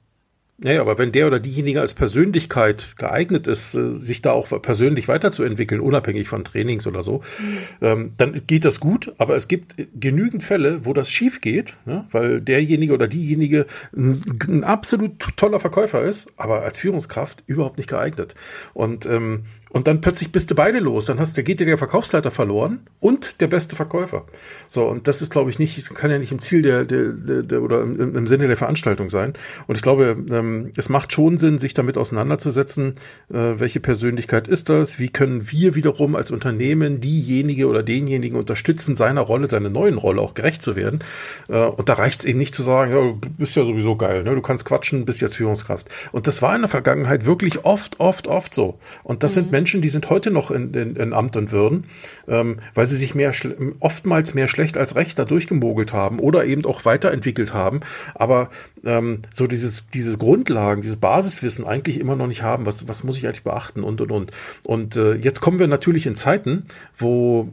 Naja, 0.58 0.80
aber 0.80 0.96
wenn 0.96 1.12
der 1.12 1.26
oder 1.26 1.38
diejenige 1.38 1.82
als 1.82 1.92
Persönlichkeit 1.92 2.96
geeignet 2.96 3.46
ist, 3.46 3.74
äh, 3.74 3.92
sich 3.92 4.22
da 4.22 4.32
auch 4.32 4.48
persönlich 4.62 5.06
weiterzuentwickeln, 5.06 5.82
unabhängig 5.82 6.28
von 6.28 6.44
Trainings 6.44 6.86
oder 6.86 7.02
so, 7.02 7.18
mhm. 7.38 7.58
ähm, 7.82 8.12
dann 8.16 8.40
geht 8.46 8.64
das 8.64 8.80
gut. 8.80 9.12
Aber 9.18 9.36
es 9.36 9.48
gibt 9.48 9.74
genügend 9.94 10.42
Fälle, 10.42 10.86
wo 10.86 10.94
das 10.94 11.10
schief 11.10 11.42
geht, 11.42 11.76
ja, 11.84 12.06
weil 12.10 12.40
derjenige 12.40 12.94
oder 12.94 13.06
diejenige 13.06 13.66
ein, 13.94 14.22
ein, 14.48 14.64
absolut 14.64 15.36
toller 15.36 15.60
Verkäufer 15.60 16.02
ist, 16.02 16.32
aber 16.38 16.62
als 16.62 16.80
Führungskraft 16.80 17.44
überhaupt 17.46 17.76
nicht 17.76 17.90
geeignet. 17.90 18.34
Und 18.72 19.04
ähm, 19.04 19.44
und 19.76 19.88
dann 19.88 20.00
plötzlich 20.00 20.32
bist 20.32 20.50
du 20.50 20.54
beide 20.54 20.78
los. 20.78 21.04
Dann 21.04 21.18
hast, 21.18 21.36
da 21.36 21.42
geht 21.42 21.60
dir 21.60 21.66
der 21.66 21.76
Verkaufsleiter 21.76 22.30
verloren 22.30 22.80
und 22.98 23.42
der 23.42 23.46
beste 23.46 23.76
Verkäufer. 23.76 24.24
So, 24.68 24.86
und 24.86 25.06
das 25.06 25.20
ist, 25.20 25.30
glaube 25.30 25.50
ich, 25.50 25.58
nicht, 25.58 25.94
kann 25.94 26.10
ja 26.10 26.18
nicht 26.18 26.32
im 26.32 26.40
Ziel 26.40 26.62
der, 26.62 26.86
der, 26.86 27.12
der, 27.12 27.42
der 27.42 27.62
oder 27.62 27.82
im, 27.82 28.16
im, 28.16 28.26
Sinne 28.26 28.46
der 28.46 28.56
Veranstaltung 28.56 29.10
sein. 29.10 29.34
Und 29.66 29.76
ich 29.76 29.82
glaube, 29.82 30.16
ähm, 30.30 30.45
es 30.76 30.88
macht 30.88 31.12
schon 31.12 31.38
Sinn, 31.38 31.58
sich 31.58 31.74
damit 31.74 31.96
auseinanderzusetzen, 31.96 32.94
äh, 33.30 33.54
welche 33.56 33.80
Persönlichkeit 33.80 34.48
ist 34.48 34.68
das, 34.68 34.98
wie 34.98 35.08
können 35.08 35.50
wir 35.50 35.74
wiederum 35.74 36.16
als 36.16 36.30
Unternehmen 36.30 37.00
diejenige 37.00 37.68
oder 37.68 37.82
denjenigen 37.82 38.38
unterstützen, 38.38 38.96
seiner 38.96 39.22
Rolle, 39.22 39.48
seiner 39.50 39.70
neuen 39.70 39.98
Rolle 39.98 40.20
auch 40.20 40.34
gerecht 40.34 40.62
zu 40.62 40.76
werden. 40.76 41.00
Äh, 41.48 41.58
und 41.58 41.88
da 41.88 41.94
reicht 41.94 42.20
es 42.20 42.26
eben 42.26 42.38
nicht 42.38 42.54
zu 42.54 42.62
sagen, 42.62 42.90
ja, 42.92 42.98
du 42.98 43.18
bist 43.38 43.56
ja 43.56 43.64
sowieso 43.64 43.96
geil, 43.96 44.22
ne? 44.24 44.34
du 44.34 44.42
kannst 44.42 44.64
quatschen, 44.64 45.04
bist 45.04 45.20
jetzt 45.20 45.36
Führungskraft. 45.36 45.88
Und 46.12 46.26
das 46.26 46.42
war 46.42 46.54
in 46.54 46.62
der 46.62 46.70
Vergangenheit 46.70 47.26
wirklich 47.26 47.64
oft, 47.64 48.00
oft, 48.00 48.26
oft 48.26 48.54
so. 48.54 48.78
Und 49.02 49.22
das 49.22 49.32
mhm. 49.32 49.34
sind 49.34 49.52
Menschen, 49.52 49.82
die 49.82 49.88
sind 49.88 50.10
heute 50.10 50.30
noch 50.30 50.50
in, 50.50 50.72
in, 50.74 50.96
in 50.96 51.12
Amt 51.12 51.36
und 51.36 51.52
Würden, 51.52 51.84
ähm, 52.28 52.56
weil 52.74 52.86
sie 52.86 52.96
sich 52.96 53.14
mehr 53.14 53.32
oftmals 53.80 54.34
mehr 54.34 54.48
schlecht 54.48 54.76
als 54.76 54.94
recht 54.94 55.18
da 55.18 55.24
durchgemogelt 55.24 55.92
haben 55.92 56.18
oder 56.18 56.44
eben 56.44 56.64
auch 56.64 56.84
weiterentwickelt 56.84 57.54
haben, 57.54 57.80
aber 58.14 58.50
ähm, 58.84 59.20
so 59.32 59.46
dieses, 59.46 59.88
diese 59.90 60.16
Grundlagen, 60.36 60.82
dieses 60.82 60.98
Basiswissen 60.98 61.64
eigentlich 61.64 61.98
immer 61.98 62.14
noch 62.14 62.26
nicht 62.26 62.42
haben. 62.42 62.66
Was, 62.66 62.86
was 62.88 63.04
muss 63.04 63.16
ich 63.16 63.26
eigentlich 63.26 63.42
beachten 63.42 63.82
und 63.82 64.00
und 64.02 64.12
und. 64.12 64.32
Und 64.62 64.96
äh, 64.96 65.14
jetzt 65.14 65.40
kommen 65.40 65.58
wir 65.58 65.66
natürlich 65.66 66.06
in 66.06 66.14
Zeiten, 66.14 66.66
wo 66.98 67.48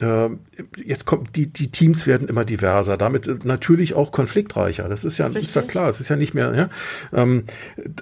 jetzt 0.00 1.06
kommt 1.06 1.34
die 1.34 1.46
die 1.48 1.72
Teams 1.72 2.06
werden 2.06 2.28
immer 2.28 2.44
diverser, 2.44 2.96
damit 2.96 3.44
natürlich 3.44 3.94
auch 3.94 4.12
konfliktreicher. 4.12 4.88
Das 4.88 5.04
ist 5.04 5.18
ja 5.18 5.26
ist 5.26 5.56
ja 5.56 5.62
klar. 5.62 5.88
Es 5.88 5.98
ist 5.98 6.08
ja 6.08 6.16
nicht 6.16 6.34
mehr. 6.34 6.54
Ja? 6.54 6.70
Ähm, 7.12 7.44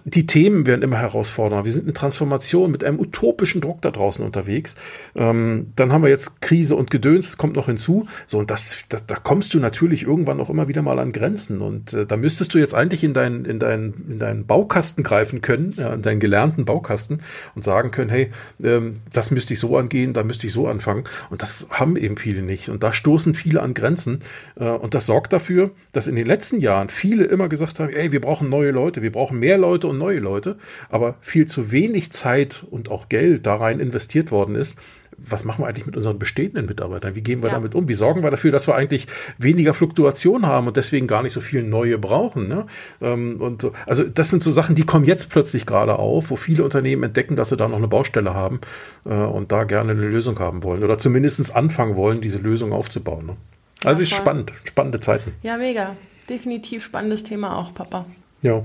die 0.05 0.27
Themen 0.27 0.67
werden 0.67 0.83
immer 0.83 0.99
herausfordernder. 0.99 1.65
Wir 1.65 1.73
sind 1.73 1.85
eine 1.85 1.95
Transformation 1.95 2.71
mit 2.71 2.85
einem 2.85 3.01
utopischen 3.01 3.63
Druck 3.63 3.81
da 3.81 3.91
draußen 3.91 4.25
unterwegs. 4.25 4.77
Ähm, 5.15 5.73
dann 5.77 5.91
haben 5.91 6.03
wir 6.03 6.11
jetzt 6.11 6.43
Krise 6.43 6.77
und 6.77 6.91
Gedöns. 6.91 7.27
Das 7.27 7.37
kommt 7.39 7.57
noch 7.57 7.67
hinzu. 7.67 8.07
So 8.27 8.39
und 8.39 8.51
das, 8.51 8.85
das 8.91 9.07
da 9.07 9.15
kommst 9.15 9.55
du 9.55 9.59
natürlich 9.59 10.03
irgendwann 10.03 10.41
auch 10.41 10.51
immer 10.51 10.69
wieder 10.69 10.83
mal 10.83 10.99
an 10.99 11.13
Grenzen 11.13 11.63
und 11.63 11.93
äh, 11.93 12.05
da 12.05 12.17
müsstest 12.17 12.53
du 12.53 12.59
jetzt 12.59 12.75
eigentlich 12.75 13.05
in 13.05 13.15
deinen 13.15 13.45
in 13.45 13.59
deinen 13.59 13.95
in 14.09 14.19
deinen 14.19 14.47
Baukasten 14.47 15.03
greifen 15.03 15.41
können, 15.41 15.75
ja, 15.77 15.95
in 15.95 16.03
deinen 16.03 16.21
gelernten 16.21 16.65
Baukasten 16.65 17.23
und 17.55 17.65
sagen 17.65 17.91
können, 17.91 18.11
hey, 18.11 18.31
ähm, 18.63 18.99
das 19.13 19.31
müsste 19.31 19.55
ich 19.55 19.61
so 19.61 19.77
angehen, 19.79 20.13
da 20.13 20.25
müsste 20.25 20.47
ich 20.47 20.53
so 20.53 20.67
anfangen 20.67 21.05
und 21.31 21.43
das 21.43 21.67
haben 21.71 21.86
haben 21.87 21.97
eben 21.97 22.17
viele 22.17 22.43
nicht. 22.43 22.69
Und 22.69 22.83
da 22.83 22.93
stoßen 22.93 23.35
viele 23.35 23.63
an 23.63 23.75
Grenzen. 23.75 24.21
Äh, 24.59 24.65
und 24.65 24.95
das 24.95 25.07
sorgt 25.07 25.33
dafür, 25.33 25.71
dass 25.93 26.09
in 26.09 26.17
den 26.17 26.27
letzten 26.27 26.61
Jahren 26.61 26.89
viele 26.89 27.25
immer 27.25 27.49
gesagt 27.49 27.81
haben, 27.81 27.91
ey, 27.91 28.13
wir 28.13 28.21
brauchen 28.21 28.49
neue 28.49 28.71
Leute, 28.71 29.03
wir 29.03 29.13
brauchen 29.13 29.39
mehr 29.39 29.59
Leute 29.59 29.87
und 29.87 29.99
neue 29.99 30.19
Leute, 30.19 30.57
aber 30.89 31.17
viel 31.21 31.47
zu 31.47 31.71
wenig 31.73 32.13
Zeit 32.13 32.65
und 32.71 32.91
auch 32.91 33.09
Geld 33.09 33.47
da 33.47 33.57
rein 33.57 33.81
investiert 33.81 34.31
worden 34.31 34.55
ist, 34.57 34.77
was 35.19 35.45
machen 35.45 35.63
wir 35.63 35.69
eigentlich 35.69 35.87
mit 35.87 35.97
unseren 35.97 36.19
bestehenden 36.19 36.67
Mitarbeitern? 36.67 37.15
Wie 37.15 37.23
gehen 37.23 37.43
wir 37.43 37.49
ja. 37.49 37.55
damit 37.55 37.75
um? 37.75 37.89
Wie 37.89 37.95
sorgen 37.95 38.23
wir 38.23 38.31
dafür, 38.31 38.53
dass 38.53 38.67
wir 38.67 38.75
eigentlich 38.75 39.07
weniger 39.39 39.75
Fluktuation 39.75 40.47
haben 40.47 40.67
und 40.67 40.77
deswegen 40.77 41.07
gar 41.07 41.23
nicht 41.23 41.33
so 41.33 41.41
viel 41.41 41.63
neue 41.63 41.99
brauchen? 41.99 42.49
Ne? 42.49 42.67
Ähm, 43.01 43.41
und 43.41 43.63
so. 43.63 43.73
Also 43.87 44.05
das 44.05 44.31
sind 44.31 44.43
so 44.43 44.51
Sachen, 44.51 44.75
die 44.75 44.85
kommen 44.85 45.05
jetzt 45.05 45.31
plötzlich 45.31 45.67
gerade 45.67 45.99
auf, 45.99 46.31
wo 46.31 46.37
viele 46.37 46.65
Unternehmen 46.65 47.03
entdecken, 47.03 47.37
dass 47.37 47.49
sie 47.49 47.57
da 47.57 47.67
noch 47.67 47.79
eine 47.79 47.89
Baustelle 47.89 48.35
haben 48.35 48.61
äh, 49.05 49.15
und 49.15 49.53
da 49.53 49.65
gerne 49.65 49.93
eine 49.93 50.01
Lösung 50.01 50.39
haben 50.39 50.63
wollen 50.63 50.85
oder 50.85 50.99
zumindest 50.99 51.55
anfangen 51.55 51.97
wollen, 51.97 52.21
diese 52.21 52.39
Lösung 52.39 52.73
aufzubauen. 52.73 53.27
Ne? 53.27 53.37
Also 53.85 54.03
ja, 54.03 54.05
ist 54.05 54.15
spannend, 54.15 54.53
spannende 54.65 55.01
Zeiten. 55.01 55.33
Ja, 55.43 55.57
mega. 55.57 55.97
Definitiv 56.29 56.85
spannendes 56.85 57.23
Thema 57.23 57.57
auch, 57.57 57.73
Papa. 57.73 58.05
Ja. 58.43 58.65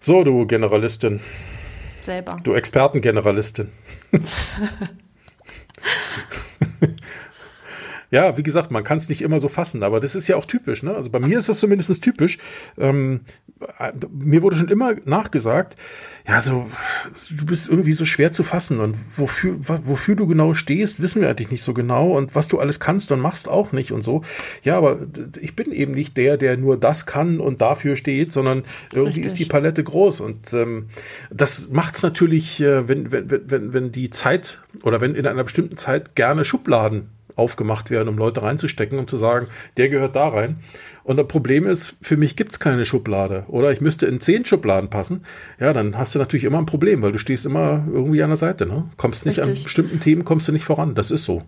So, 0.00 0.22
du 0.22 0.46
Generalistin. 0.46 1.20
Selber. 2.04 2.38
Du 2.42 2.54
Expertengeneralistin. 2.54 3.68
ja, 8.10 8.36
wie 8.36 8.42
gesagt, 8.42 8.70
man 8.70 8.84
kann 8.84 8.98
es 8.98 9.08
nicht 9.08 9.22
immer 9.22 9.40
so 9.40 9.48
fassen, 9.48 9.82
aber 9.82 10.00
das 10.00 10.14
ist 10.14 10.28
ja 10.28 10.36
auch 10.36 10.46
typisch. 10.46 10.82
Ne? 10.82 10.94
Also 10.94 11.10
bei 11.10 11.20
mir 11.20 11.38
ist 11.38 11.48
das 11.48 11.60
zumindest 11.60 12.02
typisch. 12.02 12.38
Ähm, 12.76 13.20
mir 14.10 14.42
wurde 14.42 14.56
schon 14.56 14.68
immer 14.68 14.94
nachgesagt, 15.04 15.76
ja, 16.28 16.42
so 16.42 16.66
du 17.30 17.46
bist 17.46 17.68
irgendwie 17.68 17.92
so 17.92 18.04
schwer 18.04 18.32
zu 18.32 18.42
fassen 18.42 18.80
und 18.80 18.96
wofür, 19.16 19.56
wofür 19.60 20.14
du 20.14 20.26
genau 20.26 20.52
stehst, 20.52 21.00
wissen 21.00 21.22
wir 21.22 21.30
eigentlich 21.30 21.50
nicht 21.50 21.62
so 21.62 21.72
genau 21.72 22.10
und 22.16 22.34
was 22.34 22.48
du 22.48 22.58
alles 22.58 22.80
kannst 22.80 23.10
und 23.10 23.20
machst 23.20 23.48
auch 23.48 23.72
nicht 23.72 23.92
und 23.92 24.02
so. 24.02 24.22
Ja, 24.62 24.76
aber 24.76 24.98
ich 25.40 25.56
bin 25.56 25.72
eben 25.72 25.92
nicht 25.92 26.18
der, 26.18 26.36
der 26.36 26.58
nur 26.58 26.78
das 26.78 27.06
kann 27.06 27.40
und 27.40 27.62
dafür 27.62 27.96
steht, 27.96 28.32
sondern 28.32 28.64
irgendwie 28.92 29.20
Richtig. 29.20 29.24
ist 29.24 29.38
die 29.38 29.46
Palette 29.46 29.82
groß 29.82 30.20
und 30.20 30.52
ähm, 30.52 30.88
das 31.30 31.70
macht 31.70 31.96
es 31.96 32.02
natürlich, 32.02 32.60
äh, 32.60 32.86
wenn, 32.86 33.10
wenn, 33.10 33.30
wenn, 33.30 33.72
wenn 33.72 33.92
die 33.92 34.10
Zeit 34.10 34.60
oder 34.82 35.00
wenn 35.00 35.14
in 35.14 35.26
einer 35.26 35.44
bestimmten 35.44 35.78
Zeit 35.78 36.14
gerne 36.14 36.44
Schubladen 36.44 37.08
aufgemacht 37.38 37.90
werden, 37.90 38.08
um 38.08 38.18
Leute 38.18 38.42
reinzustecken, 38.42 38.98
um 38.98 39.06
zu 39.06 39.16
sagen, 39.16 39.46
der 39.76 39.88
gehört 39.88 40.16
da 40.16 40.28
rein. 40.28 40.56
Und 41.04 41.16
das 41.16 41.28
Problem 41.28 41.66
ist, 41.66 41.96
für 42.02 42.16
mich 42.16 42.36
gibt 42.36 42.52
es 42.52 42.60
keine 42.60 42.84
Schublade. 42.84 43.44
Oder 43.48 43.72
ich 43.72 43.80
müsste 43.80 44.06
in 44.06 44.20
zehn 44.20 44.44
Schubladen 44.44 44.90
passen. 44.90 45.22
Ja, 45.58 45.72
dann 45.72 45.96
hast 45.96 46.14
du 46.14 46.18
natürlich 46.18 46.44
immer 46.44 46.58
ein 46.58 46.66
Problem, 46.66 47.00
weil 47.02 47.12
du 47.12 47.18
stehst 47.18 47.46
immer 47.46 47.86
irgendwie 47.90 48.22
an 48.22 48.30
der 48.30 48.36
Seite. 48.36 48.66
Ne? 48.66 48.90
Kommst 48.96 49.24
nicht 49.24 49.38
Richtig. 49.38 49.58
an 49.58 49.64
bestimmten 49.64 50.00
Themen, 50.00 50.24
kommst 50.24 50.48
du 50.48 50.52
nicht 50.52 50.64
voran. 50.64 50.94
Das 50.94 51.10
ist 51.10 51.24
so. 51.24 51.42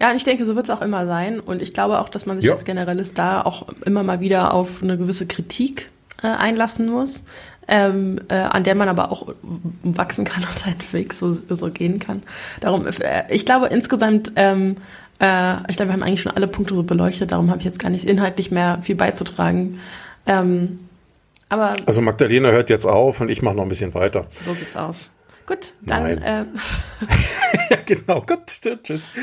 Ja, 0.00 0.10
und 0.10 0.16
ich 0.16 0.24
denke, 0.24 0.44
so 0.44 0.56
wird 0.56 0.68
es 0.68 0.70
auch 0.70 0.82
immer 0.82 1.06
sein. 1.06 1.40
Und 1.40 1.62
ich 1.62 1.72
glaube 1.72 2.00
auch, 2.00 2.08
dass 2.08 2.26
man 2.26 2.38
sich 2.38 2.46
ja. 2.46 2.52
als 2.52 2.64
Generalist 2.64 3.18
da 3.18 3.42
auch 3.42 3.66
immer 3.84 4.02
mal 4.02 4.20
wieder 4.20 4.52
auf 4.52 4.82
eine 4.82 4.98
gewisse 4.98 5.26
Kritik 5.26 5.90
äh, 6.22 6.28
einlassen 6.28 6.88
muss, 6.88 7.24
ähm, 7.68 8.20
äh, 8.28 8.34
an 8.34 8.64
der 8.64 8.74
man 8.74 8.88
aber 8.88 9.10
auch 9.10 9.34
wachsen 9.82 10.24
kann 10.24 10.42
und 10.44 10.52
seinen 10.58 10.82
Weg 10.92 11.12
so, 11.12 11.32
so 11.32 11.70
gehen 11.70 11.98
kann. 11.98 12.22
Darum, 12.60 12.86
äh, 12.86 13.24
ich 13.30 13.46
glaube 13.46 13.66
insgesamt 13.66 14.32
ähm, 14.36 14.76
äh, 15.22 15.58
ich 15.68 15.76
glaube, 15.76 15.90
wir 15.90 15.92
haben 15.92 16.02
eigentlich 16.02 16.20
schon 16.20 16.32
alle 16.32 16.48
Punkte 16.48 16.74
so 16.74 16.82
beleuchtet, 16.82 17.30
darum 17.30 17.48
habe 17.48 17.60
ich 17.60 17.64
jetzt 17.64 17.78
gar 17.78 17.90
nicht 17.90 18.04
inhaltlich 18.04 18.50
mehr 18.50 18.80
viel 18.82 18.96
beizutragen. 18.96 19.78
Ähm, 20.26 20.80
aber 21.48 21.74
also 21.86 22.00
Magdalena 22.00 22.50
hört 22.50 22.70
jetzt 22.70 22.86
auf 22.86 23.20
und 23.20 23.28
ich 23.28 23.40
mache 23.40 23.54
noch 23.54 23.62
ein 23.62 23.68
bisschen 23.68 23.94
weiter. 23.94 24.26
So 24.44 24.52
sieht's 24.52 24.74
aus. 24.74 25.10
Gut, 25.46 25.74
dann. 25.82 26.18
Äh, 26.18 26.44
ja, 27.70 27.76
genau. 27.84 28.22
Gut, 28.22 28.46
tschüss. 28.82 29.10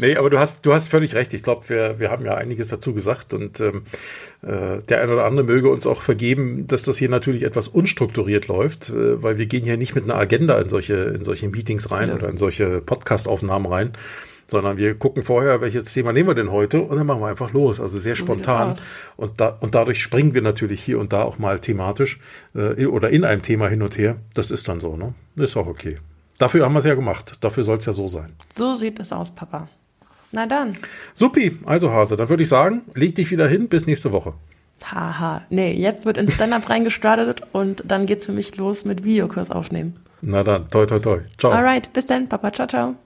Nee, 0.00 0.16
aber 0.16 0.30
du 0.30 0.38
hast, 0.38 0.66
du 0.66 0.72
hast 0.74 0.88
völlig 0.88 1.14
recht. 1.14 1.32
Ich 1.32 1.44
glaube, 1.44 1.68
wir, 1.68 2.00
wir 2.00 2.10
haben 2.10 2.24
ja 2.24 2.34
einiges 2.34 2.68
dazu 2.68 2.92
gesagt 2.92 3.32
und 3.34 3.60
ähm, 3.60 3.84
äh, 4.42 4.82
der 4.82 5.00
eine 5.00 5.12
oder 5.12 5.24
andere 5.24 5.44
möge 5.44 5.70
uns 5.70 5.86
auch 5.86 6.02
vergeben, 6.02 6.66
dass 6.66 6.82
das 6.82 6.98
hier 6.98 7.08
natürlich 7.08 7.44
etwas 7.44 7.68
unstrukturiert 7.68 8.48
läuft, 8.48 8.90
äh, 8.90 9.22
weil 9.22 9.38
wir 9.38 9.46
gehen 9.46 9.64
hier 9.64 9.76
nicht 9.76 9.94
mit 9.94 10.04
einer 10.04 10.16
Agenda 10.16 10.58
in 10.58 10.68
solche, 10.68 10.94
in 10.94 11.22
solche 11.22 11.48
Meetings 11.48 11.90
rein 11.92 12.08
ja. 12.08 12.14
oder 12.16 12.28
in 12.28 12.36
solche 12.36 12.80
Podcast-Aufnahmen 12.80 13.66
rein 13.66 13.92
sondern 14.48 14.76
wir 14.76 14.94
gucken 14.94 15.22
vorher, 15.22 15.60
welches 15.60 15.92
Thema 15.92 16.12
nehmen 16.12 16.28
wir 16.28 16.34
denn 16.34 16.50
heute 16.50 16.80
und 16.80 16.96
dann 16.96 17.06
machen 17.06 17.20
wir 17.20 17.28
einfach 17.28 17.52
los. 17.52 17.80
Also 17.80 17.98
sehr 17.98 18.16
spontan. 18.16 18.76
Und, 19.16 19.40
da, 19.40 19.48
und 19.60 19.74
dadurch 19.74 20.02
springen 20.02 20.34
wir 20.34 20.42
natürlich 20.42 20.82
hier 20.82 20.98
und 20.98 21.12
da 21.12 21.22
auch 21.22 21.38
mal 21.38 21.58
thematisch 21.58 22.18
äh, 22.54 22.86
oder 22.86 23.10
in 23.10 23.24
einem 23.24 23.42
Thema 23.42 23.68
hin 23.68 23.82
und 23.82 23.98
her. 23.98 24.16
Das 24.34 24.50
ist 24.50 24.68
dann 24.68 24.80
so, 24.80 24.96
ne? 24.96 25.14
Ist 25.36 25.56
auch 25.56 25.66
okay. 25.66 25.96
Dafür 26.38 26.64
haben 26.64 26.74
wir 26.74 26.80
es 26.80 26.84
ja 26.84 26.94
gemacht. 26.94 27.38
Dafür 27.40 27.64
soll 27.64 27.78
es 27.78 27.86
ja 27.86 27.92
so 27.92 28.08
sein. 28.08 28.32
So 28.54 28.74
sieht 28.74 29.00
es 29.00 29.12
aus, 29.12 29.30
Papa. 29.30 29.68
Na 30.32 30.46
dann. 30.46 30.76
Supi, 31.14 31.58
also 31.64 31.90
Hase, 31.92 32.16
dann 32.16 32.28
würde 32.28 32.42
ich 32.42 32.48
sagen, 32.48 32.82
leg 32.94 33.14
dich 33.14 33.30
wieder 33.30 33.48
hin, 33.48 33.68
bis 33.68 33.86
nächste 33.86 34.12
Woche. 34.12 34.34
Haha, 34.84 35.42
nee, 35.48 35.72
jetzt 35.72 36.04
wird 36.04 36.18
in 36.18 36.28
Stand-Up 36.28 36.68
reingestartet 36.68 37.42
und 37.52 37.82
dann 37.86 38.06
geht's 38.06 38.26
für 38.26 38.32
mich 38.32 38.56
los 38.56 38.84
mit 38.84 39.04
Videokurs 39.04 39.50
aufnehmen. 39.50 39.96
Na 40.20 40.42
dann, 40.42 40.68
toi 40.70 40.86
toi 40.86 40.98
toi. 40.98 41.20
Ciao. 41.38 41.52
Alright, 41.52 41.92
bis 41.92 42.06
dann, 42.06 42.28
Papa, 42.28 42.52
ciao, 42.52 42.66
ciao. 42.66 42.96